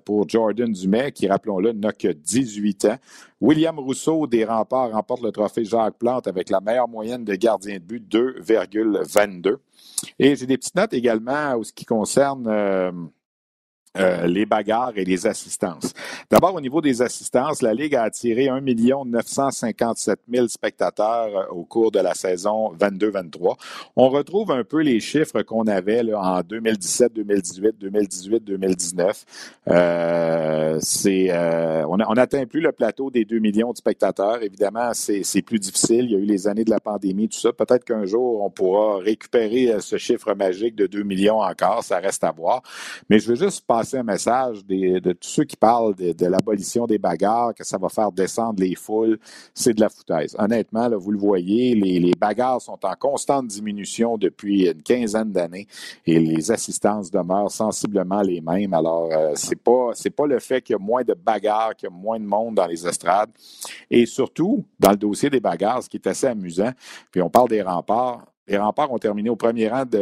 Pour 0.05 0.29
Jordan 0.29 0.73
Dumais, 0.73 1.13
qui, 1.13 1.27
rappelons-le, 1.29 1.73
n'a 1.73 1.93
que 1.93 2.09
18 2.09 2.85
ans. 2.87 2.99
William 3.41 3.79
Rousseau 3.79 4.27
des 4.27 4.45
Remparts 4.45 4.91
remporte 4.93 5.23
le 5.23 5.31
trophée 5.31 5.65
Jacques 5.65 5.99
Plante 5.99 6.27
avec 6.27 6.51
la 6.51 6.61
meilleure 6.61 6.89
moyenne 6.89 7.25
de 7.25 7.35
gardien 7.35 7.75
de 7.75 7.85
but, 7.85 8.05
2,22. 8.13 9.57
Et 10.19 10.37
j'ai 10.37 10.47
des 10.47 10.59
petites 10.59 10.75
notes 10.75 10.93
également 10.93 11.55
en 11.57 11.63
ce 11.63 11.73
qui 11.73 11.85
concerne 11.85 13.11
euh, 13.99 14.27
les 14.27 14.47
bagarres 14.47 14.93
et 14.97 15.05
les 15.05 15.27
assistances. 15.27 15.93
D'abord, 16.31 16.55
au 16.55 16.61
niveau 16.61 16.81
des 16.81 17.03
assistances, 17.03 17.63
la 17.63 17.75
Ligue 17.75 17.95
a 17.95 18.03
attiré 18.03 18.49
1 18.49 18.61
957 18.61 20.21
000 20.33 20.49
spectateurs 20.49 21.37
euh, 21.37 21.47
au 21.51 21.65
cours 21.65 21.91
de 21.91 21.99
la 21.99 22.15
saison 22.15 22.73
22-23. 22.75 23.57
On 23.97 24.09
retrouve 24.09 24.51
un 24.53 24.65
peu 24.65 24.83
les 24.83 25.01
chiffres 25.01 25.43
qu'on 25.43 25.67
avait 25.67 26.03
en 26.15 26.41
2017, 26.43 27.13
2018, 27.15 27.79
2018, 27.79 28.45
2019. 28.45 29.25
Euh, 29.69 30.79
c'est, 30.81 31.29
euh, 31.31 31.85
on 31.87 32.15
n'atteint 32.15 32.47
plus 32.47 32.61
le 32.61 32.73
plateau 32.73 33.11
des 33.11 33.25
2 33.25 33.39
millions 33.39 33.73
de 33.73 33.77
spectateurs. 33.77 34.43
Évidemment, 34.43 34.91
c'est, 34.93 35.23
c'est 35.23 35.43
plus 35.43 35.59
difficile. 35.59 36.05
Il 36.05 36.11
y 36.13 36.17
a 36.17 36.19
eu 36.19 36.27
les 36.27 36.47
années 36.47 36.65
de 36.65 36.71
la 36.71 36.81
pandémie, 36.81 37.29
tout 37.29 37.39
ça. 37.39 37.53
Peut-être 37.53 37.85
qu'un 37.85 38.05
jour, 38.05 38.43
on 38.43 38.51
pourra 38.51 38.99
récupérer 38.99 39.77
ce 39.81 39.97
chiffre 39.97 40.35
magique 40.35 40.77
de 40.77 40.87
2 40.87 41.03
millions 41.03 41.41
encore. 41.41 41.83
Ça 41.83 41.99
reste 41.99 42.25
à 42.25 42.33
voir. 42.33 42.63
Mais 43.09 43.19
je 43.19 43.29
veux 43.29 43.37
juste 43.37 43.67
passer 43.67 43.88
un 43.97 44.03
message 44.03 44.65
de 44.65 45.13
tous 45.13 45.29
ceux 45.29 45.45
qui 45.45 45.57
parlent 45.57 45.95
de, 45.95 46.27
l'abolition 46.27 46.87
des 46.87 46.99
bagarres, 46.99 47.55
que 47.55 47.65
ça 47.65 47.79
va 47.79 47.89
faire 47.89 48.13
descendre 48.13 48.61
les 48.61 48.75
foules. 48.75 49.19
C'est 49.55 49.75
de 49.75 49.81
la 49.81 49.89
foutaise. 49.89 50.37
Honnêtement, 50.39 50.89
vous 50.99 51.13
le 51.13 51.19
voyez, 51.19 51.75
les, 51.75 52.13
bagarres 52.19 52.61
sont 52.61 52.79
en 52.85 52.95
constante 52.95 53.47
diminution 53.47 54.19
depuis 54.19 54.67
une 54.67 54.83
quinzaine 54.83 55.31
d'années 55.31 55.67
et 56.07 56.19
les 56.19 56.51
assistances 56.51 57.11
demeurent 57.11 57.51
sensiblement 57.51 58.23
les 58.23 58.41
mêmes. 58.41 58.75
Alors, 58.75 59.09
euh, 59.13 59.33
c'est 59.35 59.61
pas 59.61 59.91
c'est 59.95 60.11
pas 60.11 60.27
le 60.27 60.39
fait 60.39 60.63
qu'il 60.63 60.75
y 60.75 60.77
a 60.77 60.79
moins 60.79 61.03
de 61.03 61.15
bagarres, 61.15 61.75
qu'il 61.77 61.89
y 61.89 61.93
a 61.93 61.95
moins 61.95 62.19
de 62.19 62.25
monde 62.25 62.55
dans 62.55 62.67
les 62.67 62.87
estrades. 62.87 63.31
Et 63.91 64.07
surtout, 64.07 64.65
dans 64.79 64.91
le 64.91 64.97
dossier 64.97 65.31
des 65.31 65.41
bagarres, 65.41 65.83
ce 65.83 65.89
qui 65.89 65.97
est 65.97 66.07
assez 66.07 66.27
amusant, 66.27 66.73
puis 67.11 67.23
on 67.23 67.31
parle 67.31 67.49
des 67.49 67.63
remparts, 67.63 68.25
les 68.49 68.57
remparts 68.57 68.91
ont 68.91 68.99
terminé 68.99 69.29
au 69.29 69.37
premier 69.37 69.69
rang 69.69 69.85
de 69.85 69.99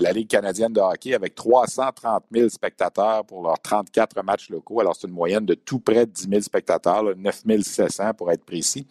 la 0.00 0.12
Ligue 0.12 0.28
canadienne 0.28 0.72
de 0.72 0.80
hockey 0.80 1.14
avec 1.14 1.34
330 1.34 2.22
000 2.32 2.48
spectateurs 2.48 3.24
pour 3.24 3.42
leurs 3.42 3.58
34 3.58 4.22
matchs 4.22 4.50
locaux. 4.50 4.80
Alors, 4.80 4.94
c'est 4.94 5.08
une 5.08 5.12
moyenne 5.12 5.44
de 5.44 5.54
tout 5.54 5.80
près 5.80 6.06
de 6.06 6.12
10 6.12 6.28
000 6.28 6.40
spectateurs, 6.42 7.02
9 7.16 7.42
700 7.60 8.14
pour 8.16 8.30
être 8.30 8.44
précis. 8.44 8.86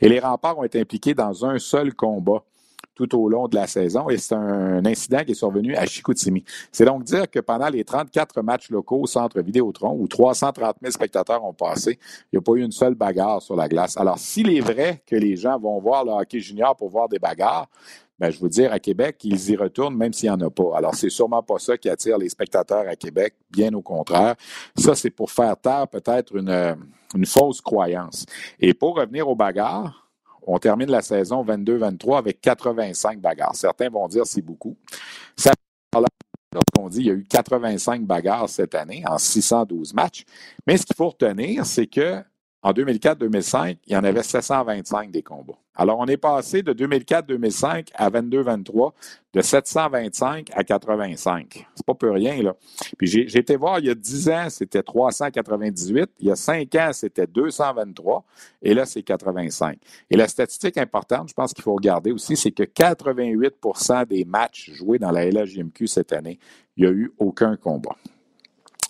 Et 0.00 0.08
les 0.08 0.20
remparts 0.20 0.58
ont 0.58 0.64
été 0.64 0.78
impliqués 0.80 1.14
dans 1.14 1.46
un 1.46 1.58
seul 1.58 1.94
combat 1.94 2.42
tout 2.96 3.14
au 3.14 3.28
long 3.28 3.46
de 3.46 3.54
la 3.54 3.66
saison 3.66 4.08
et 4.08 4.16
c'est 4.16 4.34
un 4.34 4.84
incident 4.86 5.22
qui 5.22 5.32
est 5.32 5.34
survenu 5.34 5.76
à 5.76 5.84
Chicoutimi. 5.84 6.42
C'est 6.72 6.86
donc 6.86 7.04
dire 7.04 7.30
que 7.30 7.40
pendant 7.40 7.68
les 7.68 7.84
34 7.84 8.40
matchs 8.42 8.70
locaux 8.70 9.02
au 9.02 9.06
centre 9.06 9.40
Vidéotron 9.40 9.94
où 10.00 10.08
330 10.08 10.76
000 10.80 10.90
spectateurs 10.90 11.44
ont 11.44 11.52
passé, 11.52 11.98
il 12.32 12.36
n'y 12.36 12.38
a 12.38 12.40
pas 12.40 12.52
eu 12.52 12.62
une 12.62 12.72
seule 12.72 12.94
bagarre 12.94 13.42
sur 13.42 13.54
la 13.54 13.68
glace. 13.68 13.98
Alors, 13.98 14.18
s'il 14.18 14.50
est 14.50 14.60
vrai 14.60 15.02
que 15.06 15.14
les 15.14 15.36
gens 15.36 15.58
vont 15.58 15.78
voir 15.78 16.06
le 16.06 16.12
hockey 16.12 16.40
junior 16.40 16.74
pour 16.74 16.88
voir 16.88 17.08
des 17.08 17.18
bagarres, 17.18 17.68
ben, 18.18 18.30
je 18.30 18.40
veux 18.40 18.48
dire, 18.48 18.72
à 18.72 18.78
Québec, 18.78 19.16
ils 19.24 19.50
y 19.50 19.56
retournent 19.56 19.96
même 19.96 20.12
s'il 20.12 20.30
n'y 20.30 20.34
en 20.34 20.40
a 20.40 20.50
pas. 20.50 20.76
Alors, 20.76 20.94
c'est 20.94 21.10
sûrement 21.10 21.42
pas 21.42 21.58
ça 21.58 21.76
qui 21.76 21.88
attire 21.88 22.16
les 22.16 22.28
spectateurs 22.28 22.88
à 22.88 22.96
Québec, 22.96 23.34
bien 23.50 23.72
au 23.74 23.82
contraire. 23.82 24.36
Ça, 24.76 24.94
c'est 24.94 25.10
pour 25.10 25.30
faire 25.30 25.56
taire 25.58 25.86
peut-être 25.88 26.34
une, 26.36 26.76
une 27.14 27.26
fausse 27.26 27.60
croyance. 27.60 28.24
Et 28.58 28.72
pour 28.72 28.96
revenir 28.96 29.28
aux 29.28 29.36
bagarres, 29.36 30.08
on 30.46 30.58
termine 30.58 30.90
la 30.90 31.02
saison 31.02 31.44
22-23 31.44 32.18
avec 32.18 32.40
85 32.40 33.20
bagarres. 33.20 33.56
Certains 33.56 33.90
vont 33.90 34.08
dire 34.08 34.26
c'est 34.26 34.42
beaucoup. 34.42 34.76
Ça, 35.36 35.52
lorsqu'on 36.54 36.88
dit 36.88 36.98
qu'il 36.98 37.06
y 37.06 37.10
a 37.10 37.14
eu 37.14 37.24
85 37.24 38.02
bagarres 38.06 38.48
cette 38.48 38.74
année 38.74 39.02
en 39.06 39.18
612 39.18 39.92
matchs. 39.92 40.24
Mais 40.66 40.76
ce 40.76 40.86
qu'il 40.86 40.96
faut 40.96 41.08
retenir, 41.08 41.66
c'est 41.66 41.86
que 41.86 42.22
en 42.66 42.72
2004-2005, 42.72 43.76
il 43.86 43.92
y 43.92 43.96
en 43.96 44.02
avait 44.02 44.24
725 44.24 45.12
des 45.12 45.22
combats. 45.22 45.54
Alors, 45.76 46.00
on 46.00 46.06
est 46.06 46.16
passé 46.16 46.64
de 46.64 46.72
2004-2005 46.72 47.90
à 47.94 48.10
22-23, 48.10 48.92
de 49.34 49.40
725 49.40 50.50
à 50.52 50.64
85. 50.64 51.64
C'est 51.76 51.86
pas 51.86 51.94
peu 51.94 52.10
rien, 52.10 52.42
là. 52.42 52.56
Puis 52.98 53.06
j'ai 53.06 53.38
été 53.38 53.54
voir, 53.54 53.78
il 53.78 53.86
y 53.86 53.90
a 53.90 53.94
10 53.94 54.28
ans, 54.30 54.46
c'était 54.50 54.82
398. 54.82 56.10
Il 56.18 56.26
y 56.26 56.30
a 56.32 56.34
5 56.34 56.74
ans, 56.74 56.90
c'était 56.92 57.28
223. 57.28 58.24
Et 58.62 58.74
là, 58.74 58.84
c'est 58.84 59.04
85. 59.04 59.78
Et 60.10 60.16
la 60.16 60.26
statistique 60.26 60.76
importante, 60.76 61.28
je 61.28 61.34
pense 61.34 61.52
qu'il 61.52 61.62
faut 61.62 61.74
regarder 61.74 62.10
aussi, 62.10 62.36
c'est 62.36 62.50
que 62.50 62.64
88% 62.64 64.08
des 64.08 64.24
matchs 64.24 64.72
joués 64.72 64.98
dans 64.98 65.12
la 65.12 65.24
LHJMQ 65.24 65.86
cette 65.86 66.12
année, 66.12 66.40
il 66.76 66.84
n'y 66.84 66.90
a 66.90 66.92
eu 66.92 67.12
aucun 67.18 67.54
combat. 67.54 67.94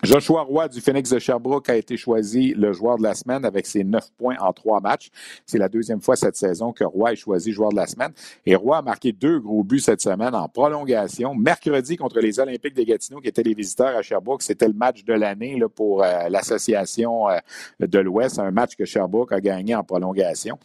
Joshua 0.02 0.42
Roy 0.42 0.68
du 0.68 0.82
Phoenix 0.82 1.09
de 1.09 1.18
Sherbrooke 1.18 1.70
a 1.70 1.74
été 1.74 1.96
choisi 1.96 2.52
le 2.52 2.74
joueur 2.74 2.98
de 2.98 3.02
la 3.02 3.14
semaine 3.14 3.46
avec 3.46 3.64
ses 3.64 3.82
neuf 3.82 4.11
points 4.18 4.37
en 4.40 4.52
trois 4.52 4.78
matchs. 4.80 5.09
C'est 5.46 5.56
la 5.56 5.70
deuxième 5.70 6.02
fois 6.02 6.16
cette 6.16 6.37
saison 6.37 6.70
que 6.72 6.85
Roy 6.85 7.14
est 7.14 7.16
choisi 7.16 7.50
joueur 7.50 7.70
de 7.70 7.76
la 7.76 7.87
semaine. 7.87 8.12
Et 8.44 8.54
Roy 8.54 8.76
a 8.76 8.82
marqué 8.82 9.12
deux 9.12 9.40
gros 9.40 9.64
buts 9.64 9.80
cette 9.80 10.02
semaine 10.02 10.35
en 10.35 10.48
prolongation. 10.48 11.35
Mercredi 11.35 11.96
contre 11.96 12.20
les 12.20 12.38
Olympiques 12.38 12.74
de 12.74 12.82
Gatineau 12.82 13.20
qui 13.20 13.28
étaient 13.28 13.42
les 13.42 13.54
visiteurs 13.54 13.96
à 13.96 14.02
Sherbrooke. 14.02 14.42
C'était 14.42 14.68
le 14.68 14.74
match 14.74 15.02
de 15.02 15.14
l'année 15.14 15.59
pour 15.74 16.04
euh, 16.04 16.28
l'association 16.28 17.30
euh, 17.30 17.38
de 17.80 17.98
l'Ouest, 17.98 18.38
un 18.38 18.50
match 18.50 18.76
que 18.76 18.85
Sherbrooke 18.85 19.32
a 19.32 19.40
gagné 19.40 19.74
en 19.74 19.82
prolongation. 19.82 20.59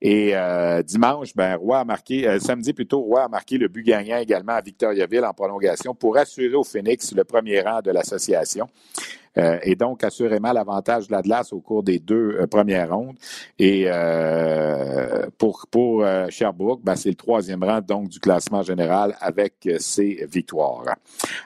Et 0.00 0.34
euh, 0.34 0.82
dimanche, 0.82 1.36
ben, 1.36 1.56
Roy 1.56 1.78
a 1.78 1.84
marqué, 1.84 2.38
samedi 2.40 2.72
plutôt, 2.72 3.00
Roy 3.00 3.24
a 3.24 3.28
marqué 3.28 3.58
le 3.58 3.68
but 3.68 3.82
gagnant 3.82 4.16
également 4.16 4.52
à 4.52 4.62
Victoriaville 4.62 5.26
en 5.26 5.34
prolongation 5.34 5.94
pour 5.94 6.16
assurer 6.16 6.54
au 6.54 6.64
Phoenix 6.64 7.12
le 7.14 7.24
premier 7.24 7.60
rang 7.60 7.82
de 7.82 7.90
l'association. 7.90 8.66
Euh, 9.38 9.58
et 9.62 9.76
donc 9.76 10.04
assurément 10.04 10.52
l'avantage 10.52 11.06
de 11.06 11.12
l'Atlas 11.12 11.52
au 11.52 11.60
cours 11.60 11.82
des 11.82 11.98
deux 11.98 12.36
euh, 12.40 12.46
premières 12.46 12.90
rondes. 12.94 13.16
Et 13.58 13.84
euh, 13.86 15.26
pour, 15.38 15.66
pour 15.70 16.04
Sherbrooke, 16.28 16.82
ben, 16.82 16.96
c'est 16.96 17.10
le 17.10 17.14
troisième 17.14 17.62
rang 17.62 17.80
donc 17.80 18.08
du 18.08 18.18
classement 18.18 18.62
général 18.62 19.16
avec 19.20 19.68
ses 19.78 20.26
victoires. 20.30 20.84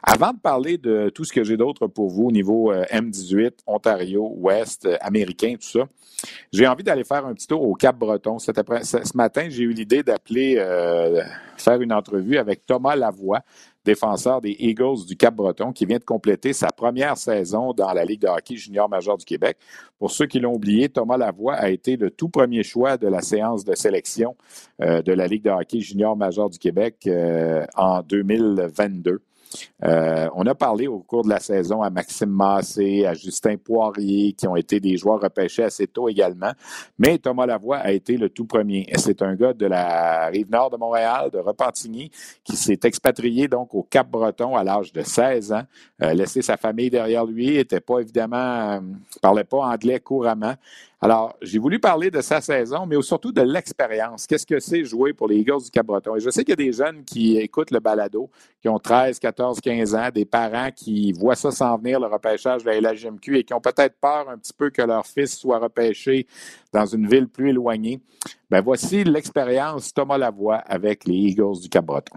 Avant 0.02 0.32
de 0.32 0.38
parler 0.38 0.78
de 0.78 1.10
tout 1.10 1.24
ce 1.24 1.32
que 1.32 1.44
j'ai 1.44 1.56
d'autre 1.56 1.86
pour 1.86 2.08
vous 2.08 2.28
au 2.28 2.32
niveau 2.32 2.72
M18, 2.72 3.52
Ontario, 3.66 4.32
Ouest, 4.36 4.88
américain, 5.00 5.54
tout 5.60 5.78
ça, 5.78 5.86
j'ai 6.52 6.66
envie 6.66 6.84
d'aller 6.84 7.04
faire 7.04 7.26
un 7.26 7.34
petit 7.34 7.46
tour 7.46 7.62
au 7.62 7.74
Cap-Breton. 7.74 8.38
ce 8.38 9.16
matin, 9.16 9.46
j'ai 9.48 9.64
eu 9.64 9.72
l'idée 9.72 10.02
d'appeler, 10.02 10.56
faire 11.56 11.80
une 11.80 11.92
entrevue 11.92 12.38
avec 12.38 12.64
Thomas 12.66 12.96
Lavoie, 12.96 13.40
défenseur 13.84 14.40
des 14.40 14.56
Eagles 14.58 15.06
du 15.06 15.16
Cap-Breton, 15.16 15.72
qui 15.72 15.86
vient 15.86 15.98
de 15.98 16.04
compléter 16.04 16.52
sa 16.52 16.68
première 16.68 17.16
saison 17.16 17.72
dans 17.72 17.92
la 17.92 18.04
Ligue 18.04 18.22
de 18.22 18.28
hockey 18.28 18.56
junior 18.56 18.88
majeur 18.88 19.16
du 19.16 19.24
Québec. 19.24 19.56
Pour 19.98 20.10
ceux 20.10 20.26
qui 20.26 20.40
l'ont 20.40 20.54
oublié, 20.54 20.88
Thomas 20.88 21.16
Lavoie 21.16 21.54
a 21.54 21.70
été 21.70 21.96
le 21.96 22.10
tout 22.10 22.28
premier 22.28 22.62
choix 22.62 22.96
de 22.96 23.08
la 23.08 23.20
séance 23.20 23.64
de 23.64 23.74
sélection 23.74 24.36
euh, 24.80 25.02
de 25.02 25.12
la 25.12 25.26
Ligue 25.26 25.44
de 25.44 25.50
hockey 25.50 25.80
junior 25.80 26.16
majeur 26.16 26.50
du 26.50 26.58
Québec 26.58 26.96
euh, 27.06 27.64
en 27.76 28.02
2022. 28.02 29.20
Euh, 29.84 30.28
on 30.34 30.46
a 30.46 30.54
parlé 30.54 30.86
au 30.86 31.00
cours 31.00 31.24
de 31.24 31.28
la 31.28 31.40
saison 31.40 31.82
à 31.82 31.90
Maxime 31.90 32.30
Massé, 32.30 33.06
à 33.06 33.14
Justin 33.14 33.56
Poirier, 33.56 34.32
qui 34.32 34.46
ont 34.46 34.56
été 34.56 34.80
des 34.80 34.96
joueurs 34.96 35.20
repêchés 35.20 35.64
assez 35.64 35.86
tôt 35.86 36.08
également. 36.08 36.52
Mais 36.98 37.18
Thomas 37.18 37.46
Lavoie 37.46 37.78
a 37.78 37.92
été 37.92 38.16
le 38.16 38.28
tout 38.28 38.44
premier. 38.44 38.86
C'est 38.96 39.22
un 39.22 39.34
gars 39.34 39.52
de 39.52 39.66
la 39.66 40.26
rive 40.26 40.50
nord 40.50 40.70
de 40.70 40.76
Montréal, 40.76 41.30
de 41.30 41.38
Repentigny, 41.38 42.10
qui 42.44 42.56
s'est 42.56 42.80
expatrié 42.84 43.48
donc 43.48 43.74
au 43.74 43.82
Cap-Breton 43.82 44.56
à 44.56 44.64
l'âge 44.64 44.92
de 44.92 45.02
16 45.02 45.52
ans, 45.52 45.62
euh, 46.02 46.14
laissé 46.14 46.42
sa 46.42 46.56
famille 46.56 46.90
derrière 46.90 47.24
lui, 47.24 47.56
était 47.56 47.80
pas 47.80 48.00
évidemment, 48.00 48.36
euh, 48.36 48.80
parlait 49.20 49.44
pas 49.44 49.58
anglais 49.58 50.00
couramment. 50.00 50.54
Alors, 51.04 51.34
j'ai 51.42 51.58
voulu 51.58 51.80
parler 51.80 52.12
de 52.12 52.20
sa 52.20 52.40
saison, 52.40 52.86
mais 52.86 52.94
surtout 53.02 53.32
de 53.32 53.42
l'expérience. 53.42 54.24
Qu'est-ce 54.24 54.46
que 54.46 54.60
c'est 54.60 54.84
jouer 54.84 55.12
pour 55.12 55.26
les 55.26 55.38
Eagles 55.38 55.64
du 55.64 55.70
Cap-Breton? 55.72 56.14
Et 56.14 56.20
je 56.20 56.30
sais 56.30 56.44
qu'il 56.44 56.50
y 56.50 56.52
a 56.52 56.64
des 56.64 56.72
jeunes 56.72 57.02
qui 57.02 57.38
écoutent 57.38 57.72
le 57.72 57.80
balado, 57.80 58.30
qui 58.60 58.68
ont 58.68 58.78
13, 58.78 59.18
14, 59.18 59.60
15 59.60 59.94
ans, 59.96 60.10
des 60.14 60.24
parents 60.24 60.70
qui 60.70 61.10
voient 61.12 61.34
ça 61.34 61.50
s'en 61.50 61.76
venir, 61.76 61.98
le 61.98 62.06
repêchage 62.06 62.62
de 62.62 62.70
la 62.70 62.80
LHMQ, 62.80 63.38
et 63.38 63.42
qui 63.42 63.52
ont 63.52 63.60
peut-être 63.60 63.96
peur 64.00 64.28
un 64.28 64.38
petit 64.38 64.52
peu 64.52 64.70
que 64.70 64.82
leur 64.82 65.04
fils 65.04 65.36
soit 65.36 65.58
repêché 65.58 66.28
dans 66.72 66.86
une 66.86 67.08
ville 67.08 67.26
plus 67.26 67.50
éloignée. 67.50 68.00
Ben 68.48 68.60
voici 68.60 69.02
l'expérience 69.02 69.92
Thomas 69.92 70.18
Lavoie 70.18 70.58
avec 70.58 71.04
les 71.04 71.16
Eagles 71.16 71.62
du 71.62 71.68
Cap-Breton. 71.68 72.16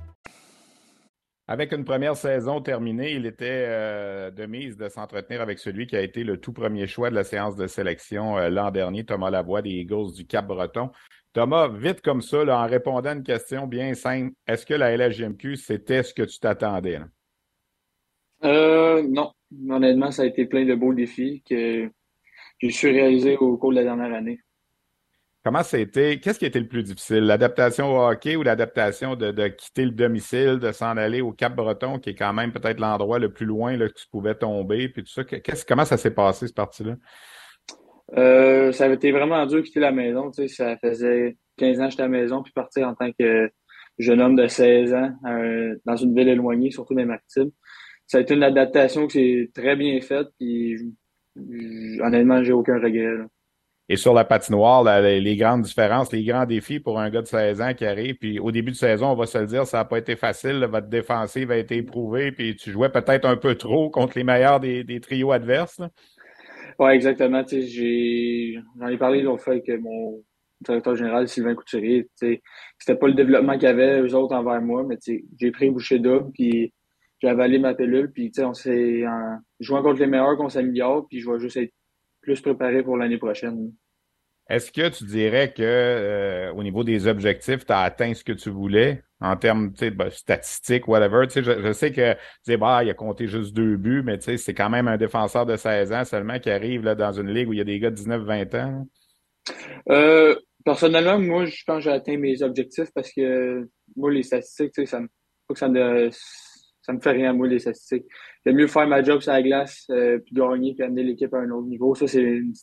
Avec 1.51 1.73
une 1.73 1.83
première 1.83 2.15
saison 2.15 2.61
terminée, 2.61 3.11
il 3.11 3.25
était 3.25 3.65
euh, 3.67 4.31
de 4.31 4.45
mise 4.45 4.77
de 4.77 4.87
s'entretenir 4.87 5.41
avec 5.41 5.59
celui 5.59 5.85
qui 5.85 5.97
a 5.97 6.01
été 6.01 6.23
le 6.23 6.39
tout 6.39 6.53
premier 6.53 6.87
choix 6.87 7.09
de 7.09 7.15
la 7.15 7.25
séance 7.25 7.57
de 7.57 7.67
sélection 7.67 8.37
euh, 8.37 8.47
l'an 8.49 8.71
dernier, 8.71 9.03
Thomas 9.03 9.29
Lavoie 9.29 9.61
des 9.61 9.71
Eagles 9.71 10.13
du 10.15 10.25
Cap-Breton. 10.25 10.91
Thomas, 11.33 11.67
vite 11.67 11.99
comme 11.99 12.21
ça, 12.21 12.45
en 12.45 12.67
répondant 12.67 13.09
à 13.09 13.13
une 13.15 13.23
question 13.23 13.67
bien 13.67 13.93
simple, 13.95 14.31
est-ce 14.47 14.65
que 14.65 14.75
la 14.75 14.95
LHGMQ, 14.95 15.57
c'était 15.57 16.03
ce 16.03 16.13
que 16.13 16.21
tu 16.21 16.39
t'attendais? 16.39 17.01
Euh, 18.45 19.03
non. 19.09 19.33
Honnêtement, 19.69 20.11
ça 20.11 20.21
a 20.21 20.27
été 20.27 20.45
plein 20.45 20.63
de 20.63 20.73
beaux 20.73 20.93
défis 20.93 21.43
que 21.45 21.91
j'ai 22.61 22.69
su 22.69 22.87
réaliser 22.87 23.35
au 23.35 23.57
cours 23.57 23.71
de 23.71 23.75
la 23.75 23.83
dernière 23.83 24.13
année. 24.13 24.39
Comment 25.43 25.61
été? 25.61 26.19
Qu'est-ce 26.19 26.37
qui 26.37 26.45
a 26.45 26.49
été 26.49 26.59
le 26.59 26.67
plus 26.67 26.83
difficile? 26.83 27.21
L'adaptation 27.21 27.97
au 27.97 27.99
hockey 27.99 28.35
ou 28.35 28.43
l'adaptation 28.43 29.15
de, 29.15 29.47
quitter 29.47 29.85
le 29.85 29.91
domicile, 29.91 30.59
de 30.59 30.71
s'en 30.71 30.97
aller 30.97 31.21
au 31.21 31.31
Cap-Breton, 31.31 31.97
qui 31.97 32.11
est 32.11 32.15
quand 32.15 32.31
même 32.31 32.51
peut-être 32.51 32.79
l'endroit 32.79 33.17
le 33.17 33.33
plus 33.33 33.47
loin 33.47 33.75
là, 33.75 33.87
que 33.87 33.93
tu 33.93 34.05
pouvais 34.11 34.35
tomber, 34.35 34.89
puis 34.89 35.03
tout 35.03 35.11
ça. 35.11 35.23
comment 35.67 35.85
ça 35.85 35.97
s'est 35.97 36.13
passé, 36.13 36.47
ce 36.47 36.53
parti-là? 36.53 36.95
Euh, 38.17 38.71
ça 38.71 38.85
avait 38.85 38.95
été 38.95 39.11
vraiment 39.11 39.43
dur 39.47 39.61
de 39.61 39.65
quitter 39.65 39.79
la 39.79 39.91
maison. 39.91 40.29
Tu 40.29 40.47
sais, 40.47 40.55
ça 40.55 40.77
faisait 40.77 41.37
15 41.57 41.79
ans 41.79 41.85
que 41.85 41.91
j'étais 41.91 42.03
à 42.03 42.05
la 42.05 42.11
maison, 42.11 42.43
puis 42.43 42.53
partir 42.53 42.87
en 42.87 42.93
tant 42.93 43.11
que 43.11 43.49
jeune 43.97 44.21
homme 44.21 44.35
de 44.35 44.45
16 44.45 44.93
ans 44.93 45.11
dans 45.85 45.95
une 45.95 46.13
ville 46.13 46.29
éloignée, 46.29 46.69
surtout 46.69 46.93
des 46.93 47.05
Maritimes. 47.05 47.49
Ça 48.05 48.19
a 48.19 48.21
été 48.21 48.35
une 48.35 48.43
adaptation 48.43 49.07
qui 49.07 49.13
s'est 49.13 49.51
très 49.55 49.75
bien 49.75 49.99
faite, 50.01 50.27
puis 50.37 50.93
honnêtement, 51.99 52.43
j'ai 52.43 52.53
aucun 52.53 52.79
regret. 52.79 53.25
Et 53.91 53.97
sur 53.97 54.13
la 54.13 54.23
patinoire, 54.23 54.85
les 55.01 55.35
grandes 55.35 55.63
différences, 55.63 56.13
les 56.13 56.23
grands 56.23 56.45
défis 56.45 56.79
pour 56.79 56.97
un 56.97 57.09
gars 57.09 57.23
de 57.23 57.27
16 57.27 57.59
ans 57.59 57.73
qui 57.73 57.85
arrive. 57.85 58.15
Puis 58.15 58.39
au 58.39 58.49
début 58.49 58.71
de 58.71 58.77
saison, 58.77 59.07
on 59.07 59.15
va 59.15 59.25
se 59.25 59.37
le 59.37 59.47
dire, 59.47 59.67
ça 59.67 59.79
n'a 59.79 59.85
pas 59.85 59.97
été 59.97 60.15
facile. 60.15 60.65
votre 60.71 60.87
défensive 60.87 61.51
a 61.51 61.57
été 61.57 61.75
éprouvée. 61.75 62.31
Puis 62.31 62.55
tu 62.55 62.71
jouais 62.71 62.87
peut-être 62.87 63.25
un 63.25 63.35
peu 63.35 63.55
trop 63.55 63.89
contre 63.89 64.17
les 64.17 64.23
meilleurs 64.23 64.61
des, 64.61 64.99
trios 65.01 65.33
adverses. 65.33 65.81
Oui, 66.79 66.91
exactement. 66.91 67.43
J'en 67.45 68.87
ai, 68.87 68.97
parlé 68.97 69.23
l'autre 69.23 69.43
fois 69.43 69.55
avec 69.55 69.67
mon 69.81 70.23
directeur 70.61 70.95
général, 70.95 71.27
Sylvain 71.27 71.53
Couturier. 71.53 72.07
C'était 72.15 72.95
pas 72.97 73.07
le 73.07 73.13
développement 73.13 73.55
qu'il 73.55 73.63
y 73.63 73.65
avait, 73.65 73.99
eux 73.99 74.15
autres, 74.15 74.33
envers 74.33 74.61
moi, 74.61 74.85
mais 74.87 74.99
j'ai 75.05 75.51
pris 75.51 75.69
boucher 75.69 75.99
double, 75.99 76.31
puis 76.31 76.73
j'ai 77.19 77.27
avalé 77.27 77.59
ma 77.59 77.73
pilule, 77.73 78.09
puis 78.09 78.31
on 78.39 78.53
s'est 78.53 79.05
en 79.05 79.39
jouant 79.59 79.83
contre 79.83 79.99
les 79.99 80.07
meilleurs 80.07 80.37
qu'on 80.37 80.47
s'améliore, 80.47 81.07
puis 81.09 81.19
je 81.19 81.29
vais 81.29 81.39
juste 81.39 81.57
être 81.57 81.73
plus 82.21 82.41
préparé 82.41 82.83
pour 82.83 82.97
l'année 82.97 83.17
prochaine. 83.17 83.73
Est-ce 84.49 84.71
que 84.71 84.89
tu 84.89 85.05
dirais 85.05 85.53
que 85.53 85.61
euh, 85.63 86.53
au 86.53 86.61
niveau 86.61 86.83
des 86.83 87.07
objectifs, 87.07 87.65
tu 87.65 87.71
as 87.71 87.81
atteint 87.81 88.13
ce 88.13 88.23
que 88.23 88.33
tu 88.33 88.49
voulais? 88.49 89.01
En 89.21 89.37
termes 89.37 89.69
ben, 89.69 90.09
statistiques, 90.09 90.87
whatever? 90.87 91.25
Je, 91.33 91.41
je, 91.41 91.71
sais 91.71 91.91
que 91.91 92.17
bah, 92.57 92.83
il 92.83 92.89
a 92.89 92.93
compté 92.93 93.27
juste 93.27 93.53
deux 93.53 93.77
buts, 93.77 94.01
mais 94.03 94.19
c'est 94.19 94.53
quand 94.53 94.69
même 94.69 94.87
un 94.87 94.97
défenseur 94.97 95.45
de 95.45 95.55
16 95.55 95.93
ans 95.93 96.03
seulement 96.03 96.39
qui 96.39 96.49
arrive 96.49 96.83
là, 96.83 96.95
dans 96.95 97.13
une 97.13 97.31
ligue 97.31 97.47
où 97.47 97.53
il 97.53 97.59
y 97.59 97.61
a 97.61 97.65
des 97.65 97.79
gars 97.79 97.91
de 97.91 97.95
19-20 97.95 98.61
ans. 98.61 98.87
Euh, 99.89 100.35
personnellement, 100.65 101.19
moi, 101.19 101.45
je 101.45 101.63
pense 101.65 101.77
que 101.77 101.83
j'ai 101.83 101.91
atteint 101.91 102.17
mes 102.17 102.41
objectifs 102.41 102.89
parce 102.93 103.11
que 103.13 103.69
moi, 103.95 104.11
les 104.11 104.23
statistiques, 104.23 104.87
ça 104.87 104.99
me, 104.99 105.07
ça 105.55 105.69
me, 105.69 106.09
ça 106.81 106.93
me 106.93 106.99
fait 106.99 107.11
rien, 107.11 107.33
moi, 107.33 107.47
les 107.47 107.59
statistiques. 107.59 108.05
J'aime 108.45 108.55
mieux 108.55 108.67
faire 108.67 108.87
ma 108.87 109.03
job 109.03 109.21
sur 109.21 109.31
la 109.31 109.41
glace 109.41 109.85
euh, 109.91 110.19
puis 110.19 110.33
gagner 110.33 110.75
qu'amener 110.75 111.03
l'équipe 111.03 111.33
à 111.33 111.39
un 111.39 111.49
autre 111.51 111.67
niveau. 111.67 111.95
Ça, 111.95 112.07
c'est 112.07 112.21
une 112.21 112.53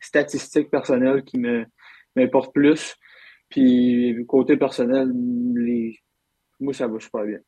statistiques 0.00 0.70
personnelles 0.70 1.24
qui 1.24 1.38
me 1.38 1.64
m'importent 2.14 2.54
plus. 2.54 2.96
Puis 3.48 4.24
côté 4.26 4.56
personnel, 4.56 5.10
les... 5.54 5.98
moi, 6.60 6.72
ça 6.72 6.86
va 6.86 6.98
super 7.00 7.24
bien. 7.24 7.38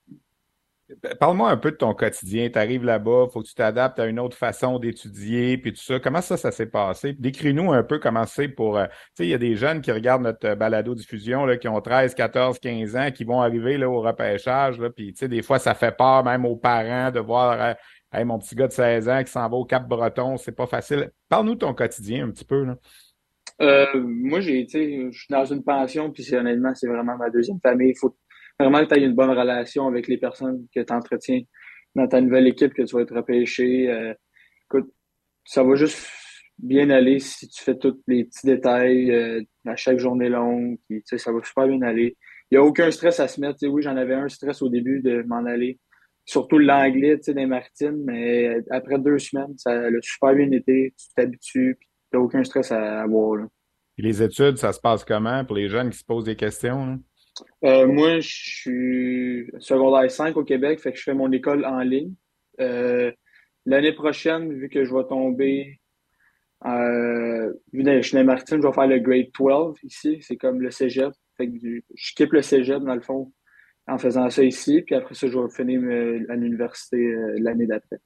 Parle-moi 1.18 1.50
un 1.50 1.56
peu 1.56 1.70
de 1.70 1.76
ton 1.76 1.94
quotidien. 1.94 2.48
Tu 2.50 2.58
arrives 2.58 2.84
là-bas, 2.84 3.26
il 3.28 3.32
faut 3.32 3.42
que 3.42 3.48
tu 3.48 3.54
t'adaptes 3.54 3.98
à 3.98 4.06
une 4.06 4.18
autre 4.18 4.36
façon 4.36 4.78
d'étudier, 4.78 5.58
puis 5.58 5.72
tout 5.72 5.80
ça. 5.80 6.00
Comment 6.00 6.20
ça, 6.20 6.36
ça 6.36 6.50
s'est 6.50 6.66
passé? 6.66 7.12
Décris-nous 7.12 7.72
un 7.72 7.82
peu 7.82 7.98
comment 7.98 8.26
c'est 8.26 8.48
pour. 8.48 8.78
Euh, 8.78 8.86
tu 8.86 8.92
sais, 9.14 9.26
il 9.26 9.30
y 9.30 9.34
a 9.34 9.38
des 9.38 9.56
jeunes 9.56 9.80
qui 9.80 9.92
regardent 9.92 10.22
notre 10.22 10.48
euh, 10.48 10.54
balado-diffusion, 10.54 11.46
qui 11.58 11.68
ont 11.68 11.80
13, 11.80 12.14
14, 12.14 12.58
15 12.58 12.96
ans, 12.96 13.10
qui 13.10 13.24
vont 13.24 13.40
arriver 13.40 13.78
là, 13.78 13.88
au 13.88 14.00
repêchage, 14.00 14.80
puis 14.96 15.12
tu 15.12 15.20
sais, 15.20 15.28
des 15.28 15.42
fois, 15.42 15.58
ça 15.58 15.74
fait 15.74 15.96
peur 15.96 16.24
même 16.24 16.44
aux 16.44 16.56
parents 16.56 17.10
de 17.10 17.20
voir 17.20 17.60
euh, 17.60 17.74
Hey, 18.12 18.24
mon 18.24 18.40
petit 18.40 18.56
gars 18.56 18.66
de 18.66 18.72
16 18.72 19.08
ans 19.08 19.22
qui 19.22 19.30
s'en 19.30 19.48
va 19.48 19.56
au 19.56 19.64
Cap-Breton, 19.64 20.36
c'est 20.36 20.50
pas 20.50 20.66
facile. 20.66 21.12
Parle-nous 21.28 21.54
de 21.54 21.60
ton 21.60 21.74
quotidien 21.74 22.26
un 22.26 22.30
petit 22.32 22.44
peu. 22.44 22.66
Moi, 23.94 24.40
j'ai, 24.40 24.66
je 24.68 25.10
suis 25.12 25.26
dans 25.30 25.44
une 25.44 25.62
pension, 25.62 26.10
puis 26.10 26.34
honnêtement, 26.34 26.74
c'est 26.74 26.88
vraiment 26.88 27.16
ma 27.16 27.30
deuxième 27.30 27.60
famille. 27.60 27.90
Il 27.90 27.98
faut 27.98 28.16
vraiment 28.64 28.84
que 28.84 28.92
tu 28.92 29.00
aies 29.00 29.04
une 29.04 29.14
bonne 29.14 29.30
relation 29.30 29.86
avec 29.86 30.08
les 30.08 30.18
personnes 30.18 30.66
que 30.74 30.80
tu 30.80 30.92
entretiens 30.92 31.42
dans 31.94 32.06
ta 32.06 32.20
nouvelle 32.20 32.46
équipe, 32.46 32.74
que 32.74 32.82
tu 32.82 32.94
vas 32.94 33.02
être 33.02 33.14
repêché. 33.14 33.90
Euh, 33.90 34.14
écoute, 34.64 34.92
ça 35.44 35.62
va 35.62 35.74
juste 35.74 36.08
bien 36.58 36.90
aller 36.90 37.18
si 37.18 37.48
tu 37.48 37.62
fais 37.62 37.76
tous 37.76 38.00
les 38.06 38.24
petits 38.24 38.46
détails 38.46 39.10
euh, 39.10 39.42
à 39.66 39.76
chaque 39.76 39.98
journée 39.98 40.28
longue. 40.28 40.78
Ça 41.04 41.32
va 41.32 41.42
super 41.42 41.66
bien 41.66 41.82
aller. 41.82 42.16
Il 42.50 42.54
n'y 42.54 42.58
a 42.58 42.62
aucun 42.62 42.90
stress 42.90 43.20
à 43.20 43.28
se 43.28 43.40
mettre. 43.40 43.66
oui, 43.66 43.82
j'en 43.82 43.96
avais 43.96 44.14
un 44.14 44.28
stress 44.28 44.62
au 44.62 44.68
début 44.68 45.00
de 45.00 45.22
m'en 45.22 45.44
aller 45.44 45.78
surtout 46.26 46.58
l'anglais, 46.58 47.18
tu 47.18 47.34
des 47.34 47.46
Martines, 47.46 48.04
mais 48.04 48.58
après 48.70 48.98
deux 48.98 49.18
semaines, 49.18 49.54
ça 49.56 49.72
a 49.72 49.90
super 50.00 50.34
bien 50.34 50.50
été, 50.52 50.94
tu 50.96 51.06
t'habitues, 51.16 51.76
puis 51.80 51.88
t'as 52.12 52.18
aucun 52.18 52.44
stress 52.44 52.70
à 52.70 53.02
avoir, 53.02 53.48
les 54.02 54.22
études, 54.22 54.56
ça 54.56 54.72
se 54.72 54.80
passe 54.80 55.04
comment 55.04 55.44
pour 55.44 55.56
les 55.56 55.68
jeunes 55.68 55.90
qui 55.90 55.98
se 55.98 56.04
posent 56.04 56.24
des 56.24 56.36
questions? 56.36 56.98
Euh, 57.64 57.86
moi, 57.86 58.20
je 58.20 58.28
suis 58.28 59.50
secondaire 59.58 60.10
5 60.10 60.36
au 60.36 60.44
Québec, 60.44 60.80
fait 60.80 60.92
que 60.92 60.98
je 60.98 61.02
fais 61.02 61.14
mon 61.14 61.30
école 61.32 61.64
en 61.64 61.80
ligne. 61.80 62.14
Euh, 62.60 63.12
l'année 63.66 63.92
prochaine, 63.92 64.52
vu 64.52 64.68
que 64.68 64.84
je 64.84 64.94
vais 64.94 65.04
tomber, 65.04 65.80
euh, 66.66 67.52
vu 67.72 67.82
que 67.82 67.96
je 67.96 68.08
suis 68.08 68.16
dans 68.16 68.24
Martine, 68.24 68.60
je 68.62 68.66
vais 68.66 68.72
faire 68.72 68.86
le 68.86 68.98
grade 68.98 69.28
12 69.38 69.78
ici. 69.82 70.18
C'est 70.22 70.36
comme 70.36 70.60
le 70.60 70.70
cégep. 70.70 71.12
Fait 71.36 71.48
que 71.48 71.56
je 71.94 72.14
quitte 72.14 72.32
le 72.32 72.42
cégep, 72.42 72.82
dans 72.82 72.94
le 72.94 73.00
fond, 73.00 73.32
en 73.86 73.98
faisant 73.98 74.28
ça 74.30 74.42
ici, 74.42 74.82
puis 74.82 74.94
après 74.94 75.14
ça, 75.14 75.26
je 75.26 75.38
vais 75.38 75.48
finir 75.48 75.80
à 76.28 76.36
l'université 76.36 77.14
l'année 77.38 77.66
d'après. 77.66 77.98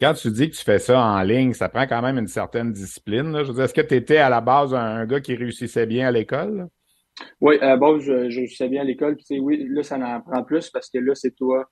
Quand 0.00 0.14
tu 0.14 0.32
dis 0.32 0.50
que 0.50 0.56
tu 0.56 0.64
fais 0.64 0.80
ça 0.80 1.00
en 1.00 1.22
ligne, 1.22 1.52
ça 1.52 1.68
prend 1.68 1.86
quand 1.86 2.02
même 2.02 2.18
une 2.18 2.26
certaine 2.26 2.72
discipline. 2.72 3.38
Je 3.38 3.48
veux 3.48 3.54
dire, 3.54 3.64
est-ce 3.64 3.74
que 3.74 3.80
tu 3.80 3.94
étais 3.94 4.16
à 4.16 4.28
la 4.28 4.40
base 4.40 4.74
un 4.74 5.06
gars 5.06 5.20
qui 5.20 5.36
réussissait 5.36 5.86
bien 5.86 6.08
à 6.08 6.10
l'école? 6.10 6.66
Oui, 7.40 7.58
à 7.60 7.66
la 7.66 7.76
base, 7.76 8.00
je, 8.02 8.12
réussissais 8.12 8.68
bien 8.68 8.82
à 8.82 8.84
l'école. 8.84 9.16
Puis, 9.16 9.40
oui, 9.40 9.66
là, 9.68 9.82
ça 9.82 9.96
en 9.98 10.20
prend 10.20 10.44
plus 10.44 10.70
parce 10.70 10.90
que 10.90 10.98
là, 10.98 11.14
c'est 11.14 11.34
toi 11.34 11.68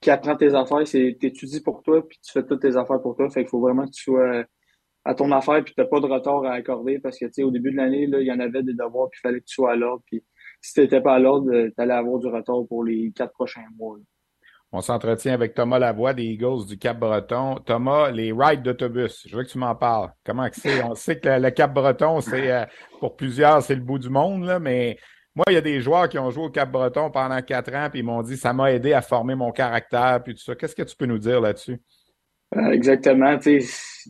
qui 0.00 0.10
apprends 0.10 0.36
tes 0.36 0.54
affaires. 0.54 0.86
C'est 0.86 1.16
étudies 1.22 1.60
pour 1.62 1.82
toi, 1.82 2.06
puis 2.06 2.18
tu 2.24 2.32
fais 2.32 2.46
toutes 2.46 2.62
tes 2.62 2.76
affaires 2.76 3.00
pour 3.02 3.16
toi. 3.16 3.28
Fait 3.30 3.42
qu'il 3.42 3.50
faut 3.50 3.60
vraiment 3.60 3.86
que 3.86 3.92
tu 3.92 4.04
sois 4.04 4.44
à 5.04 5.14
ton 5.14 5.32
affaire, 5.32 5.64
puis 5.64 5.74
tu 5.74 5.80
n'as 5.80 5.86
pas 5.86 6.00
de 6.00 6.06
retard 6.06 6.44
à 6.44 6.52
accorder 6.52 6.98
parce 6.98 7.18
que, 7.18 7.26
tu 7.26 7.32
sais, 7.32 7.42
au 7.42 7.50
début 7.50 7.72
de 7.72 7.76
l'année, 7.76 8.08
il 8.10 8.26
y 8.26 8.32
en 8.32 8.40
avait 8.40 8.62
des 8.62 8.74
devoirs, 8.74 9.08
puis 9.10 9.20
il 9.20 9.26
fallait 9.28 9.40
que 9.40 9.46
tu 9.46 9.54
sois 9.54 9.72
à 9.72 9.76
l'ordre. 9.76 10.02
Puis 10.06 10.22
si 10.60 10.74
tu 10.74 10.80
n'étais 10.80 11.00
pas 11.00 11.14
à 11.14 11.18
l'ordre, 11.18 11.50
tu 11.50 11.74
allais 11.78 11.94
avoir 11.94 12.18
du 12.18 12.26
retard 12.26 12.66
pour 12.68 12.84
les 12.84 13.12
quatre 13.14 13.32
prochains 13.32 13.64
mois. 13.76 13.96
On 14.70 14.82
s'entretient 14.82 15.32
avec 15.32 15.54
Thomas 15.54 15.78
Lavoie 15.78 16.12
des 16.12 16.24
Eagles 16.24 16.66
du 16.66 16.76
Cap-Breton. 16.76 17.56
Thomas, 17.64 18.10
les 18.10 18.32
rides 18.32 18.62
d'autobus, 18.62 19.26
je 19.26 19.34
veux 19.34 19.42
que 19.42 19.48
tu 19.48 19.56
m'en 19.56 19.74
parles. 19.74 20.12
Comment 20.24 20.46
c'est? 20.52 20.84
On 20.84 20.94
sait 20.94 21.18
que 21.18 21.28
le, 21.28 21.50
Cap-Breton, 21.50 22.20
c'est 22.20 22.52
euh, 22.52 22.66
pour 23.00 23.16
plusieurs, 23.16 23.62
c'est 23.62 23.74
le 23.74 23.80
bout 23.80 23.98
du 23.98 24.10
monde, 24.10 24.44
là, 24.44 24.58
mais 24.58 24.98
moi, 25.34 25.46
il 25.48 25.54
y 25.54 25.56
a 25.56 25.62
des 25.62 25.80
joueurs 25.80 26.08
qui 26.08 26.18
ont 26.18 26.30
joué 26.30 26.44
au 26.44 26.50
Cap-Breton 26.50 27.10
pendant 27.10 27.40
quatre 27.40 27.74
ans, 27.74 27.88
puis 27.90 28.00
ils 28.00 28.04
m'ont 28.04 28.22
dit 28.22 28.36
ça 28.36 28.52
m'a 28.52 28.70
aidé 28.72 28.92
à 28.92 29.00
former 29.00 29.34
mon 29.34 29.52
caractère, 29.52 30.22
puis 30.22 30.34
tout 30.34 30.42
ça. 30.42 30.54
Qu'est-ce 30.54 30.76
que 30.76 30.82
tu 30.82 30.96
peux 30.96 31.06
nous 31.06 31.18
dire 31.18 31.40
là-dessus? 31.40 31.78
Euh, 32.56 32.70
exactement. 32.70 33.38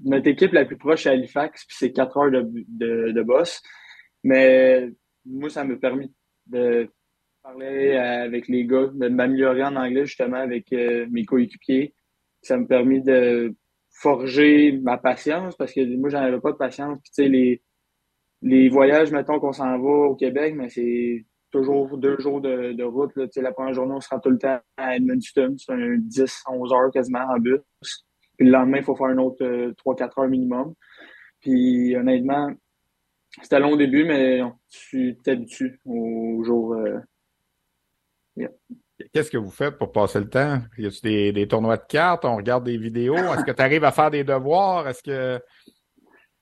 notre 0.05 0.29
équipe 0.29 0.53
la 0.53 0.65
plus 0.65 0.77
proche 0.77 1.07
est 1.07 1.11
Halifax, 1.11 1.67
puis 1.67 1.77
c'est 1.79 1.93
quatre 1.93 2.17
heures 2.17 2.31
de, 2.31 2.49
de, 2.69 3.13
de 3.13 3.23
boss. 3.23 3.63
Mais 4.25 4.89
moi, 5.25 5.51
ça 5.51 5.63
m'a 5.63 5.77
permis 5.77 6.13
de 6.47 6.91
parler 7.49 7.97
avec 7.97 8.47
les 8.49 8.67
gars, 8.67 8.89
de 8.93 9.09
m'améliorer 9.09 9.65
en 9.65 9.77
anglais 9.77 10.05
justement 10.05 10.37
avec 10.37 10.71
euh, 10.73 11.07
mes 11.11 11.25
coéquipiers. 11.25 11.95
Ça 12.43 12.59
m'a 12.59 12.67
permis 12.67 13.03
de 13.03 13.55
forger 13.91 14.73
ma 14.83 14.99
patience 14.99 15.57
parce 15.57 15.73
que 15.73 15.97
moi, 15.97 16.11
j'en 16.11 16.19
avais 16.19 16.41
pas 16.41 16.53
de 16.53 16.59
patience. 16.59 16.99
Puis, 17.03 17.29
les, 17.29 17.63
les 18.43 18.69
voyages, 18.69 19.11
mettons 19.13 19.41
qu'on 19.41 19.53
s'en 19.53 19.79
va 19.79 20.09
au 20.09 20.15
Québec, 20.15 20.55
mais 20.57 20.69
c'est 20.69 21.25
toujours 21.51 21.97
deux 21.97 22.19
jours 22.19 22.43
de, 22.43 22.73
de 22.73 22.85
route. 22.85 23.17
Là. 23.17 23.25
La 23.37 23.53
première 23.53 23.73
journée, 23.73 23.95
on 23.95 24.01
sera 24.01 24.21
tout 24.21 24.31
le 24.31 24.39
temps 24.39 24.59
à 24.77 24.97
Edmundston. 24.97 25.55
C'est 25.57 25.73
un 25.73 25.97
10, 25.97 26.45
11 26.51 26.73
heures 26.75 26.91
quasiment 26.93 27.25
en 27.31 27.39
bus. 27.39 27.61
Puis 28.37 28.47
le 28.47 28.53
lendemain, 28.53 28.79
il 28.79 28.85
faut 28.85 28.95
faire 28.95 29.07
un 29.07 29.19
autre 29.19 29.43
3-4 29.43 30.03
euh, 30.03 30.23
heures 30.23 30.29
minimum. 30.29 30.75
Puis 31.41 31.97
honnêtement, 31.97 32.51
c'était 33.41 33.59
long 33.59 33.73
au 33.73 33.77
début, 33.79 34.05
mais 34.05 34.43
tu 34.69 35.17
t'habitues 35.25 35.81
au 35.87 36.45
jour. 36.45 36.75
Euh, 36.75 36.99
Qu'est-ce 39.13 39.31
que 39.31 39.39
vous 39.39 39.51
faites 39.51 39.79
pour 39.79 39.93
passer 39.93 40.21
le 40.21 40.29
temps? 40.29 40.59
Y 40.77 40.87
a-t-il 40.87 41.03
des, 41.03 41.33
des, 41.33 41.49
tournois 41.49 41.77
de 41.77 41.87
cartes? 41.89 42.25
On 42.25 42.37
regarde 42.37 42.65
des 42.65 42.77
vidéos? 42.77 43.17
Est-ce 43.17 43.45
que 43.45 43.53
tu 43.53 43.63
arrives 43.63 43.85
à 43.85 43.93
faire 43.93 44.11
des 44.11 44.25
devoirs? 44.25 44.89
Est-ce 44.89 45.03
que. 45.03 45.41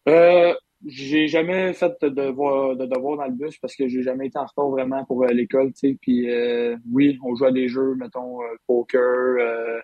Euh, 0.08 0.54
j'ai 0.84 1.26
jamais 1.26 1.72
fait 1.72 1.92
de 2.02 2.08
devoir, 2.08 2.76
de 2.76 2.86
devoir 2.86 3.16
dans 3.16 3.26
le 3.26 3.32
bus 3.32 3.58
parce 3.58 3.74
que 3.74 3.88
j'ai 3.88 4.02
jamais 4.02 4.26
été 4.26 4.38
en 4.38 4.44
retard 4.44 4.68
vraiment 4.68 5.04
pour 5.04 5.24
euh, 5.24 5.28
l'école, 5.28 5.72
tu 5.72 5.90
sais. 5.90 5.98
Puis 6.00 6.30
euh, 6.30 6.76
oui, 6.92 7.18
on 7.24 7.34
joue 7.34 7.46
à 7.46 7.52
des 7.52 7.68
jeux, 7.68 7.94
mettons, 7.94 8.42
euh, 8.42 8.54
poker, 8.66 9.82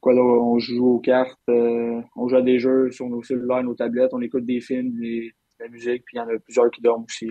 quoi 0.00 0.14
là, 0.14 0.20
on 0.20 0.58
joue 0.58 0.94
aux 0.94 1.00
cartes, 1.00 1.38
on 1.48 2.28
joue 2.28 2.36
à 2.36 2.42
des 2.42 2.58
jeux 2.58 2.90
sur 2.90 3.08
nos 3.08 3.22
cellulaires, 3.22 3.64
nos 3.64 3.74
tablettes, 3.74 4.12
on 4.12 4.20
écoute 4.20 4.44
des 4.44 4.60
films, 4.60 4.92
des, 5.00 5.32
de 5.58 5.64
la 5.64 5.68
musique, 5.70 6.04
puis 6.04 6.16
il 6.16 6.18
y 6.18 6.20
en 6.20 6.28
a 6.28 6.38
plusieurs 6.38 6.70
qui 6.70 6.80
dorment 6.80 7.04
aussi. 7.04 7.30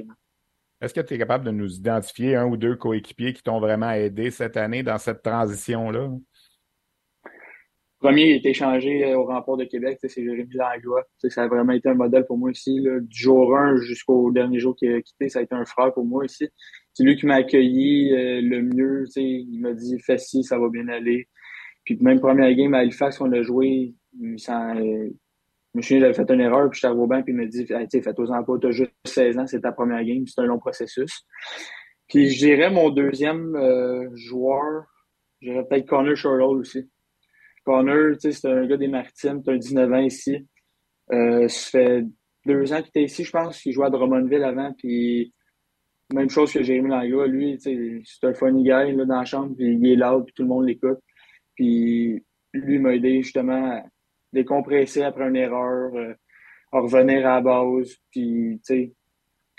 Est-ce 0.79 0.93
que 0.93 1.01
tu 1.01 1.15
es 1.15 1.17
capable 1.17 1.45
de 1.45 1.51
nous 1.51 1.75
identifier 1.75 2.35
un 2.35 2.45
ou 2.45 2.55
deux 2.55 2.75
coéquipiers 2.75 3.33
qui 3.33 3.41
t'ont 3.41 3.59
vraiment 3.59 3.91
aidé 3.91 4.29
cette 4.29 4.57
année 4.57 4.83
dans 4.83 4.97
cette 4.97 5.23
transition-là? 5.23 6.09
premier, 7.99 8.27
il 8.29 8.33
a 8.33 8.35
été 8.35 8.49
échangé 8.49 9.03
euh, 9.05 9.17
au 9.17 9.25
remport 9.25 9.57
de 9.57 9.65
Québec, 9.65 9.97
c'est 10.01 10.23
Jérémy 10.23 10.53
Langlois. 10.53 11.03
Ça 11.17 11.43
a 11.43 11.47
vraiment 11.47 11.73
été 11.73 11.89
un 11.89 11.95
modèle 11.95 12.25
pour 12.25 12.37
moi 12.37 12.51
aussi. 12.51 12.79
Du 12.81 13.19
jour 13.19 13.57
1 13.57 13.77
jusqu'au 13.77 14.31
dernier 14.31 14.59
jour 14.59 14.75
qu'il 14.75 14.93
a 14.93 15.01
quitté, 15.01 15.29
ça 15.29 15.39
a 15.39 15.41
été 15.41 15.55
un 15.55 15.65
frère 15.65 15.93
pour 15.93 16.05
moi 16.05 16.23
aussi. 16.23 16.47
C'est 16.93 17.03
lui 17.03 17.15
qui 17.15 17.25
m'a 17.25 17.35
accueilli 17.35 18.13
euh, 18.13 18.41
le 18.41 18.61
mieux. 18.61 19.05
Il 19.15 19.59
m'a 19.61 19.73
dit 19.73 19.99
fais 19.99 20.17
ci, 20.17 20.43
ça 20.43 20.57
va 20.57 20.69
bien 20.69 20.87
aller. 20.87 21.27
Puis 21.85 21.97
même 22.01 22.19
première 22.19 22.53
game 22.53 22.73
à 22.73 22.79
Halifax 22.79 23.17
qu'on 23.17 23.31
a 23.31 23.41
joué, 23.41 23.95
je 24.19 25.09
me 25.77 25.81
souviens, 25.81 25.99
j'avais 26.01 26.13
fait 26.13 26.29
une 26.31 26.41
erreur, 26.41 26.69
puis 26.69 26.79
j'étais 26.81 26.93
au 26.93 27.07
banc, 27.07 27.21
puis 27.23 27.33
il 27.33 27.37
m'a 27.37 27.45
dit 27.45 27.65
hey, 27.69 27.87
fais-toi-en 27.89 28.43
pas, 28.43 28.53
t'as 28.61 28.71
juste 28.71 28.91
16 29.05 29.37
ans, 29.37 29.47
c'est 29.47 29.61
ta 29.61 29.71
première 29.71 30.03
game, 30.03 30.25
c'est 30.27 30.41
un 30.41 30.45
long 30.45 30.59
processus. 30.59 31.25
Puis 32.07 32.29
je 32.29 32.45
dirais 32.45 32.69
mon 32.69 32.89
deuxième 32.89 33.55
euh, 33.55 34.09
joueur, 34.15 34.85
j'irais 35.41 35.65
peut-être 35.67 35.87
Connor 35.87 36.15
Sherlock 36.15 36.59
aussi. 36.59 36.89
Connor, 37.65 38.15
c'est 38.19 38.45
un 38.45 38.65
gars 38.65 38.77
des 38.77 38.87
Maritimes, 38.87 39.43
tu 39.43 39.51
as 39.51 39.57
19 39.57 39.91
ans 39.91 39.97
ici. 39.99 40.47
Euh, 41.11 41.47
ça 41.47 41.69
fait 41.69 42.05
deux 42.45 42.73
ans 42.73 42.77
qu'il 42.77 42.89
était 42.89 43.03
ici, 43.03 43.23
je 43.23 43.31
pense, 43.31 43.61
qu'il 43.61 43.73
jouait 43.73 43.87
à 43.87 43.89
Drummondville 43.89 44.43
avant, 44.43 44.73
puis 44.77 45.33
même 46.13 46.29
chose 46.29 46.53
que 46.53 46.63
Jérémy 46.63 46.89
Langlois, 46.89 47.27
lui, 47.27 47.57
c'est 47.59 48.27
un 48.27 48.33
funny 48.33 48.63
guy 48.63 48.69
là, 48.69 49.05
dans 49.05 49.19
la 49.19 49.25
chambre, 49.25 49.55
puis 49.55 49.77
il 49.79 49.91
est 49.91 49.95
là, 49.95 50.19
puis 50.21 50.33
tout 50.33 50.43
le 50.43 50.49
monde 50.49 50.65
l'écoute. 50.65 50.99
Puis 51.55 52.23
lui 52.53 52.79
m'a 52.79 52.95
aidé 52.95 53.21
justement 53.21 53.83
décompresser 54.33 55.03
après 55.03 55.27
une 55.27 55.35
erreur, 55.35 55.95
euh, 55.95 56.13
revenir 56.71 57.25
à 57.27 57.35
la 57.35 57.41
base, 57.41 57.95
puis 58.11 58.59
tu 58.65 58.93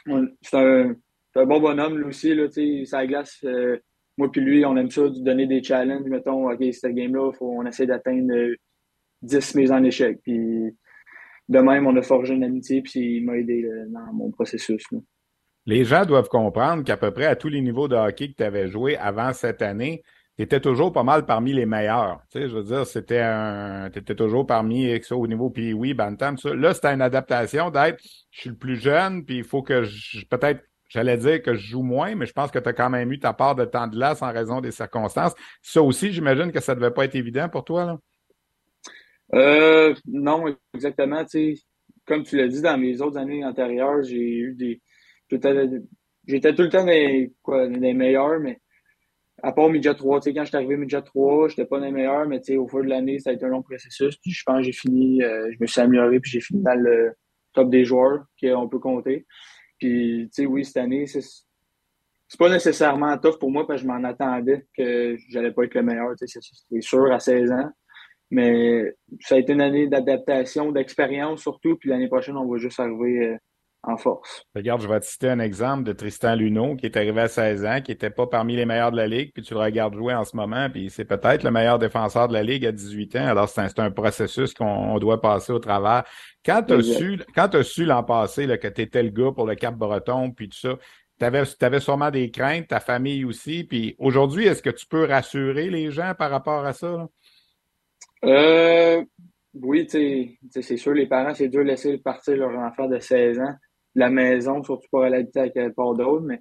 sais, 0.07 0.25
c'est 0.43 0.57
un, 0.57 0.95
un, 1.37 1.47
bon 1.47 1.61
bonhomme 1.61 1.99
lui 1.99 2.05
aussi, 2.05 2.35
là, 2.35 2.49
tu 2.49 2.81
sais, 2.81 2.85
sa 2.85 3.07
glace, 3.07 3.39
euh, 3.45 3.79
moi 4.17 4.31
puis 4.31 4.41
lui, 4.41 4.65
on 4.65 4.77
aime 4.77 4.91
ça, 4.91 5.09
donner 5.09 5.47
des 5.47 5.63
challenges. 5.63 6.09
Mettons, 6.09 6.51
OK, 6.51 6.63
cette 6.73 6.95
game-là, 6.95 7.31
on 7.41 7.67
essaie 7.67 7.87
d'atteindre 7.87 8.35
10 9.23 9.55
mises 9.55 9.73
en 9.73 9.83
échec. 9.85 10.19
Puis 10.23 10.77
de 11.49 11.59
même, 11.59 11.87
on 11.87 11.97
a 11.97 12.03
forgé 12.03 12.35
une 12.35 12.45
amitié, 12.45 12.83
puis 12.83 13.19
il 13.19 13.25
m'a 13.25 13.37
aidé 13.37 13.69
dans 13.89 14.13
mon 14.13 14.31
processus. 14.31 14.85
Les 15.67 15.85
gens 15.85 16.05
doivent 16.05 16.29
comprendre 16.29 16.83
qu'à 16.83 16.97
peu 16.97 17.11
près 17.13 17.27
à 17.27 17.37
tous 17.37 17.49
les 17.49 17.61
niveaux 17.61 17.89
de 17.89 17.97
hockey 17.97 18.29
que 18.29 18.37
tu 18.37 18.43
avais 18.43 18.69
joué 18.69 18.97
avant 18.97 19.33
cette 19.33 19.63
année, 19.63 20.03
tu 20.39 20.45
étais 20.45 20.61
toujours 20.61 20.93
pas 20.93 21.03
mal 21.03 21.27
parmi 21.27 21.53
les 21.53 21.67
meilleurs. 21.67 22.23
Tu 22.31 22.39
sais, 22.39 22.49
je 22.49 22.57
veux 22.57 22.63
dire, 22.63 22.87
c'était 22.87 23.21
un. 23.21 23.91
Tu 23.93 23.99
étais 23.99 24.15
toujours 24.15 24.47
parmi 24.47 24.89
ça 25.03 25.17
au 25.17 25.27
niveau 25.27 25.51
puis 25.51 25.73
oui, 25.73 25.95
Bantam, 25.95 26.39
ça. 26.39 26.55
Là, 26.55 26.75
c'était 26.75 26.95
une 26.95 27.03
adaptation 27.03 27.71
d'être 27.71 27.99
je 28.31 28.41
suis 28.41 28.51
le 28.51 28.57
plus 28.57 28.77
jeune, 28.77 29.25
puis 29.25 29.39
il 29.39 29.45
faut 29.45 29.63
que 29.63 29.83
je 29.83 30.25
peut-être 30.27 30.63
J'allais 30.89 31.19
dire 31.19 31.43
que 31.43 31.55
je 31.55 31.69
joue 31.69 31.83
moins, 31.83 32.15
mais 32.15 32.25
je 32.25 32.33
pense 32.33 32.51
que 32.51 32.59
tu 32.59 32.69
as 32.69 32.73
quand 32.73 32.89
même 32.89 33.13
eu 33.13 33.19
ta 33.19 33.35
part 33.35 33.55
de 33.55 33.67
temps 33.67 33.87
de 33.87 33.95
glace 33.95 34.23
en 34.23 34.33
raison 34.33 34.61
des 34.61 34.71
circonstances. 34.71 35.35
Ça 35.61 35.83
aussi, 35.83 36.13
j'imagine 36.13 36.51
que 36.51 36.61
ça 36.61 36.75
devait 36.75 36.91
pas 36.91 37.05
être 37.05 37.15
évident 37.15 37.49
pour 37.49 37.65
toi, 37.65 37.85
là? 37.85 37.99
Euh, 39.35 39.95
non, 40.07 40.45
exactement. 40.73 41.23
comme 42.07 42.23
tu 42.23 42.39
l'as 42.39 42.49
dit, 42.49 42.63
dans 42.63 42.79
mes 42.79 43.03
autres 43.03 43.19
années 43.19 43.45
antérieures, 43.45 44.03
j'ai 44.03 44.17
eu 44.17 44.55
des. 44.55 44.81
J'étais 46.27 46.55
tout 46.55 46.63
le 46.63 46.71
temps 46.71 46.87
des, 46.87 47.35
quoi, 47.43 47.69
des 47.69 47.93
meilleurs, 47.93 48.41
mais 48.41 48.59
à 49.43 49.53
part 49.53 49.69
Midget 49.69 49.95
3, 49.95 50.21
quand 50.21 50.43
je 50.43 50.49
suis 50.49 50.57
arrivé 50.57 50.77
Midget 50.77 51.03
3, 51.03 51.49
j'étais 51.49 51.65
pas 51.65 51.81
des 51.81 51.91
meilleurs, 51.91 52.27
mais 52.27 52.41
au 52.57 52.67
fur 52.67 52.83
de 52.83 52.89
l'année, 52.89 53.19
ça 53.19 53.31
a 53.31 53.33
été 53.33 53.45
un 53.45 53.49
long 53.49 53.63
processus. 53.63 54.17
Puis 54.17 54.33
je 54.33 54.43
pense 54.45 54.59
que 54.59 54.63
j'ai 54.65 54.73
fini, 54.73 55.23
euh, 55.23 55.51
je 55.53 55.57
me 55.61 55.67
suis 55.67 55.81
amélioré, 55.81 56.21
puis 56.21 56.31
j'ai 56.31 56.41
fini 56.41 56.63
dans 56.63 56.75
le 56.75 57.13
top 57.53 57.71
des 57.71 57.85
joueurs 57.85 58.25
qu'on 58.41 58.69
peut 58.69 58.79
compter. 58.79 59.27
Puis, 59.79 60.29
tu 60.35 60.43
sais, 60.43 60.47
oui, 60.47 60.65
cette 60.65 60.79
année, 60.79 61.07
c'est 61.07 61.23
pas 62.39 62.49
nécessairement 62.49 63.17
tough 63.19 63.39
pour 63.39 63.51
moi 63.51 63.67
parce 63.67 63.81
que 63.81 63.87
je 63.87 63.93
m'en 63.93 64.03
attendais 64.05 64.67
que 64.77 65.17
j'allais 65.29 65.53
pas 65.53 65.65
être 65.65 65.75
le 65.75 65.83
meilleur, 65.83 66.15
c'est 66.17 66.81
sûr 66.81 67.13
à 67.13 67.21
16 67.21 67.53
ans. 67.53 67.71
Mais 68.31 68.93
ça 69.21 69.37
a 69.37 69.39
été 69.39 69.55
une 69.55 69.63
année 69.63 69.87
d'adaptation, 69.87 70.71
d'expérience 70.71 71.41
surtout, 71.41 71.77
puis 71.77 71.89
l'année 71.89 72.09
prochaine, 72.09 72.37
on 72.37 72.47
va 72.47 72.59
juste 72.59 72.79
arriver 72.79 73.27
euh, 73.27 73.37
en 73.89 73.97
force. 73.97 74.45
Regarde, 74.55 74.83
je 74.83 74.89
vais 74.89 75.01
te 75.01 75.07
citer 75.07 75.29
un 75.29 75.41
exemple 75.41 75.85
de 75.85 75.93
Tristan 75.93 76.35
Luneau 76.35 76.77
qui 76.77 76.87
est 76.87 76.97
arrivé 76.97 77.23
à 77.23 77.29
16 77.29 77.65
ans, 77.65 77.81
qui 77.81 77.91
n'était 77.91 78.11
pas 78.11 78.27
parmi 78.27 78.57
les 78.57 78.67
meilleurs 78.67 78.93
de 78.93 78.97
la 78.97 79.07
Ligue, 79.07 79.33
puis 79.33 79.43
tu 79.43 79.55
le 79.55 79.61
regardes 79.61 79.95
jouer 79.95 80.15
en 80.15 80.25
ce 80.25 80.37
moment, 80.37 80.69
puis 80.71 80.91
c'est 80.91 81.05
peut-être 81.05 81.43
le 81.43 81.51
meilleur 81.51 81.79
défenseur 81.79 82.29
de 82.29 82.35
la 82.35 82.43
Ligue 82.43 82.67
à 82.67 82.73
18 82.73 83.17
ans. 83.17 83.27
Alors, 83.27 83.49
c'est 83.49 83.79
un, 83.79 83.91
processus 83.91 84.55
qu'on 84.55 84.99
doit 84.99 85.21
passer 85.21 85.53
au 85.53 85.59
travers. 85.59 86.05
Quand 86.45 86.63
tu 86.63 86.75
as 86.75 86.83
su, 86.83 87.21
quand 87.35 87.55
as 87.55 87.63
su 87.63 87.85
l'an 87.85 88.05
passé 88.05 88.47
là, 88.47 88.59
que 88.59 88.69
tu 88.69 88.83
étais 88.83 89.03
le 89.03 89.11
gars 89.11 89.33
pour 89.35 89.47
le 89.47 89.55
Cap 89.55 89.75
Breton, 89.75 90.31
puis 90.31 90.49
tout 90.49 90.59
ça, 90.59 90.77
tu 91.19 91.25
avais, 91.25 91.43
avais, 91.61 91.81
sûrement 91.81 92.11
des 92.11 92.31
craintes, 92.31 92.69
ta 92.69 92.81
famille 92.81 93.25
aussi. 93.25 93.65
Puis 93.65 93.97
aujourd'hui, 93.99 94.47
est-ce 94.47 94.63
que 94.63 94.71
tu 94.71 94.87
peux 94.87 95.05
rassurer 95.05 95.71
les 95.71 95.91
gens 95.91 96.13
par 96.17 96.31
rapport 96.31 96.65
à 96.65 96.73
ça? 96.73 97.09
Euh, 98.25 99.03
oui, 99.55 99.87
c'est 99.89 100.77
sûr, 100.77 100.93
les 100.93 101.07
parents, 101.07 101.35
c'est 101.35 101.49
dur 101.49 101.63
de 101.63 101.69
laisser 101.69 101.99
partir 101.99 102.37
leur 102.37 102.57
enfant 102.59 102.87
de 102.87 102.99
16 102.99 103.41
ans 103.41 103.55
la 103.99 104.11
maison, 104.11 104.63
surtout 104.63 104.87
pour 104.91 105.03
aller 105.03 105.19
habiter 105.19 105.41
à 105.41 105.49
quelque 105.49 105.75
part 105.75 105.95
d'autre, 105.95 106.25
mais 106.25 106.41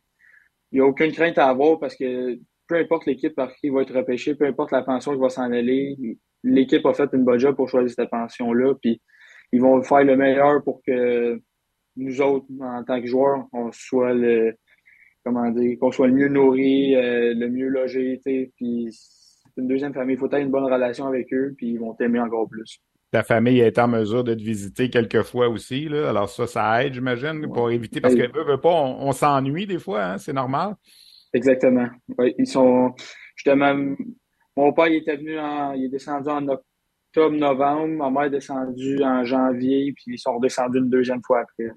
il 0.71 0.75
n'y 0.75 0.81
a 0.81 0.85
aucune 0.85 1.11
crainte 1.11 1.37
à 1.37 1.47
avoir 1.47 1.79
parce 1.79 1.95
que 1.95 2.37
peu 2.67 2.75
importe 2.75 3.05
l'équipe 3.05 3.33
par 3.33 3.53
qui 3.55 3.67
il 3.67 3.71
va 3.71 3.81
être 3.81 3.95
repêché, 3.95 4.35
peu 4.35 4.45
importe 4.45 4.71
la 4.71 4.83
pension 4.83 5.13
qui 5.13 5.19
va 5.19 5.29
s'en 5.29 5.51
aller, 5.51 5.97
l'équipe 6.43 6.85
a 6.85 6.93
fait 6.93 7.09
une 7.13 7.23
bonne 7.23 7.39
job 7.39 7.55
pour 7.55 7.69
choisir 7.69 7.89
cette 7.89 8.09
pension-là, 8.09 8.75
puis 8.81 9.01
ils 9.51 9.61
vont 9.61 9.81
faire 9.81 10.03
le 10.03 10.15
meilleur 10.15 10.63
pour 10.63 10.81
que 10.85 11.39
nous 11.95 12.21
autres, 12.21 12.45
en 12.61 12.83
tant 12.83 13.01
que 13.01 13.07
joueurs, 13.07 13.47
on 13.53 13.71
soit 13.71 14.13
le 14.13 14.53
comment 15.23 15.49
dire, 15.49 15.77
qu'on 15.79 15.91
soit 15.91 16.07
le 16.07 16.13
mieux 16.13 16.29
nourri, 16.29 16.95
euh, 16.95 17.33
le 17.33 17.49
mieux 17.49 17.67
logé, 17.67 18.21
puis 18.23 18.89
c'est 18.91 19.61
une 19.61 19.67
deuxième 19.67 19.93
famille. 19.93 20.15
Il 20.15 20.19
faut 20.19 20.25
avoir 20.25 20.41
une 20.41 20.51
bonne 20.51 20.71
relation 20.71 21.07
avec 21.07 21.33
eux, 21.33 21.53
puis 21.57 21.71
ils 21.71 21.79
vont 21.79 21.93
t'aimer 21.95 22.19
encore 22.19 22.47
plus 22.47 22.81
ta 23.11 23.23
famille 23.23 23.59
est 23.59 23.79
en 23.79 23.87
mesure 23.87 24.23
de 24.23 24.33
te 24.33 24.41
visiter 24.41 24.89
quelques 24.89 25.23
fois 25.23 25.47
aussi. 25.47 25.87
Là. 25.87 26.09
Alors 26.09 26.29
ça, 26.29 26.47
ça 26.47 26.83
aide, 26.83 26.93
j'imagine, 26.93 27.47
pour 27.51 27.71
éviter, 27.71 28.01
parce 28.01 28.15
que 28.15 28.45
veut, 28.45 28.59
pas, 28.59 28.69
on, 28.69 29.11
s'ennuie 29.11 29.65
des 29.65 29.79
fois, 29.79 30.03
hein, 30.03 30.17
c'est 30.17 30.33
normal. 30.33 30.75
Exactement. 31.33 31.87
Oui, 32.17 32.33
ils 32.37 32.47
sont 32.47 32.93
justement. 33.35 33.95
Mon 34.55 34.73
père 34.73 34.87
il 34.87 34.95
était 34.97 35.17
venu 35.17 35.39
en. 35.39 35.73
Il 35.73 35.85
est 35.85 35.89
descendu 35.89 36.29
en 36.29 36.47
octobre, 36.47 37.35
novembre. 37.35 37.95
Ma 37.95 38.09
mère 38.09 38.23
est 38.23 38.31
descendue 38.31 39.03
en 39.03 39.23
janvier, 39.23 39.93
puis 39.93 40.05
ils 40.07 40.19
sont 40.19 40.35
redescendus 40.35 40.79
une 40.79 40.89
deuxième 40.89 41.21
fois 41.25 41.41
après. 41.41 41.71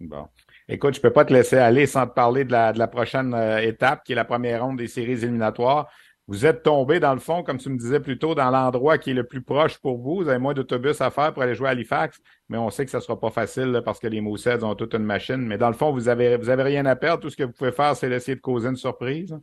Bon. 0.00 0.26
Écoute, 0.68 0.94
je 0.94 1.00
peux 1.00 1.12
pas 1.12 1.26
te 1.26 1.32
laisser 1.32 1.56
aller 1.58 1.86
sans 1.86 2.06
te 2.06 2.14
parler 2.14 2.44
de 2.44 2.52
la, 2.52 2.72
de 2.72 2.78
la 2.78 2.88
prochaine 2.88 3.34
euh, 3.34 3.58
étape, 3.58 4.02
qui 4.02 4.12
est 4.12 4.16
la 4.16 4.24
première 4.24 4.64
ronde 4.64 4.78
des 4.78 4.88
séries 4.88 5.12
éliminatoires. 5.12 5.90
Vous 6.26 6.46
êtes 6.46 6.62
tombé, 6.62 7.00
dans 7.00 7.12
le 7.12 7.20
fond, 7.20 7.42
comme 7.42 7.58
tu 7.58 7.68
me 7.68 7.76
disais 7.76 8.00
plus 8.00 8.18
tôt, 8.18 8.34
dans 8.34 8.50
l'endroit 8.50 8.96
qui 8.96 9.10
est 9.10 9.14
le 9.14 9.24
plus 9.24 9.42
proche 9.42 9.78
pour 9.78 9.98
vous. 9.98 10.22
Vous 10.22 10.28
avez 10.28 10.38
moins 10.38 10.54
d'autobus 10.54 11.02
à 11.02 11.10
faire 11.10 11.34
pour 11.34 11.42
aller 11.42 11.54
jouer 11.54 11.68
à 11.68 11.72
Halifax, 11.72 12.18
mais 12.48 12.56
on 12.56 12.70
sait 12.70 12.86
que 12.86 12.90
ça 12.90 12.98
ne 12.98 13.02
sera 13.02 13.20
pas 13.20 13.30
facile 13.30 13.82
parce 13.84 14.00
que 14.00 14.06
les 14.06 14.22
Moussets 14.22 14.64
ont 14.64 14.74
toute 14.74 14.94
une 14.94 15.04
machine. 15.04 15.36
Mais 15.46 15.58
dans 15.58 15.68
le 15.68 15.74
fond, 15.74 15.92
vous 15.92 16.08
avez, 16.08 16.38
vous 16.38 16.48
avez 16.48 16.62
rien 16.62 16.86
à 16.86 16.96
perdre. 16.96 17.22
Tout 17.22 17.30
ce 17.30 17.36
que 17.36 17.42
vous 17.42 17.52
pouvez 17.52 17.72
faire, 17.72 17.94
c'est 17.94 18.08
d'essayer 18.08 18.36
de 18.36 18.40
causer 18.40 18.68
une 18.68 18.76
surprise. 18.76 19.36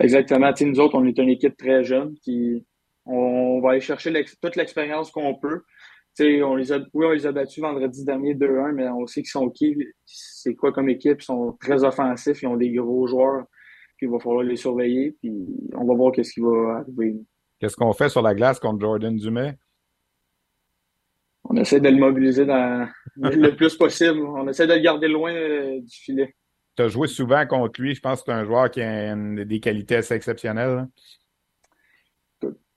Exactement. 0.00 0.52
nous 0.60 0.80
autres, 0.80 0.96
on 0.96 1.04
est 1.04 1.18
une 1.18 1.28
équipe 1.28 1.56
très 1.56 1.84
jeune 1.84 2.14
qui 2.22 2.64
on 3.06 3.60
va 3.60 3.70
aller 3.70 3.80
chercher 3.80 4.12
toute 4.42 4.56
l'expérience 4.56 5.10
qu'on 5.10 5.34
peut. 5.36 5.62
on 6.20 6.56
les 6.56 6.72
a, 6.72 6.78
oui, 6.92 7.06
on 7.06 7.10
les 7.10 7.26
a 7.26 7.32
battus 7.32 7.62
vendredi 7.62 8.04
dernier 8.04 8.34
2-1, 8.34 8.72
mais 8.72 8.88
on 8.88 9.06
sait 9.06 9.22
qu'ils 9.22 9.30
sont 9.30 9.48
qui, 9.48 9.76
c'est 10.04 10.54
quoi 10.54 10.72
comme 10.72 10.88
équipe. 10.88 11.22
Ils 11.22 11.24
sont 11.24 11.56
très 11.60 11.84
offensifs, 11.84 12.42
ils 12.42 12.48
ont 12.48 12.56
des 12.56 12.70
gros 12.70 13.06
joueurs 13.06 13.44
puis 13.98 14.06
il 14.06 14.10
va 14.10 14.20
falloir 14.20 14.44
les 14.44 14.56
surveiller, 14.56 15.16
puis 15.20 15.32
on 15.74 15.84
va 15.84 15.94
voir 15.94 16.12
qu'est-ce 16.12 16.32
qui 16.32 16.40
va 16.40 16.78
arriver. 16.78 17.16
Qu'est-ce 17.58 17.76
qu'on 17.76 17.92
fait 17.92 18.08
sur 18.08 18.22
la 18.22 18.34
glace 18.34 18.60
contre 18.60 18.80
Jordan 18.80 19.14
Dumais? 19.16 19.58
On 21.44 21.56
essaie 21.56 21.80
de 21.80 21.88
le 21.88 21.96
mobiliser 21.96 22.46
dans 22.46 22.88
le 23.16 23.50
plus 23.56 23.74
possible. 23.76 24.20
On 24.20 24.46
essaie 24.48 24.66
de 24.66 24.74
le 24.74 24.80
garder 24.80 25.08
loin 25.08 25.32
euh, 25.32 25.80
du 25.80 25.96
filet. 25.96 26.36
Tu 26.76 26.82
as 26.82 26.88
joué 26.88 27.08
souvent 27.08 27.44
contre 27.46 27.80
lui. 27.80 27.94
Je 27.94 28.00
pense 28.00 28.20
que 28.20 28.26
c'est 28.26 28.38
un 28.38 28.44
joueur 28.44 28.70
qui 28.70 28.80
a 28.80 29.16
des 29.16 29.58
qualités 29.58 29.96
assez 29.96 30.14
exceptionnelles. 30.14 30.86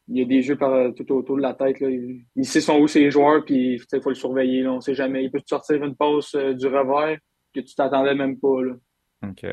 Il 0.07 0.17
y 0.17 0.21
a 0.21 0.25
des 0.25 0.41
jeux 0.41 0.57
par, 0.57 0.93
tout 0.95 1.09
autour 1.13 1.37
de 1.37 1.41
la 1.41 1.53
tête. 1.53 1.79
Là. 1.79 1.89
Il, 1.89 2.45
sait 2.45 2.61
son 2.61 2.79
où 2.79 2.87
ses 2.87 3.11
joueurs, 3.11 3.45
puis 3.45 3.75
il 3.75 4.01
faut 4.01 4.09
le 4.09 4.15
surveiller. 4.15 4.65
On 4.67 4.77
ne 4.77 4.81
sait 4.81 4.95
jamais. 4.95 5.23
Il 5.23 5.31
peut 5.31 5.41
te 5.41 5.49
sortir 5.49 5.83
une 5.83 5.95
pause 5.95 6.33
euh, 6.35 6.53
du 6.53 6.65
revers 6.65 7.17
que 7.53 7.59
tu 7.59 7.75
t'attendais 7.75 8.15
même 8.15 8.39
pas. 8.39 8.63
Là. 8.63 8.73
OK. 9.29 9.45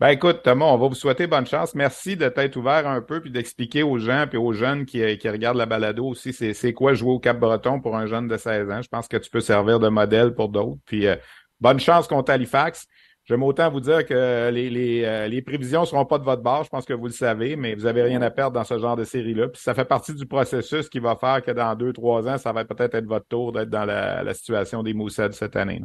Ben 0.00 0.08
écoute, 0.08 0.40
Thomas, 0.42 0.66
on 0.66 0.76
va 0.76 0.88
vous 0.88 0.94
souhaiter 0.94 1.28
bonne 1.28 1.46
chance. 1.46 1.74
Merci 1.76 2.16
de 2.16 2.28
t'être 2.28 2.56
ouvert 2.56 2.86
un 2.88 3.00
peu 3.00 3.20
puis 3.20 3.30
d'expliquer 3.30 3.84
aux 3.84 3.98
gens 3.98 4.26
puis 4.28 4.38
aux 4.38 4.52
jeunes 4.52 4.86
qui, 4.86 5.18
qui 5.18 5.28
regardent 5.28 5.56
la 5.56 5.66
balado 5.66 6.04
aussi 6.04 6.32
c'est 6.32 6.72
quoi 6.72 6.94
jouer 6.94 7.12
au 7.12 7.20
Cap-Breton 7.20 7.80
pour 7.80 7.96
un 7.96 8.06
jeune 8.06 8.26
de 8.26 8.36
16 8.36 8.70
ans. 8.70 8.82
Je 8.82 8.88
pense 8.88 9.06
que 9.06 9.16
tu 9.16 9.30
peux 9.30 9.40
servir 9.40 9.78
de 9.78 9.88
modèle 9.88 10.34
pour 10.34 10.48
d'autres. 10.48 10.80
Puis 10.84 11.06
euh, 11.06 11.14
bonne 11.60 11.78
chance 11.78 12.08
contre 12.08 12.32
Halifax. 12.32 12.88
J'aime 13.24 13.42
autant 13.42 13.70
vous 13.70 13.80
dire 13.80 14.04
que 14.04 14.50
les, 14.50 14.68
les, 14.68 15.04
euh, 15.04 15.28
les 15.28 15.40
prévisions 15.40 15.82
ne 15.82 15.86
seront 15.86 16.04
pas 16.04 16.18
de 16.18 16.24
votre 16.24 16.42
bord, 16.42 16.64
je 16.64 16.68
pense 16.68 16.84
que 16.84 16.92
vous 16.92 17.06
le 17.06 17.12
savez, 17.12 17.56
mais 17.56 17.74
vous 17.74 17.84
n'avez 17.84 18.02
rien 18.02 18.20
à 18.20 18.30
perdre 18.30 18.52
dans 18.52 18.64
ce 18.64 18.78
genre 18.78 18.96
de 18.96 19.04
série-là. 19.04 19.48
Puis 19.48 19.62
ça 19.62 19.72
fait 19.74 19.86
partie 19.86 20.12
du 20.12 20.26
processus 20.26 20.90
qui 20.90 20.98
va 20.98 21.16
faire 21.16 21.42
que 21.42 21.50
dans 21.50 21.74
deux, 21.74 21.94
trois 21.94 22.28
ans, 22.28 22.36
ça 22.36 22.52
va 22.52 22.66
peut-être 22.66 22.96
être 22.96 23.06
votre 23.06 23.26
tour 23.26 23.52
d'être 23.52 23.70
dans 23.70 23.86
la, 23.86 24.22
la, 24.22 24.34
situation 24.34 24.82
des 24.82 24.92
Moussets 24.92 25.32
cette 25.32 25.56
année. 25.56 25.80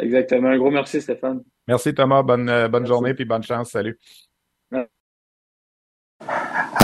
Exactement. 0.00 0.48
Un 0.48 0.56
gros 0.56 0.70
merci, 0.70 1.02
Stéphane. 1.02 1.42
Merci, 1.66 1.94
Thomas. 1.94 2.22
Bonne, 2.22 2.48
euh, 2.48 2.68
bonne 2.68 2.86
journée 2.86 3.14
puis 3.14 3.24
bonne 3.24 3.42
chance. 3.42 3.70
Salut. 3.70 3.98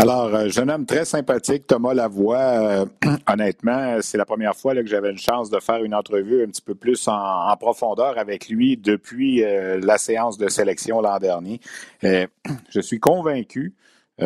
Alors, 0.00 0.34
euh, 0.34 0.48
jeune 0.48 0.70
homme 0.70 0.86
très 0.86 1.04
sympathique, 1.04 1.66
Thomas 1.66 1.92
Lavoie. 1.92 2.38
Euh, 2.38 2.86
honnêtement, 3.30 3.98
c'est 4.00 4.16
la 4.16 4.24
première 4.24 4.56
fois 4.56 4.72
là, 4.72 4.82
que 4.82 4.88
j'avais 4.88 5.10
une 5.10 5.18
chance 5.18 5.50
de 5.50 5.60
faire 5.60 5.84
une 5.84 5.94
entrevue 5.94 6.42
un 6.42 6.46
petit 6.46 6.62
peu 6.62 6.74
plus 6.74 7.06
en, 7.06 7.54
profondeur 7.58 8.16
avec 8.16 8.48
lui 8.48 8.78
depuis 8.78 9.44
euh, 9.44 9.78
la 9.82 9.98
séance 9.98 10.38
de 10.38 10.48
sélection 10.48 11.02
l'an 11.02 11.18
dernier. 11.18 11.60
je 12.02 12.80
suis 12.80 12.98
convaincu, 12.98 13.74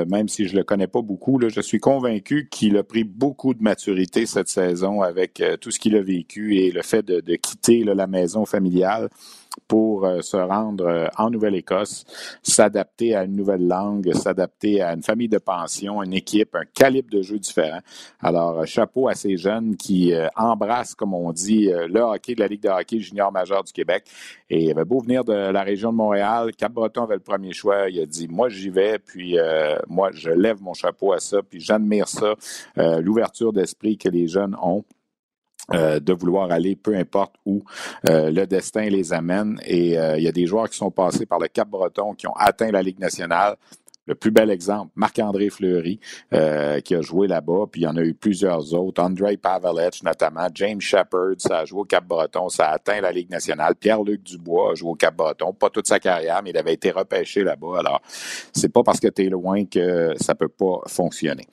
même 0.09 0.29
si 0.29 0.49
je 0.49 0.57
le 0.57 0.65
connais 0.65 0.89
pas 0.89 1.03
beaucoup, 1.03 1.39
là, 1.39 1.49
je 1.49 1.61
suis 1.61 1.79
convaincu 1.79 2.49
qu'il 2.51 2.77
a 2.77 2.83
pris 2.83 3.05
beaucoup 3.05 3.55
de 3.55 3.63
maturité 3.63 4.27
cette 4.27 4.49
saison 4.49 5.03
avec 5.03 5.43
tout 5.61 5.71
ce 5.71 5.79
qu'il 5.79 5.97
a 5.97 6.03
vécu 6.03 6.57
et 6.57 6.73
le 6.73 6.83
fait 6.83 7.03
de, 7.03 7.21
de 7.21 7.37
quitter 7.37 7.85
là, 7.85 7.95
la 7.95 8.09
maison 8.09 8.45
familiale 8.45 9.09
pour 9.69 10.05
euh, 10.05 10.21
se 10.21 10.37
rendre 10.37 10.87
euh, 10.87 11.07
en 11.17 11.31
Nouvelle-Écosse, 11.31 12.05
s'adapter 12.43 13.15
à 13.15 13.25
une 13.25 13.37
nouvelle 13.37 13.67
langue, 13.67 14.13
s'adapter 14.13 14.83
à 14.83 14.93
une 14.95 15.03
famille 15.03 15.29
de 15.29 15.39
pension, 15.39 16.03
une 16.03 16.13
équipe, 16.13 16.55
un 16.55 16.65
calibre 16.75 17.11
de 17.11 17.23
jeu 17.23 17.39
différent. 17.39 17.81
Alors, 18.21 18.61
euh, 18.61 18.65
chapeau 18.67 19.09
à 19.09 19.15
ces 19.15 19.37
jeunes 19.37 19.77
qui 19.77 20.13
embrassent, 20.37 20.95
comme 20.95 21.15
on 21.15 21.33
dit, 21.33 21.67
le 21.67 22.01
hockey 22.01 22.35
de 22.35 22.41
la 22.41 22.47
Ligue 22.47 22.63
de 22.63 22.69
hockey 22.69 23.01
junior 23.01 23.33
majeur 23.33 23.65
du 23.65 23.73
Québec. 23.73 24.05
Et 24.51 24.65
il 24.65 24.75
beau 24.85 25.01
venir 25.01 25.25
de 25.25 25.33
la 25.33 25.63
région 25.63 25.93
de 25.93 25.97
Montréal, 25.97 26.53
Cap-Breton 26.57 27.05
avait 27.05 27.15
le 27.15 27.21
premier 27.21 27.53
choix. 27.53 27.89
Il 27.89 28.01
a 28.01 28.07
dit, 28.07 28.29
moi, 28.29 28.49
j'y 28.49 28.71
vais, 28.71 28.99
puis 28.99 29.37
moi, 29.89 30.11
je 30.13 30.31
lève 30.31 30.61
mon 30.63 30.75
chapeau 30.75 31.13
à 31.13 31.21
ça, 31.21 31.43
puis 31.43 31.61
j'admire 31.61 32.09
ça, 32.09 32.35
l'ouverture 32.77 33.53
d'esprit 33.53 33.97
que 33.97 34.09
les 34.09 34.27
jeunes 34.27 34.57
ont. 34.61 34.85
Euh, 35.73 35.99
de 35.99 36.13
vouloir 36.13 36.51
aller 36.51 36.77
peu 36.77 36.95
importe 36.95 37.37
où 37.47 37.65
euh, 38.11 38.31
le 38.31 38.47
destin 38.47 38.91
les 38.91 39.15
amène. 39.15 39.59
Et 39.65 39.99
euh, 39.99 40.19
il 40.19 40.23
y 40.23 40.29
a 40.29 40.33
des 40.33 40.45
joueurs 40.45 40.69
qui 40.69 40.77
sont 40.77 40.91
passés 40.91 41.25
par 41.25 41.39
le 41.39 41.49
Cap 41.49 41.69
Breton, 41.69 42.13
qui 42.13 42.27
ont 42.27 42.35
atteint 42.37 42.71
la 42.71 42.83
Ligue 42.83 42.99
nationale. 42.99 43.57
Le 44.07 44.15
plus 44.15 44.31
bel 44.31 44.51
exemple, 44.51 44.93
Marc-André 44.95 45.49
Fleury, 45.49 45.99
qui 46.85 46.95
a 46.95 47.01
joué 47.01 47.27
là-bas, 47.27 47.65
puis 47.73 47.81
il 47.81 47.85
y 47.85 47.87
en 47.87 47.97
a 47.97 48.03
eu 48.03 48.13
plusieurs 48.13 48.75
autres. 48.75 49.03
Andrei 49.03 49.39
Pavelec, 49.39 50.03
notamment. 50.03 50.47
James 50.53 50.83
Shepard, 50.83 51.37
ça 51.39 51.61
a 51.61 51.65
joué 51.65 51.81
au 51.81 51.85
Cap-Breton, 51.85 52.51
ça 52.51 52.67
a 52.67 52.75
atteint 52.75 53.01
la 53.01 53.13
Ligue 53.13 53.31
nationale. 53.31 53.75
Pierre-Luc 53.75 54.23
Dubois 54.23 54.73
a 54.73 54.75
joué 54.75 54.91
au 54.91 54.95
Cap-Breton. 54.95 55.55
Pas 55.55 55.71
toute 55.71 55.87
sa 55.87 56.01
carrière, 56.01 56.43
mais 56.45 56.51
il 56.51 56.59
avait 56.59 56.75
été 56.75 56.91
repêché 56.91 57.45
là-bas. 57.45 57.79
Alors, 57.79 58.03
c'est 58.53 58.69
pas 58.69 58.83
parce 58.83 59.01
que 59.01 59.09
tu 59.09 59.25
es 59.25 59.31
loin 59.31 59.65
que 59.65 60.13
ça 60.21 60.35
peut 60.35 60.49
pas 60.49 60.81
fonctionner. 60.87 61.47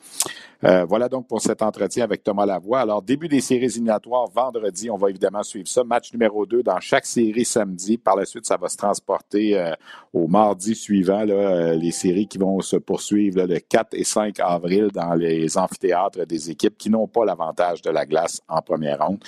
Euh, 0.63 0.85
voilà 0.85 1.09
donc 1.09 1.27
pour 1.27 1.41
cet 1.41 1.61
entretien 1.61 2.03
avec 2.03 2.23
Thomas 2.23 2.45
Lavoie. 2.45 2.81
Alors, 2.81 3.01
début 3.01 3.27
des 3.27 3.41
séries 3.41 3.65
éliminatoires 3.65 4.29
vendredi. 4.29 4.89
On 4.89 4.97
va 4.97 5.09
évidemment 5.09 5.43
suivre 5.43 5.67
ça. 5.67 5.83
Match 5.83 6.13
numéro 6.13 6.45
2 6.45 6.61
dans 6.61 6.79
chaque 6.79 7.05
série 7.05 7.45
samedi. 7.45 7.97
Par 7.97 8.15
la 8.15 8.25
suite, 8.25 8.45
ça 8.45 8.57
va 8.57 8.69
se 8.69 8.77
transporter 8.77 9.57
euh, 9.57 9.73
au 10.13 10.27
mardi 10.27 10.75
suivant. 10.75 11.25
Euh, 11.27 11.73
les 11.73 11.91
séries 11.91 12.27
qui 12.27 12.37
vont 12.37 12.61
se 12.61 12.77
poursuivre 12.77 13.43
le 13.43 13.59
4 13.59 13.89
et 13.93 14.03
5 14.03 14.39
avril 14.39 14.89
dans 14.93 15.15
les 15.15 15.57
amphithéâtres 15.57 16.25
des 16.25 16.51
équipes 16.51 16.77
qui 16.77 16.89
n'ont 16.89 17.07
pas 17.07 17.25
l'avantage 17.25 17.81
de 17.81 17.89
la 17.89 18.05
glace 18.05 18.41
en 18.47 18.61
première 18.61 19.05
ronde. 19.05 19.23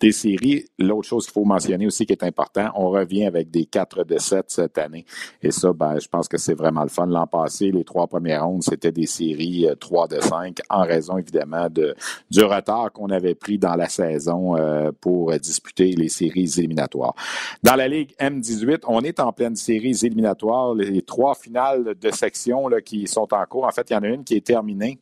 des 0.00 0.12
séries, 0.12 0.66
l'autre 0.78 1.08
chose 1.08 1.26
qu'il 1.26 1.32
faut 1.32 1.44
mentionner 1.44 1.86
aussi 1.86 2.06
qui 2.06 2.12
est 2.12 2.24
important, 2.24 2.70
on 2.74 2.90
revient 2.90 3.26
avec 3.26 3.50
des 3.50 3.66
4 3.66 4.04
de 4.04 4.18
7 4.18 4.46
cette 4.48 4.78
année. 4.78 5.04
Et 5.42 5.50
ça, 5.50 5.72
ben, 5.72 5.98
je 6.00 6.08
pense 6.08 6.28
que 6.28 6.38
c'est 6.38 6.54
vraiment 6.54 6.82
le 6.82 6.88
fun. 6.88 7.06
L'an 7.06 7.26
passé, 7.26 7.70
les 7.70 7.84
trois 7.84 8.06
premières 8.06 8.46
rondes, 8.46 8.62
c'était 8.62 8.92
des 8.92 9.06
séries 9.06 9.66
3 9.78 9.91
de 10.08 10.20
5 10.20 10.58
en 10.70 10.82
raison 10.82 11.18
évidemment 11.18 11.68
de, 11.70 11.94
du 12.30 12.42
retard 12.42 12.92
qu'on 12.92 13.10
avait 13.10 13.34
pris 13.34 13.58
dans 13.58 13.74
la 13.74 13.88
saison 13.88 14.56
euh, 14.56 14.90
pour 15.00 15.32
disputer 15.38 15.92
les 15.92 16.08
séries 16.08 16.50
éliminatoires. 16.58 17.14
Dans 17.62 17.76
la 17.76 17.88
Ligue 17.88 18.14
M18, 18.18 18.80
on 18.86 19.00
est 19.02 19.20
en 19.20 19.32
pleine 19.32 19.56
série 19.56 19.96
éliminatoire. 20.02 20.74
Les 20.74 21.02
trois 21.02 21.34
finales 21.34 21.94
de 22.00 22.10
section 22.10 22.68
qui 22.84 23.06
sont 23.06 23.28
en 23.32 23.44
cours. 23.46 23.64
En 23.64 23.70
fait, 23.70 23.90
il 23.90 23.92
y 23.92 23.96
en 23.96 24.02
a 24.02 24.08
une 24.08 24.24
qui 24.24 24.34
est 24.36 24.46
terminée. 24.46 24.98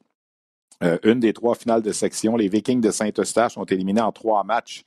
Euh, 0.82 0.96
une 1.02 1.20
des 1.20 1.34
trois 1.34 1.54
finales 1.54 1.82
de 1.82 1.92
section. 1.92 2.36
Les 2.36 2.48
Vikings 2.48 2.80
de 2.80 2.90
Saint-Eustache 2.90 3.58
ont 3.58 3.64
éliminé 3.64 4.00
en 4.00 4.12
trois 4.12 4.44
matchs 4.44 4.82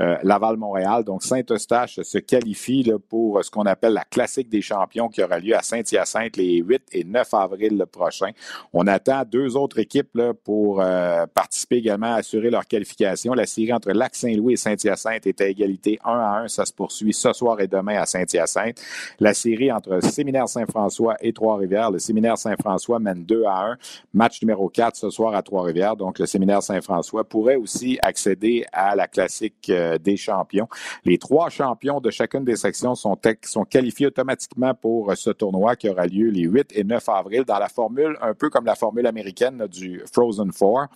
euh, 0.00 0.16
Laval-Montréal. 0.24 1.04
Donc, 1.04 1.22
Saint-Eustache 1.22 2.00
se 2.02 2.18
qualifie 2.18 2.92
pour 3.08 3.44
ce 3.44 3.50
qu'on 3.50 3.64
appelle 3.64 3.92
la 3.92 4.02
classique 4.02 4.48
des 4.48 4.60
champions 4.60 5.08
qui 5.08 5.22
aura 5.22 5.38
lieu 5.38 5.54
à 5.54 5.62
Saint-Hyacinthe 5.62 6.36
les 6.36 6.56
8 6.56 6.82
et 6.90 7.04
9 7.04 7.32
avril 7.32 7.78
le 7.78 7.86
prochain. 7.86 8.30
On 8.72 8.88
attend 8.88 9.22
deux 9.24 9.56
autres 9.56 9.78
équipes 9.78 10.20
pour 10.44 10.80
euh, 10.80 11.26
participer 11.32 11.76
également 11.76 12.14
à 12.14 12.16
assurer 12.16 12.50
leur 12.50 12.66
qualification. 12.66 13.32
La 13.32 13.46
série 13.46 13.72
entre 13.72 13.92
Lac-Saint-Louis 13.92 14.54
et 14.54 14.56
Saint-Hyacinthe 14.56 15.28
est 15.28 15.40
à 15.40 15.46
égalité 15.46 16.00
1 16.04 16.10
à 16.10 16.40
1. 16.40 16.48
Ça 16.48 16.66
se 16.66 16.72
poursuit 16.72 17.12
ce 17.12 17.32
soir 17.32 17.60
et 17.60 17.68
demain 17.68 17.98
à 17.98 18.06
Saint-Hyacinthe. 18.06 18.82
La 19.20 19.32
série 19.32 19.70
entre 19.70 20.00
Séminaire 20.02 20.48
Saint-François 20.48 21.14
et 21.20 21.32
Trois-Rivières. 21.32 21.92
Le 21.92 22.00
Séminaire 22.00 22.36
Saint-François 22.36 22.98
mène 22.98 23.24
2 23.24 23.44
à 23.44 23.70
1. 23.70 23.76
Match 24.12 24.42
numéro 24.42 24.68
4 24.68 24.96
ce 24.96 25.10
soir 25.10 25.35
à 25.36 25.42
Trois-Rivières. 25.42 25.96
Donc, 25.96 26.18
le 26.18 26.26
Séminaire 26.26 26.62
Saint-François 26.62 27.24
pourrait 27.24 27.56
aussi 27.56 27.98
accéder 28.02 28.64
à 28.72 28.96
la 28.96 29.06
classique 29.06 29.70
euh, 29.70 29.98
des 29.98 30.16
champions. 30.16 30.68
Les 31.04 31.18
trois 31.18 31.50
champions 31.50 32.00
de 32.00 32.10
chacune 32.10 32.44
des 32.44 32.56
sections 32.56 32.94
sont, 32.94 33.16
sont 33.44 33.64
qualifiés 33.64 34.06
automatiquement 34.06 34.74
pour 34.74 35.10
euh, 35.10 35.14
ce 35.14 35.30
tournoi 35.30 35.76
qui 35.76 35.88
aura 35.88 36.06
lieu 36.06 36.30
les 36.30 36.42
8 36.42 36.72
et 36.74 36.84
9 36.84 37.08
avril 37.08 37.44
dans 37.44 37.58
la 37.58 37.68
formule, 37.68 38.16
un 38.20 38.34
peu 38.34 38.50
comme 38.50 38.64
la 38.64 38.74
formule 38.74 39.06
américaine 39.06 39.66
du 39.66 40.02
Frozen 40.12 40.52
Four. 40.52 40.86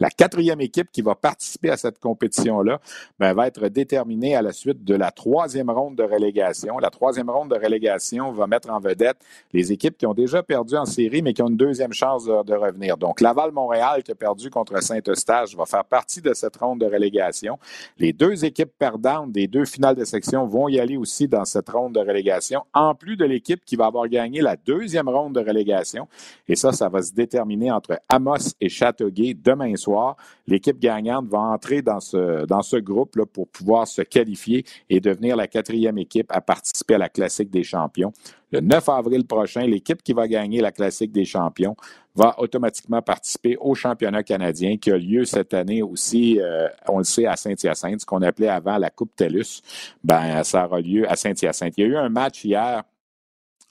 La 0.00 0.10
quatrième 0.10 0.60
équipe 0.60 0.90
qui 0.92 1.02
va 1.02 1.14
participer 1.14 1.70
à 1.70 1.76
cette 1.76 1.98
compétition-là 1.98 2.80
ben, 3.18 3.32
va 3.32 3.46
être 3.46 3.68
déterminée 3.68 4.36
à 4.36 4.42
la 4.42 4.52
suite 4.52 4.84
de 4.84 4.94
la 4.94 5.10
troisième 5.10 5.70
ronde 5.70 5.96
de 5.96 6.02
relégation. 6.02 6.78
La 6.78 6.90
troisième 6.90 7.30
ronde 7.30 7.50
de 7.50 7.56
relégation 7.56 8.32
va 8.32 8.46
mettre 8.46 8.70
en 8.70 8.80
vedette 8.80 9.18
les 9.52 9.72
équipes 9.72 9.96
qui 9.96 10.06
ont 10.06 10.14
déjà 10.14 10.42
perdu 10.42 10.76
en 10.76 10.84
série, 10.84 11.22
mais 11.22 11.32
qui 11.32 11.42
ont 11.42 11.48
une 11.48 11.56
deuxième 11.56 11.92
chance 11.92 12.24
de, 12.24 12.42
de 12.42 12.54
revenir. 12.54 12.96
Donc, 12.96 13.20
Laval-Montréal, 13.20 13.83
qui 14.02 14.10
a 14.12 14.14
perdu 14.14 14.50
contre 14.50 14.82
Saint-Eustache, 14.82 15.54
va 15.54 15.66
faire 15.66 15.84
partie 15.84 16.20
de 16.20 16.32
cette 16.34 16.56
ronde 16.56 16.80
de 16.80 16.86
relégation. 16.86 17.58
Les 17.98 18.12
deux 18.12 18.44
équipes 18.44 18.72
perdantes 18.78 19.32
des 19.32 19.46
deux 19.46 19.64
finales 19.64 19.96
de 19.96 20.04
section 20.04 20.46
vont 20.46 20.68
y 20.68 20.80
aller 20.80 20.96
aussi 20.96 21.28
dans 21.28 21.44
cette 21.44 21.68
ronde 21.68 21.94
de 21.94 22.00
relégation, 22.00 22.62
en 22.72 22.94
plus 22.94 23.16
de 23.16 23.24
l'équipe 23.24 23.64
qui 23.64 23.76
va 23.76 23.86
avoir 23.86 24.08
gagné 24.08 24.40
la 24.40 24.56
deuxième 24.56 25.08
ronde 25.08 25.34
de 25.34 25.40
relégation. 25.40 26.08
Et 26.48 26.56
ça, 26.56 26.72
ça 26.72 26.88
va 26.88 27.02
se 27.02 27.12
déterminer 27.12 27.70
entre 27.70 28.00
Amos 28.08 28.54
et 28.60 28.68
Châteauguay 28.68 29.34
demain 29.34 29.76
soir. 29.76 30.16
L'équipe 30.46 30.78
gagnante 30.78 31.26
va 31.26 31.38
entrer 31.38 31.82
dans 31.82 32.00
ce, 32.00 32.46
dans 32.46 32.62
ce 32.62 32.76
groupe 32.76 33.16
là, 33.16 33.26
pour 33.26 33.48
pouvoir 33.48 33.86
se 33.86 34.02
qualifier 34.02 34.64
et 34.88 35.00
devenir 35.00 35.36
la 35.36 35.46
quatrième 35.46 35.98
équipe 35.98 36.30
à 36.30 36.40
participer 36.40 36.94
à 36.94 36.98
la 36.98 37.08
Classique 37.08 37.50
des 37.50 37.62
champions. 37.62 38.12
Le 38.52 38.60
9 38.60 38.88
avril 38.88 39.26
prochain, 39.26 39.66
l'équipe 39.66 40.00
qui 40.02 40.12
va 40.12 40.28
gagner 40.28 40.60
la 40.60 40.70
Classique 40.70 41.10
des 41.10 41.24
champions 41.24 41.74
va 42.14 42.38
automatiquement 42.38 43.02
participer 43.02 43.56
au 43.56 43.74
championnat 43.74 44.22
canadien 44.22 44.76
qui 44.76 44.90
a 44.90 44.96
lieu 44.96 45.24
cette 45.24 45.52
année 45.52 45.82
aussi, 45.82 46.40
euh, 46.40 46.68
on 46.88 46.98
le 46.98 47.04
sait, 47.04 47.26
à 47.26 47.36
Saint-Hyacinthe, 47.36 48.00
ce 48.00 48.06
qu'on 48.06 48.22
appelait 48.22 48.48
avant 48.48 48.78
la 48.78 48.90
Coupe 48.90 49.14
TELUS. 49.16 49.62
Ben, 50.02 50.44
ça 50.44 50.66
aura 50.66 50.80
lieu 50.80 51.10
à 51.10 51.16
Saint-Hyacinthe. 51.16 51.74
Il 51.76 51.80
y 51.80 51.84
a 51.84 51.88
eu 51.88 51.96
un 51.96 52.08
match 52.08 52.44
hier 52.44 52.84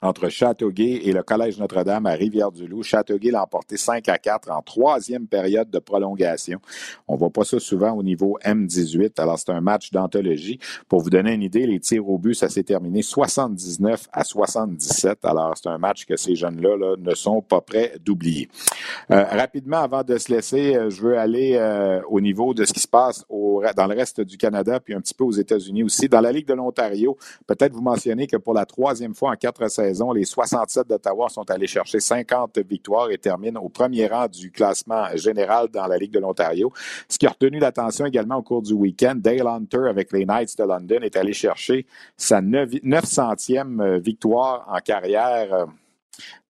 entre 0.04 0.28
Châteauguay 0.28 1.00
et 1.04 1.12
le 1.12 1.22
Collège 1.22 1.58
Notre-Dame 1.58 2.04
à 2.04 2.12
Rivière-du-Loup. 2.12 2.82
Châteauguay 2.82 3.30
l'a 3.30 3.42
emporté 3.42 3.78
5 3.78 4.06
à 4.10 4.18
4 4.18 4.50
en 4.50 4.60
troisième 4.60 5.26
période 5.26 5.70
de 5.70 5.78
prolongation. 5.78 6.60
On 7.08 7.16
voit 7.16 7.30
pas 7.30 7.44
ça 7.44 7.58
souvent 7.58 7.92
au 7.92 8.02
niveau 8.02 8.38
M18. 8.44 9.18
Alors, 9.18 9.38
c'est 9.38 9.50
un 9.50 9.62
match 9.62 9.90
d'anthologie. 9.90 10.58
Pour 10.88 11.00
vous 11.00 11.08
donner 11.08 11.32
une 11.32 11.42
idée, 11.42 11.66
les 11.66 11.80
tirs 11.80 12.06
au 12.06 12.18
but, 12.18 12.34
ça 12.34 12.50
s'est 12.50 12.62
terminé 12.62 13.00
79 13.00 14.08
à 14.12 14.24
77. 14.24 15.24
Alors, 15.24 15.54
c'est 15.56 15.70
un 15.70 15.78
match 15.78 16.04
que 16.04 16.16
ces 16.16 16.36
jeunes-là 16.36 16.96
ne 16.98 17.14
sont 17.14 17.40
pas 17.40 17.62
prêts 17.62 17.94
d'oublier. 18.04 18.48
Euh, 19.10 19.24
rapidement, 19.24 19.78
avant 19.78 20.02
de 20.02 20.18
se 20.18 20.30
laisser, 20.30 20.76
euh, 20.76 20.90
je 20.90 21.00
veux 21.00 21.18
aller 21.18 21.54
euh, 21.54 22.02
au 22.10 22.20
niveau 22.20 22.52
de 22.52 22.66
ce 22.66 22.74
qui 22.74 22.80
se 22.80 22.88
passe 22.88 23.24
dans 23.28 23.86
le 23.86 23.94
reste 23.94 24.20
du 24.20 24.36
Canada, 24.36 24.80
puis 24.80 24.94
un 24.94 25.00
petit 25.00 25.14
peu 25.14 25.24
aux 25.24 25.32
États-Unis 25.32 25.82
aussi. 25.82 26.08
Dans 26.08 26.20
la 26.20 26.30
Ligue 26.30 26.46
de 26.46 26.54
l'Ontario, 26.54 27.16
peut-être 27.46 27.72
vous 27.72 27.82
mentionnez 27.82 28.26
que 28.26 28.36
pour 28.36 28.52
la 28.52 28.66
troisième 28.66 29.14
fois 29.14 29.30
en 29.30 29.36
quatre 29.36 29.68
saisons, 29.70 29.93
les 30.14 30.24
67 30.24 30.88
d'Ottawa 30.88 31.28
sont 31.28 31.48
allés 31.50 31.66
chercher 31.66 32.00
50 32.00 32.58
victoires 32.58 33.10
et 33.10 33.18
terminent 33.18 33.60
au 33.60 33.68
premier 33.68 34.06
rang 34.06 34.26
du 34.28 34.50
classement 34.50 35.04
général 35.14 35.68
dans 35.68 35.86
la 35.86 35.96
Ligue 35.96 36.12
de 36.12 36.20
l'Ontario. 36.20 36.72
Ce 37.08 37.18
qui 37.18 37.26
a 37.26 37.30
retenu 37.30 37.58
l'attention 37.58 38.06
également 38.06 38.36
au 38.36 38.42
cours 38.42 38.62
du 38.62 38.72
week-end, 38.72 39.14
Dale 39.16 39.46
Hunter 39.46 39.88
avec 39.88 40.12
les 40.12 40.24
Knights 40.24 40.56
de 40.58 40.64
London 40.64 41.00
est 41.02 41.16
allé 41.16 41.32
chercher 41.32 41.86
sa 42.16 42.40
900e 42.40 43.98
victoire 43.98 44.66
en 44.68 44.78
carrière 44.78 45.66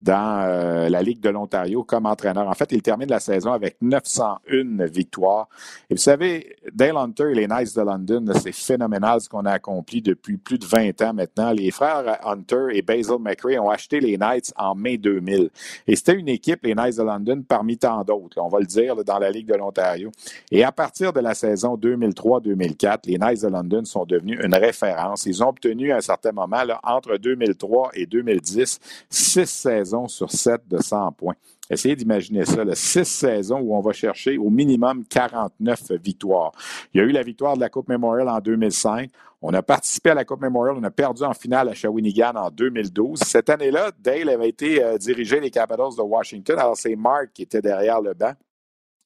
dans 0.05 0.43
euh, 0.45 0.91
la 0.91 1.03
Ligue 1.03 1.21
de 1.21 1.31
l'Ontario 1.31 1.83
comme 1.83 2.05
entraîneur. 2.05 2.47
En 2.47 2.53
fait, 2.53 2.71
il 2.73 2.83
termine 2.83 3.09
la 3.09 3.21
saison 3.21 3.53
avec 3.53 3.77
901 3.81 4.85
victoires. 4.85 5.49
Et 5.89 5.95
vous 5.95 6.01
savez, 6.01 6.57
Dale 6.73 6.99
Hunter 6.99 7.31
et 7.31 7.35
les 7.35 7.47
Knights 7.47 7.75
de 7.75 7.81
London, 7.81 8.27
c'est 8.35 8.53
phénoménal 8.53 9.23
ce 9.23 9.31
qu'on 9.31 9.47
a 9.47 9.53
accompli 9.53 10.03
depuis 10.03 10.37
plus 10.37 10.59
de 10.59 10.67
20 10.67 11.01
ans 11.01 11.15
maintenant. 11.15 11.53
Les 11.53 11.71
frères 11.71 12.19
Hunter 12.27 12.67
et 12.73 12.83
Basil 12.83 13.17
McRae 13.19 13.59
ont 13.59 13.71
acheté 13.71 13.99
les 13.99 14.19
Knights 14.19 14.53
en 14.57 14.75
mai 14.75 14.99
2000. 14.99 15.49
Et 15.87 15.97
c'était 15.97 16.15
une 16.15 16.29
équipe, 16.29 16.61
les 16.65 16.75
Knights 16.75 16.99
de 16.99 17.03
London, 17.03 17.43
parmi 17.47 17.79
tant 17.79 18.05
d'autres, 18.05 18.39
on 18.43 18.49
va 18.49 18.59
le 18.61 18.67
dire, 18.67 19.03
dans 19.05 19.19
la 19.19 19.31
Ligue 19.31 19.49
de 19.49 19.55
l'Ontario. 19.55 20.13
Et 20.51 20.65
à 20.65 20.73
partir 20.73 21.15
de 21.15 21.21
la 21.21 21.35
saison 21.35 21.77
2003-2004, 21.77 22.99
les 23.07 23.17
Knights 23.17 23.43
de 23.43 23.49
London 23.49 23.85
sont 23.87 24.05
devenus 24.05 24.39
une 24.43 24.55
référence. 24.55 25.25
Ils 25.25 25.43
ont 25.43 25.49
obtenu 25.49 25.93
à 25.93 25.97
un 25.97 26.03
certain 26.03 26.33
moment, 26.33 26.63
là, 26.65 26.79
entre 26.83 27.17
2003 27.17 27.93
et 27.95 28.05
2010, 28.05 28.81
six 29.09 29.47
saisons 29.47 29.94
sur 30.09 30.31
sept 30.31 30.63
de 30.69 30.79
100 30.79 31.13
points. 31.13 31.35
Essayez 31.71 31.97
d'imaginer 31.97 32.45
ça, 32.45 32.63
là, 32.63 32.75
six 32.75 33.07
saisons 33.07 33.59
où 33.61 33.75
on 33.75 33.81
va 33.81 33.93
chercher 33.93 34.37
au 34.37 34.51
minimum 34.51 35.05
49 35.09 35.93
victoires. 35.93 36.53
Il 36.93 36.99
y 36.99 37.01
a 37.01 37.05
eu 37.05 37.11
la 37.11 37.23
victoire 37.23 37.57
de 37.57 37.61
la 37.61 37.71
Coupe 37.71 37.89
Memorial 37.89 38.29
en 38.29 38.39
2005. 38.39 39.11
On 39.41 39.53
a 39.55 39.63
participé 39.63 40.11
à 40.11 40.15
la 40.15 40.25
Coupe 40.25 40.43
Memorial, 40.43 40.77
on 40.79 40.83
a 40.85 40.91
perdu 40.91 41.23
en 41.23 41.33
finale 41.33 41.69
à 41.69 41.75
Shawinigan 41.75 42.33
en 42.37 42.51
2012. 42.51 43.19
Cette 43.21 43.49
année-là, 43.49 43.93
Dale 43.99 44.29
avait 44.29 44.49
été 44.49 44.83
euh, 44.83 44.99
dirigé 44.99 45.41
les 45.41 45.51
Capitals 45.51 45.97
de 45.97 46.03
Washington. 46.03 46.59
Alors, 46.59 46.77
c'est 46.77 46.97
Mark 46.97 47.31
qui 47.33 47.43
était 47.43 47.63
derrière 47.63 48.01
le 48.01 48.15
banc. 48.15 48.33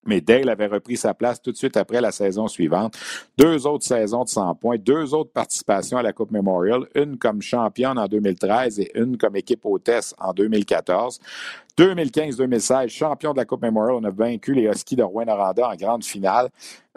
Mais 0.06 0.20
Dale 0.20 0.48
avait 0.48 0.66
repris 0.66 0.96
sa 0.96 1.12
place 1.14 1.42
tout 1.42 1.52
de 1.52 1.56
suite 1.56 1.76
après 1.76 2.00
la 2.00 2.12
saison 2.12 2.48
suivante. 2.48 2.96
Deux 3.36 3.66
autres 3.66 3.84
saisons 3.84 4.24
de 4.24 4.28
100 4.28 4.54
points, 4.54 4.78
deux 4.78 5.12
autres 5.14 5.32
participations 5.32 5.98
à 5.98 6.02
la 6.02 6.12
Coupe 6.12 6.30
Memorial, 6.30 6.86
une 6.94 7.18
comme 7.18 7.42
championne 7.42 7.98
en 7.98 8.06
2013 8.06 8.80
et 8.80 8.98
une 8.98 9.18
comme 9.18 9.36
équipe 9.36 9.64
hôtesse 9.64 10.14
en 10.18 10.32
2014. 10.32 11.20
2015-2016, 11.78 12.88
champion 12.88 13.32
de 13.32 13.36
la 13.36 13.44
Coupe 13.44 13.62
Memorial, 13.62 13.98
on 14.02 14.04
a 14.04 14.10
vaincu 14.10 14.52
les 14.52 14.64
Huskies 14.64 14.96
de 14.96 15.04
Rouen-Noranda 15.04 15.68
en 15.68 15.76
grande 15.76 16.02
finale. 16.02 16.48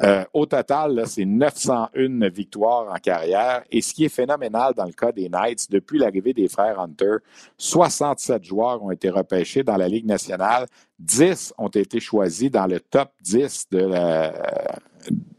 Euh, 0.02 0.24
au 0.34 0.48
total, 0.48 1.04
c'est 1.06 1.24
901 1.24 2.30
victoires 2.30 2.92
en 2.92 2.98
carrière. 2.98 3.62
Et 3.70 3.82
ce 3.82 3.94
qui 3.94 4.06
est 4.06 4.10
phénoménal 4.10 4.74
dans 4.74 4.86
le 4.86 4.94
cas 4.94 5.12
des 5.12 5.30
Knights, 5.30 5.70
depuis 5.70 6.00
l'arrivée 6.00 6.34
des 6.34 6.48
frères 6.48 6.80
Hunter, 6.80 7.18
67 7.60 8.44
joueurs 8.44 8.84
ont 8.84 8.90
été 8.90 9.12
repêchés 9.12 9.62
dans 9.62 9.78
la 9.78 9.88
Ligue 9.88 10.08
nationale. 10.08 10.66
10 10.98 11.54
ont 11.60 11.68
été 11.68 12.00
choisis 12.00 12.50
dans 12.50 12.66
le 12.66 12.80
top 12.80 13.12
10 13.22 13.68
de 13.70 14.32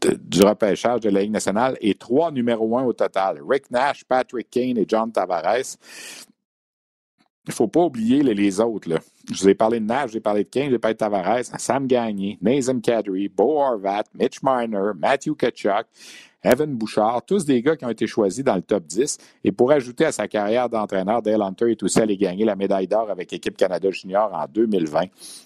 du 0.01 0.41
repêchage 0.41 1.01
de 1.01 1.09
la 1.09 1.21
Ligue 1.21 1.31
nationale 1.31 1.77
et 1.79 1.95
trois 1.95 2.31
numéros 2.31 2.77
1 2.77 2.83
au 2.83 2.93
total. 2.93 3.39
Rick 3.47 3.71
Nash, 3.71 4.03
Patrick 4.03 4.49
Kane 4.49 4.77
et 4.77 4.85
John 4.87 5.11
Tavares. 5.11 5.77
Il 7.45 7.49
ne 7.49 7.53
faut 7.53 7.67
pas 7.67 7.81
oublier 7.81 8.23
les, 8.23 8.59
autres. 8.61 8.89
Je 9.29 9.33
vous 9.33 9.49
ai 9.49 9.53
parlé 9.53 9.81
de 9.81 9.85
Nash, 9.85 10.11
j'ai 10.11 10.21
parlé 10.21 10.45
de 10.45 10.49
Kane, 10.49 10.69
j'ai 10.69 10.79
parlé 10.79 10.93
de 10.93 10.99
Tavares, 10.99 11.43
Sam 11.57 11.87
Gagné, 11.87 12.37
Nazem 12.41 12.81
Kadri, 12.81 13.27
Bo 13.27 13.59
Horvat, 13.59 14.05
Mitch 14.13 14.41
Marner, 14.41 14.91
Matthew 14.97 15.35
Kachuk, 15.35 15.85
Evan 16.43 16.75
Bouchard, 16.75 17.23
tous 17.25 17.45
des 17.45 17.61
gars 17.61 17.77
qui 17.77 17.85
ont 17.85 17.89
été 17.89 18.05
choisis 18.05 18.43
dans 18.43 18.55
le 18.55 18.61
top 18.61 18.85
10. 18.85 19.17
Et 19.45 19.51
pour 19.51 19.71
ajouter 19.71 20.05
à 20.05 20.11
sa 20.11 20.27
carrière 20.27 20.69
d'entraîneur, 20.69 21.21
Dale 21.21 21.41
Hunter 21.41 21.71
est 21.71 21.81
aussi 21.83 21.99
allé 22.01 22.17
gagner 22.17 22.43
la 22.43 22.55
médaille 22.55 22.87
d'or 22.87 23.09
avec 23.09 23.31
l'équipe 23.31 23.55
Canada 23.55 23.89
Junior 23.91 24.29
en 24.33 24.45
2020. 24.53 25.05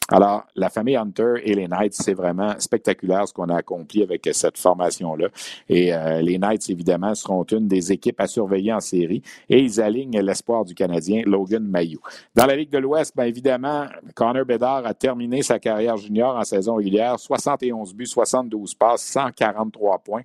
Alors, 0.09 0.45
la 0.55 0.69
famille 0.69 0.95
Hunter 0.95 1.35
et 1.43 1.53
les 1.53 1.67
Knights, 1.67 1.93
c'est 1.93 2.13
vraiment 2.13 2.55
spectaculaire 2.59 3.27
ce 3.27 3.33
qu'on 3.33 3.49
a 3.49 3.57
accompli 3.57 4.01
avec 4.01 4.27
cette 4.31 4.57
formation-là. 4.57 5.27
Et 5.69 5.93
euh, 5.93 6.21
les 6.21 6.39
Knights, 6.39 6.69
évidemment, 6.69 7.13
seront 7.13 7.43
une 7.43 7.67
des 7.67 7.91
équipes 7.91 8.19
à 8.19 8.27
surveiller 8.27 8.73
en 8.73 8.79
série. 8.79 9.21
Et 9.49 9.59
ils 9.59 9.79
alignent 9.79 10.19
l'espoir 10.19 10.65
du 10.65 10.73
Canadien, 10.73 11.21
Logan 11.25 11.63
Mayou. 11.63 11.99
Dans 12.33 12.45
la 12.45 12.55
Ligue 12.55 12.71
de 12.71 12.79
l'Ouest, 12.79 13.15
bien 13.15 13.25
évidemment, 13.25 13.85
Connor 14.15 14.45
Bedard 14.45 14.85
a 14.85 14.93
terminé 14.93 15.43
sa 15.43 15.59
carrière 15.59 15.97
junior 15.97 16.35
en 16.35 16.43
saison 16.43 16.75
régulière. 16.75 17.19
71 17.19 17.93
buts, 17.93 18.07
72 18.07 18.73
passes, 18.73 19.03
143 19.03 19.99
points. 19.99 20.23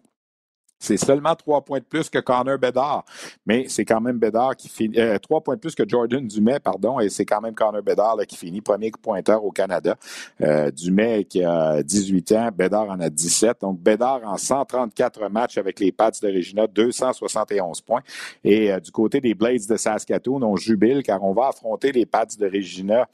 C'est 0.82 0.96
seulement 0.96 1.36
trois 1.36 1.60
points 1.60 1.78
de 1.78 1.84
plus 1.84 2.10
que 2.10 2.18
Connor 2.18 2.58
Bedard. 2.58 3.04
Mais 3.46 3.66
c'est 3.68 3.84
quand 3.84 4.00
même 4.00 4.18
Bedard 4.18 4.56
qui 4.56 4.68
finit. 4.68 4.98
Euh, 4.98 5.16
trois 5.18 5.40
points 5.40 5.54
de 5.54 5.60
plus 5.60 5.76
que 5.76 5.88
Jordan 5.88 6.26
Dumais, 6.26 6.58
pardon. 6.58 6.98
Et 6.98 7.08
c'est 7.08 7.24
quand 7.24 7.40
même 7.40 7.54
Connor 7.54 7.82
Bedard 7.82 8.16
qui 8.26 8.36
finit 8.36 8.60
premier 8.60 8.90
pointeur 8.90 9.44
au 9.44 9.52
Canada. 9.52 9.96
Euh, 10.40 10.72
Dumais 10.72 11.22
qui 11.22 11.44
a 11.44 11.84
18 11.84 12.32
ans, 12.32 12.48
Bedard 12.52 12.90
en 12.90 12.98
a 12.98 13.08
17. 13.08 13.60
Donc 13.60 13.78
Bedard 13.78 14.22
en 14.24 14.36
134 14.36 15.28
matchs 15.28 15.56
avec 15.56 15.78
les 15.78 15.92
Pats 15.92 16.10
de 16.20 16.26
Regina, 16.26 16.66
271 16.66 17.80
points. 17.82 18.02
Et 18.42 18.72
euh, 18.72 18.80
du 18.80 18.90
côté 18.90 19.20
des 19.20 19.34
Blades 19.34 19.68
de 19.68 19.76
Saskatoon, 19.76 20.42
on 20.42 20.56
jubile 20.56 21.04
car 21.04 21.22
on 21.22 21.32
va 21.32 21.46
affronter 21.48 21.92
les 21.92 22.06
Pats 22.06 22.26
de 22.36 22.46
Regina 22.46 23.08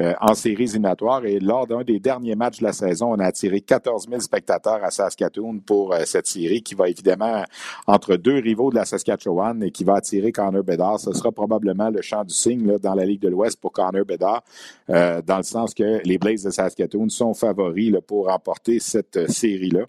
euh, 0.00 0.12
en 0.20 0.34
séries 0.34 0.64
éliminatoires. 0.64 1.24
Et 1.24 1.38
lors 1.38 1.66
d'un 1.66 1.82
des 1.82 2.00
derniers 2.00 2.34
matchs 2.34 2.58
de 2.58 2.64
la 2.64 2.72
saison, 2.72 3.12
on 3.12 3.18
a 3.20 3.26
attiré 3.26 3.60
14 3.60 4.08
000 4.08 4.20
spectateurs 4.20 4.82
à 4.82 4.90
Saskatoon 4.90 5.60
pour 5.60 5.94
euh, 5.94 6.02
cette 6.04 6.26
série 6.26 6.62
qui 6.62 6.74
va 6.74 6.88
évidemment 6.88 7.44
entre 7.86 8.16
deux 8.16 8.40
rivaux 8.40 8.70
de 8.70 8.74
la 8.74 8.84
Saskatchewan 8.84 9.62
et 9.62 9.70
qui 9.70 9.84
va 9.84 9.94
attirer 9.94 10.32
Connor 10.32 10.64
Bedard. 10.64 10.98
Ce 10.98 11.12
sera 11.12 11.30
probablement 11.30 11.90
le 11.90 12.02
champ 12.02 12.24
du 12.24 12.34
signe 12.34 12.78
dans 12.78 12.94
la 12.94 13.04
Ligue 13.04 13.20
de 13.20 13.28
l'Ouest 13.28 13.60
pour 13.60 13.72
Connor 13.72 14.04
Bedard, 14.04 14.42
euh, 14.90 15.22
dans 15.22 15.36
le 15.36 15.42
sens 15.44 15.74
que 15.74 16.00
les 16.04 16.18
Blazes 16.18 16.42
de 16.42 16.50
Saskatoon 16.50 17.08
sont 17.08 17.34
favoris 17.34 17.92
pour 18.06 18.26
remporter 18.26 18.80
cette 18.80 19.30
série-là. 19.30 19.84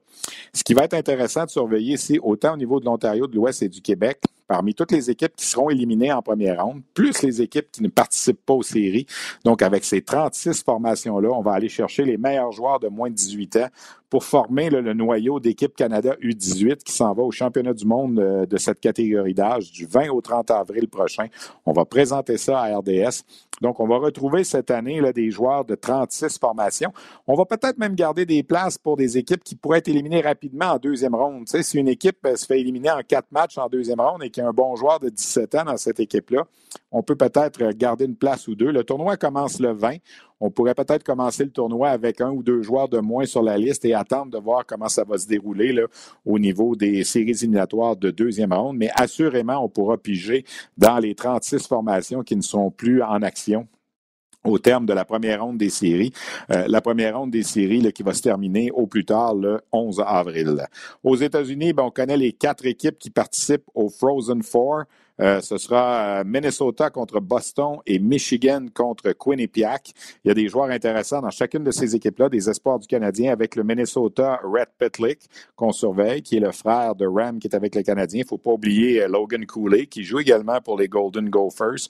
Ce 0.53 0.63
qui 0.63 0.73
va 0.73 0.83
être 0.83 0.93
intéressant 0.93 1.45
de 1.45 1.49
surveiller, 1.49 1.97
c'est 1.97 2.19
autant 2.19 2.53
au 2.53 2.57
niveau 2.57 2.79
de 2.79 2.85
l'Ontario, 2.85 3.27
de 3.27 3.35
l'Ouest 3.35 3.63
et 3.63 3.69
du 3.69 3.81
Québec, 3.81 4.21
parmi 4.47 4.73
toutes 4.73 4.91
les 4.91 5.09
équipes 5.09 5.35
qui 5.35 5.45
seront 5.45 5.69
éliminées 5.69 6.11
en 6.11 6.21
première 6.21 6.63
ronde, 6.63 6.81
plus 6.93 7.21
les 7.23 7.41
équipes 7.41 7.71
qui 7.71 7.83
ne 7.83 7.87
participent 7.87 8.45
pas 8.45 8.53
aux 8.53 8.63
séries. 8.63 9.05
Donc, 9.43 9.61
avec 9.61 9.83
ces 9.83 10.01
36 10.01 10.63
formations-là, 10.63 11.29
on 11.29 11.41
va 11.41 11.53
aller 11.53 11.69
chercher 11.69 12.03
les 12.03 12.17
meilleurs 12.17 12.51
joueurs 12.51 12.79
de 12.79 12.87
moins 12.87 13.09
de 13.09 13.15
18 13.15 13.55
ans 13.57 13.69
pour 14.15 14.23
former 14.23 14.69
le 14.69 14.93
noyau 14.93 15.41
d'équipe 15.41 15.75
Canada 15.75 16.15
U18 16.23 16.83
qui 16.85 16.93
s'en 16.93 17.13
va 17.13 17.21
au 17.21 17.31
championnat 17.31 17.73
du 17.73 17.85
monde 17.85 18.17
euh, 18.17 18.45
de 18.45 18.55
cette 18.55 18.79
catégorie 18.79 19.33
d'âge 19.33 19.73
du 19.73 19.85
20 19.85 20.07
au 20.07 20.21
30 20.21 20.51
avril 20.51 20.87
prochain. 20.87 21.25
On 21.65 21.73
va 21.73 21.83
présenter 21.83 22.37
ça 22.37 22.61
à 22.61 22.77
RDS. 22.77 23.25
Donc, 23.61 23.81
on 23.81 23.87
va 23.87 23.97
retrouver 23.97 24.45
cette 24.45 24.71
année 24.71 25.01
des 25.11 25.31
joueurs 25.31 25.65
de 25.65 25.75
36 25.75 26.39
formations. 26.39 26.93
On 27.27 27.35
va 27.35 27.43
peut-être 27.43 27.77
même 27.77 27.93
garder 27.93 28.25
des 28.25 28.41
places 28.41 28.77
pour 28.77 28.95
des 28.95 29.17
équipes 29.17 29.43
qui 29.43 29.55
pourraient 29.55 29.79
être 29.79 29.89
éliminées 29.89 30.21
rapidement 30.21 30.67
en 30.67 30.77
deuxième 30.77 31.13
ronde. 31.13 31.43
Tu 31.51 31.61
si 31.61 31.77
une 31.77 31.89
équipe 31.89 32.19
euh, 32.25 32.37
se 32.37 32.45
fait 32.45 32.61
éliminer 32.61 32.91
en 32.91 33.01
quatre 33.05 33.33
matchs 33.33 33.57
en 33.57 33.67
deuxième 33.67 33.99
ronde 33.99 34.23
et 34.23 34.29
qu'il 34.29 34.43
y 34.43 34.45
a 34.45 34.49
un 34.49 34.53
bon 34.53 34.77
joueur 34.77 35.01
de 35.01 35.09
17 35.09 35.55
ans 35.55 35.65
dans 35.65 35.75
cette 35.75 35.99
équipe-là, 35.99 36.47
on 36.91 37.03
peut 37.03 37.15
peut-être 37.15 37.71
garder 37.71 38.05
une 38.05 38.15
place 38.15 38.47
ou 38.47 38.55
deux. 38.55 38.71
Le 38.71 38.83
tournoi 38.83 39.17
commence 39.17 39.59
le 39.59 39.73
20. 39.73 39.97
On 40.39 40.51
pourrait 40.51 40.75
peut-être 40.75 41.03
commencer 41.03 41.43
le 41.43 41.51
tournoi 41.51 41.89
avec 41.89 42.21
un 42.21 42.31
ou 42.31 42.43
deux 42.43 42.61
joueurs 42.61 42.89
de 42.89 42.99
moins 42.99 43.25
sur 43.25 43.41
la 43.41 43.57
liste 43.57 43.85
et 43.85 43.93
attendre 43.93 44.31
de 44.31 44.37
voir 44.37 44.65
comment 44.65 44.89
ça 44.89 45.03
va 45.03 45.17
se 45.17 45.27
dérouler 45.27 45.75
au 46.25 46.39
niveau 46.39 46.75
des 46.75 47.03
séries 47.03 47.31
éliminatoires 47.31 47.95
de 47.95 48.11
deuxième 48.11 48.53
ronde. 48.53 48.77
Mais 48.77 48.89
assurément, 48.95 49.63
on 49.63 49.69
pourra 49.69 49.97
piger 49.97 50.45
dans 50.77 50.99
les 50.99 51.15
36 51.15 51.67
formations 51.67 52.23
qui 52.23 52.35
ne 52.35 52.41
sont 52.41 52.71
plus 52.71 53.01
en 53.01 53.21
action 53.21 53.67
au 54.45 54.59
terme 54.59 54.85
de 54.85 54.93
la 54.93 55.05
première 55.05 55.43
ronde 55.43 55.57
des 55.57 55.69
séries. 55.69 56.13
Euh, 56.51 56.65
la 56.67 56.81
première 56.81 57.17
ronde 57.17 57.31
des 57.31 57.43
séries 57.43 57.91
qui 57.93 58.03
va 58.03 58.13
se 58.13 58.21
terminer 58.21 58.71
au 58.71 58.87
plus 58.87 59.05
tard 59.05 59.35
le 59.35 59.61
11 59.71 60.03
avril. 60.05 60.67
Aux 61.03 61.15
États-Unis, 61.15 61.73
ben, 61.73 61.83
on 61.83 61.91
connaît 61.91 62.17
les 62.17 62.31
quatre 62.31 62.65
équipes 62.65 62.97
qui 62.97 63.09
participent 63.09 63.69
au 63.73 63.89
Frozen 63.89 64.43
Four. 64.43 64.83
Euh, 65.21 65.39
ce 65.41 65.57
sera 65.57 66.19
euh, 66.19 66.23
Minnesota 66.25 66.89
contre 66.89 67.19
Boston 67.19 67.77
et 67.85 67.99
Michigan 67.99 68.65
contre 68.73 69.13
Quinnipiac. 69.13 69.93
Il 70.23 70.27
y 70.27 70.31
a 70.31 70.33
des 70.33 70.47
joueurs 70.49 70.69
intéressants 70.69 71.21
dans 71.21 71.29
chacune 71.29 71.63
de 71.63 71.71
ces 71.71 71.95
équipes-là, 71.95 72.27
des 72.27 72.49
espoirs 72.49 72.79
du 72.79 72.87
Canadien 72.87 73.31
avec 73.31 73.55
le 73.55 73.63
Minnesota 73.63 74.39
Red 74.43 74.67
Pitlick 74.77 75.19
qu'on 75.55 75.71
surveille, 75.71 76.21
qui 76.21 76.37
est 76.37 76.41
le 76.41 76.51
frère 76.51 76.95
de 76.95 77.05
Ram 77.05 77.39
qui 77.39 77.47
est 77.47 77.55
avec 77.55 77.75
le 77.75 77.83
Canadien. 77.83 78.19
Il 78.19 78.23
ne 78.23 78.27
faut 78.27 78.37
pas 78.37 78.51
oublier 78.51 79.03
euh, 79.03 79.07
Logan 79.07 79.45
Cooley 79.45 79.85
qui 79.85 80.03
joue 80.03 80.19
également 80.19 80.59
pour 80.59 80.77
les 80.77 80.87
Golden 80.87 81.29
Gophers. 81.29 81.87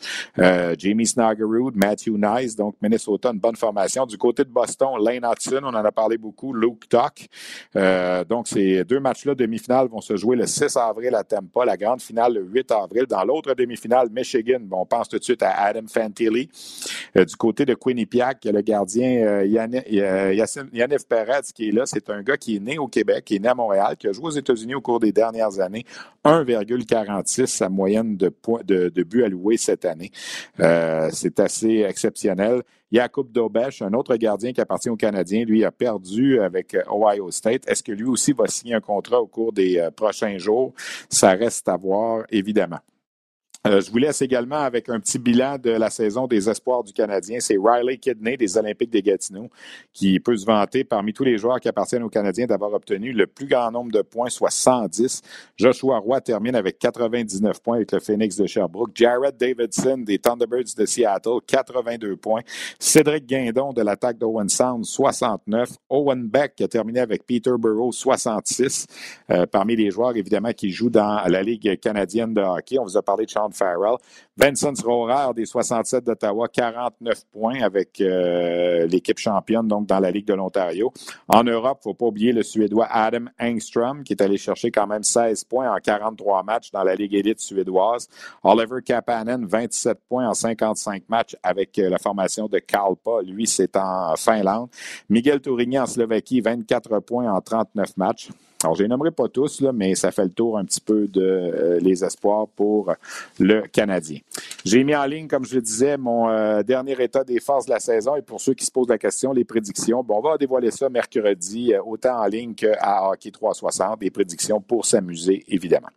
Jamie 0.78 1.08
Snaggerud, 1.08 1.76
Matthew 1.76 2.18
Nice, 2.18 2.56
donc 2.56 2.76
Minnesota, 2.82 3.32
une 3.32 3.40
bonne 3.40 3.56
formation. 3.56 4.06
Du 4.06 4.18
côté 4.18 4.44
de 4.44 4.50
Boston, 4.50 4.98
Lane 5.02 5.26
Hudson, 5.26 5.62
on 5.64 5.68
en 5.68 5.76
a 5.76 5.92
parlé 5.92 6.18
beaucoup, 6.18 6.54
Luke 6.54 6.88
Tuck. 6.90 7.28
donc 8.28 8.48
ces 8.48 8.84
deux 8.84 9.00
matchs-là, 9.00 9.36
demi-finale, 9.36 9.88
vont 9.88 10.02
se 10.02 10.16
jouer 10.16 10.36
le 10.36 10.46
6 10.46 10.76
avril 10.78 11.16
à 11.16 11.24
Tampa, 11.24 11.66
la 11.66 11.78
grande 11.78 12.02
finale 12.02 12.34
le 12.34 12.44
8 12.44 12.72
avril 12.72 13.06
l'autre 13.24 13.54
demi-finale, 13.54 14.10
Michigan, 14.12 14.60
on 14.72 14.86
pense 14.86 15.08
tout 15.08 15.18
de 15.18 15.24
suite 15.24 15.44
à 15.44 15.52
Adam 15.52 15.88
Fantilli. 15.88 16.50
du 17.16 17.36
côté 17.38 17.66
de 17.66 17.74
Quinnipiac, 17.74 18.40
il 18.44 18.50
a 18.50 18.52
le 18.52 18.62
gardien 18.62 19.44
Yaniv 19.44 21.06
Perez 21.08 21.42
qui 21.54 21.70
est 21.70 21.72
là. 21.72 21.86
C'est 21.86 22.10
un 22.10 22.22
gars 22.22 22.38
qui 22.38 22.58
est 22.58 22.60
né 22.60 22.78
au 22.78 22.88
Québec, 22.88 23.26
qui 23.26 23.36
est 23.36 23.40
né 23.40 23.48
à 23.48 23.56
Montréal, 23.56 23.96
qui 23.98 24.08
a 24.08 24.12
joué 24.12 24.26
aux 24.26 24.32
États-Unis 24.32 24.76
au 24.76 24.82
cours 24.82 25.00
des 25.00 25.12
dernières 25.12 25.60
années. 25.60 25.86
1,46 26.24 27.46
sa 27.46 27.70
moyenne 27.70 28.18
de, 28.18 28.34
de, 28.64 29.04
buts 29.04 29.24
alloués 29.24 29.58
cette 29.58 29.86
année. 29.86 30.12
c'est 31.12 31.40
assez 31.40 31.86
exceptionnel. 31.88 32.64
Jacob 32.92 33.32
Dobesch, 33.32 33.82
un 33.82 33.94
autre 33.94 34.16
gardien 34.16 34.54
qui 34.54 34.62
appartient 34.62 34.90
aux 34.90 34.96
Canadiens, 34.96 35.44
lui 35.44 35.66
a 35.66 35.72
perdu 35.72 36.40
avec 36.40 36.78
Ohio 36.90 37.32
State. 37.32 37.68
Est-ce 37.68 37.84
que 37.84 37.92
lui 37.92 38.06
aussi 38.06 38.32
va 38.32 38.48
signer 38.48 38.76
un 38.76 38.82
contrat 38.82 39.22
au 39.22 39.28
cours 39.28 39.52
des 39.52 39.78
euh, 39.78 39.92
prochains 39.92 40.38
jours? 40.38 40.74
Ça 41.10 41.32
reste 41.32 41.68
à 41.68 41.78
voir, 41.78 42.26
évidemment. 42.30 42.80
Euh, 43.66 43.82
je 43.82 43.90
vous 43.90 43.98
laisse 43.98 44.22
également 44.22 44.60
avec 44.60 44.90
un 44.90 45.00
petit 45.00 45.18
bilan 45.18 45.58
de 45.58 45.72
la 45.72 45.90
saison 45.90 46.28
des 46.28 46.50
espoirs 46.50 46.84
du 46.84 46.94
Canadien. 46.94 47.40
C'est 47.40 47.58
Riley 47.60 47.98
Kidney 47.98 48.38
des 48.38 48.58
Olympiques 48.58 48.92
de 48.92 49.00
Gatineau 49.00 49.50
qui 49.92 50.20
peut 50.20 50.38
se 50.38 50.46
vanter 50.46 50.84
parmi 50.84 51.14
tous 51.14 51.24
les 51.24 51.40
joueurs 51.40 51.60
qui 51.60 51.68
appartiennent 51.68 52.04
aux 52.04 52.10
Canadiens 52.10 52.46
d'avoir 52.46 52.74
obtenu 52.74 53.12
le 53.12 53.26
plus 53.26 53.48
grand 53.48 53.72
nombre 53.72 53.92
de 53.92 54.04
points, 54.04 54.30
soit 54.30 54.52
110. 54.52 55.22
Joshua 55.58 55.98
Roy 55.98 56.22
termine 56.22 56.56
avec 56.56 56.78
99 56.78 57.60
points 57.62 57.78
avec 57.78 57.92
le 57.92 58.00
Phoenix 58.00 58.36
de 58.36 58.46
Sherbrooke. 58.46 58.92
Jared 58.94 59.36
Davidson 59.36 59.98
des 59.98 60.20
Thunderbirds 60.20 60.76
de 60.78 60.86
Seattle, 60.86 61.40
82 61.48 62.18
points. 62.18 62.42
Cédric 62.78 63.26
Guindon 63.26 63.74
de 63.74 63.82
l'attaque 63.82 64.20
d'Owen 64.20 64.48
Sound, 64.48 64.86
69. 64.86 65.72
Owen 65.90 66.28
Beck 66.28 66.56
qui 66.56 66.64
a 66.64 66.68
terminé 66.68 67.00
avec 67.00 67.26
Peterborough, 67.26 67.94
66. 67.94 68.86
Euh, 69.32 69.48
parmi 69.48 69.76
les 69.76 69.90
joueurs, 69.90 70.16
évidemment, 70.16 70.52
qui 70.54 70.70
jouent 70.70 70.92
dans 70.92 71.24
la 71.28 71.42
Ligue 71.42 71.80
canadienne 71.80 72.34
de 72.34 72.42
hockey. 72.42 72.78
On 72.78 72.84
vous 72.84 72.98
a 72.98 73.02
parlé 73.02 73.26
de 73.26 73.32
Sean 73.32 73.50
Farrell. 73.56 73.98
Vincent 74.38 74.74
Rohrer 74.84 75.34
des 75.34 75.46
67 75.46 76.04
d'Ottawa, 76.04 76.48
49 76.48 77.26
points 77.32 77.62
avec 77.62 78.02
euh, 78.02 78.86
l'équipe 78.88 79.18
championne 79.18 79.68
donc 79.68 79.88
dans 79.88 80.00
la 80.00 80.12
Ligue 80.12 80.28
de 80.28 80.34
l'Ontario. 80.34 80.92
En 81.28 81.44
Europe, 81.44 81.80
il 81.84 81.88
ne 81.88 81.92
faut 81.92 81.94
pas 81.94 82.06
oublier 82.08 82.34
le 82.34 82.44
Suédois 82.44 82.88
Adam 82.92 83.26
Engström 83.40 84.04
qui 84.04 84.14
est 84.14 84.22
allé 84.22 84.38
chercher 84.38 84.72
quand 84.72 84.88
même 84.88 85.04
16 85.04 85.46
points 85.46 85.74
en 85.74 85.78
43 85.80 86.44
matchs 86.44 86.72
dans 86.72 86.84
la 86.84 86.96
Ligue 86.96 87.16
élite 87.16 87.40
suédoise. 87.40 88.08
Oliver 88.44 88.82
Kapanen, 88.84 89.46
27 89.46 90.00
points 90.08 90.28
en 90.28 90.34
55 90.34 91.04
matchs 91.10 91.36
avec 91.42 91.80
euh, 91.80 91.90
la 91.90 91.98
formation 91.98 92.48
de 92.48 92.60
Kalpa. 92.60 93.22
Lui, 93.26 93.48
c'est 93.48 93.76
en 93.78 94.16
Finlande. 94.18 94.70
Miguel 95.10 95.40
Tourigny 95.42 95.80
en 95.80 95.86
Slovaquie, 95.86 96.42
24 96.42 97.00
points 97.00 97.32
en 97.32 97.42
39 97.42 97.98
matchs. 97.98 98.30
Alors, 98.66 98.74
je 98.74 98.82
les 98.82 98.90
nommerai 98.90 99.12
pas 99.12 99.28
tous, 99.28 99.62
mais 99.76 99.94
ça 99.94 100.10
fait 100.10 100.24
le 100.24 100.32
tour 100.32 100.58
un 100.58 100.66
petit 100.66 100.82
peu 100.82 101.08
de 101.08 101.22
euh, 101.22 101.80
les 101.80 102.04
espoirs 102.04 102.48
pour 102.48 102.92
le 103.40 103.62
Canadien. 103.68 104.22
J'ai 104.66 104.84
mis 104.84 104.96
en 104.96 105.06
ligne, 105.06 105.28
comme 105.28 105.46
je 105.46 105.54
le 105.54 105.62
disais, 105.62 105.98
mon 105.98 106.30
euh, 106.30 106.64
dernier 106.64 107.00
état 107.00 107.24
des 107.24 107.40
forces 107.40 107.68
de 107.68 107.70
la 107.70 107.80
saison 107.80 108.16
et 108.16 108.24
pour 108.24 108.42
ceux 108.42 108.56
qui 108.56 108.66
se 108.66 108.72
posent 108.72 108.90
la 108.90 108.98
question, 108.98 109.34
les 109.34 109.44
prédictions. 109.44 110.02
Bon, 110.02 110.18
on 110.18 110.22
va 110.22 110.40
dévoiler 110.40 110.72
ça 110.72 110.90
mercredi, 110.90 111.76
euh, 111.76 111.84
autant 111.86 112.20
en 112.20 112.26
ligne 112.26 112.56
qu'à 112.56 113.08
Hockey 113.08 113.30
360, 113.30 114.00
des 114.00 114.10
prédictions 114.10 114.60
pour 114.60 114.84
s'amuser, 114.88 115.44
évidemment. 115.48 115.90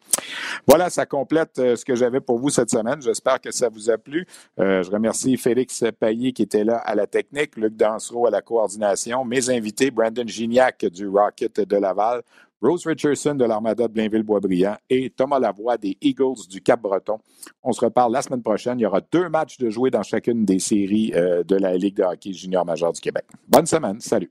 Voilà, 0.67 0.91
ça 0.91 1.07
complète 1.07 1.55
ce 1.57 1.83
que 1.87 1.95
j'avais 1.95 2.21
pour 2.21 2.39
vous 2.39 2.51
cette 2.51 2.69
semaine. 2.69 3.01
J'espère 3.01 3.41
que 3.41 3.51
ça 3.51 3.71
vous 3.71 3.89
a 3.89 3.97
plu. 3.97 4.27
je 4.59 4.91
remercie 4.91 5.39
Félix 5.39 5.83
Payet 5.99 6.33
qui 6.33 6.43
était 6.43 6.65
là 6.65 6.77
à 6.77 6.95
la 6.95 7.07
technique, 7.07 7.57
Luc 7.57 7.77
Dansereau 7.77 8.27
à 8.27 8.31
la 8.31 8.43
coordination, 8.43 9.25
mes 9.25 9.49
invités, 9.49 9.91
Brandon 9.91 10.27
Gignac 10.27 10.85
du 10.85 11.09
Rocket 11.09 11.61
de 11.61 11.77
Laval, 11.77 12.23
Rose 12.61 12.87
Richardson 12.87 13.35
de 13.35 13.45
l'Armada 13.45 13.87
de 13.87 13.93
Blainville-Boisbriand 13.93 14.77
et 14.91 15.11
Thomas 15.11 15.39
Lavoie 15.39 15.77
des 15.77 15.97
Eagles 16.01 16.49
du 16.49 16.61
Cap-Breton. 16.61 17.19
On 17.63 17.73
se 17.73 17.85
reparle 17.85 18.13
la 18.13 18.23
semaine 18.23 18.43
prochaine. 18.43 18.79
Il 18.79 18.83
y 18.83 18.87
aura 18.87 19.01
deux 19.01 19.29
matchs 19.29 19.59
de 19.59 19.71
jouer 19.71 19.91
dans 19.91 20.03
chacune 20.03 20.45
des 20.45 20.59
séries 20.59 21.13
euh, 21.15 21.45
de 21.45 21.57
la 21.57 21.77
Ligue 21.77 21.97
de 21.97 22.03
hockey 22.03 22.33
junior 22.33 22.65
majeur 22.65 22.93
du 22.93 23.01
Québec. 23.01 23.25
Bonne 23.49 23.67
semaine. 23.67 24.01
Salut. 24.01 24.31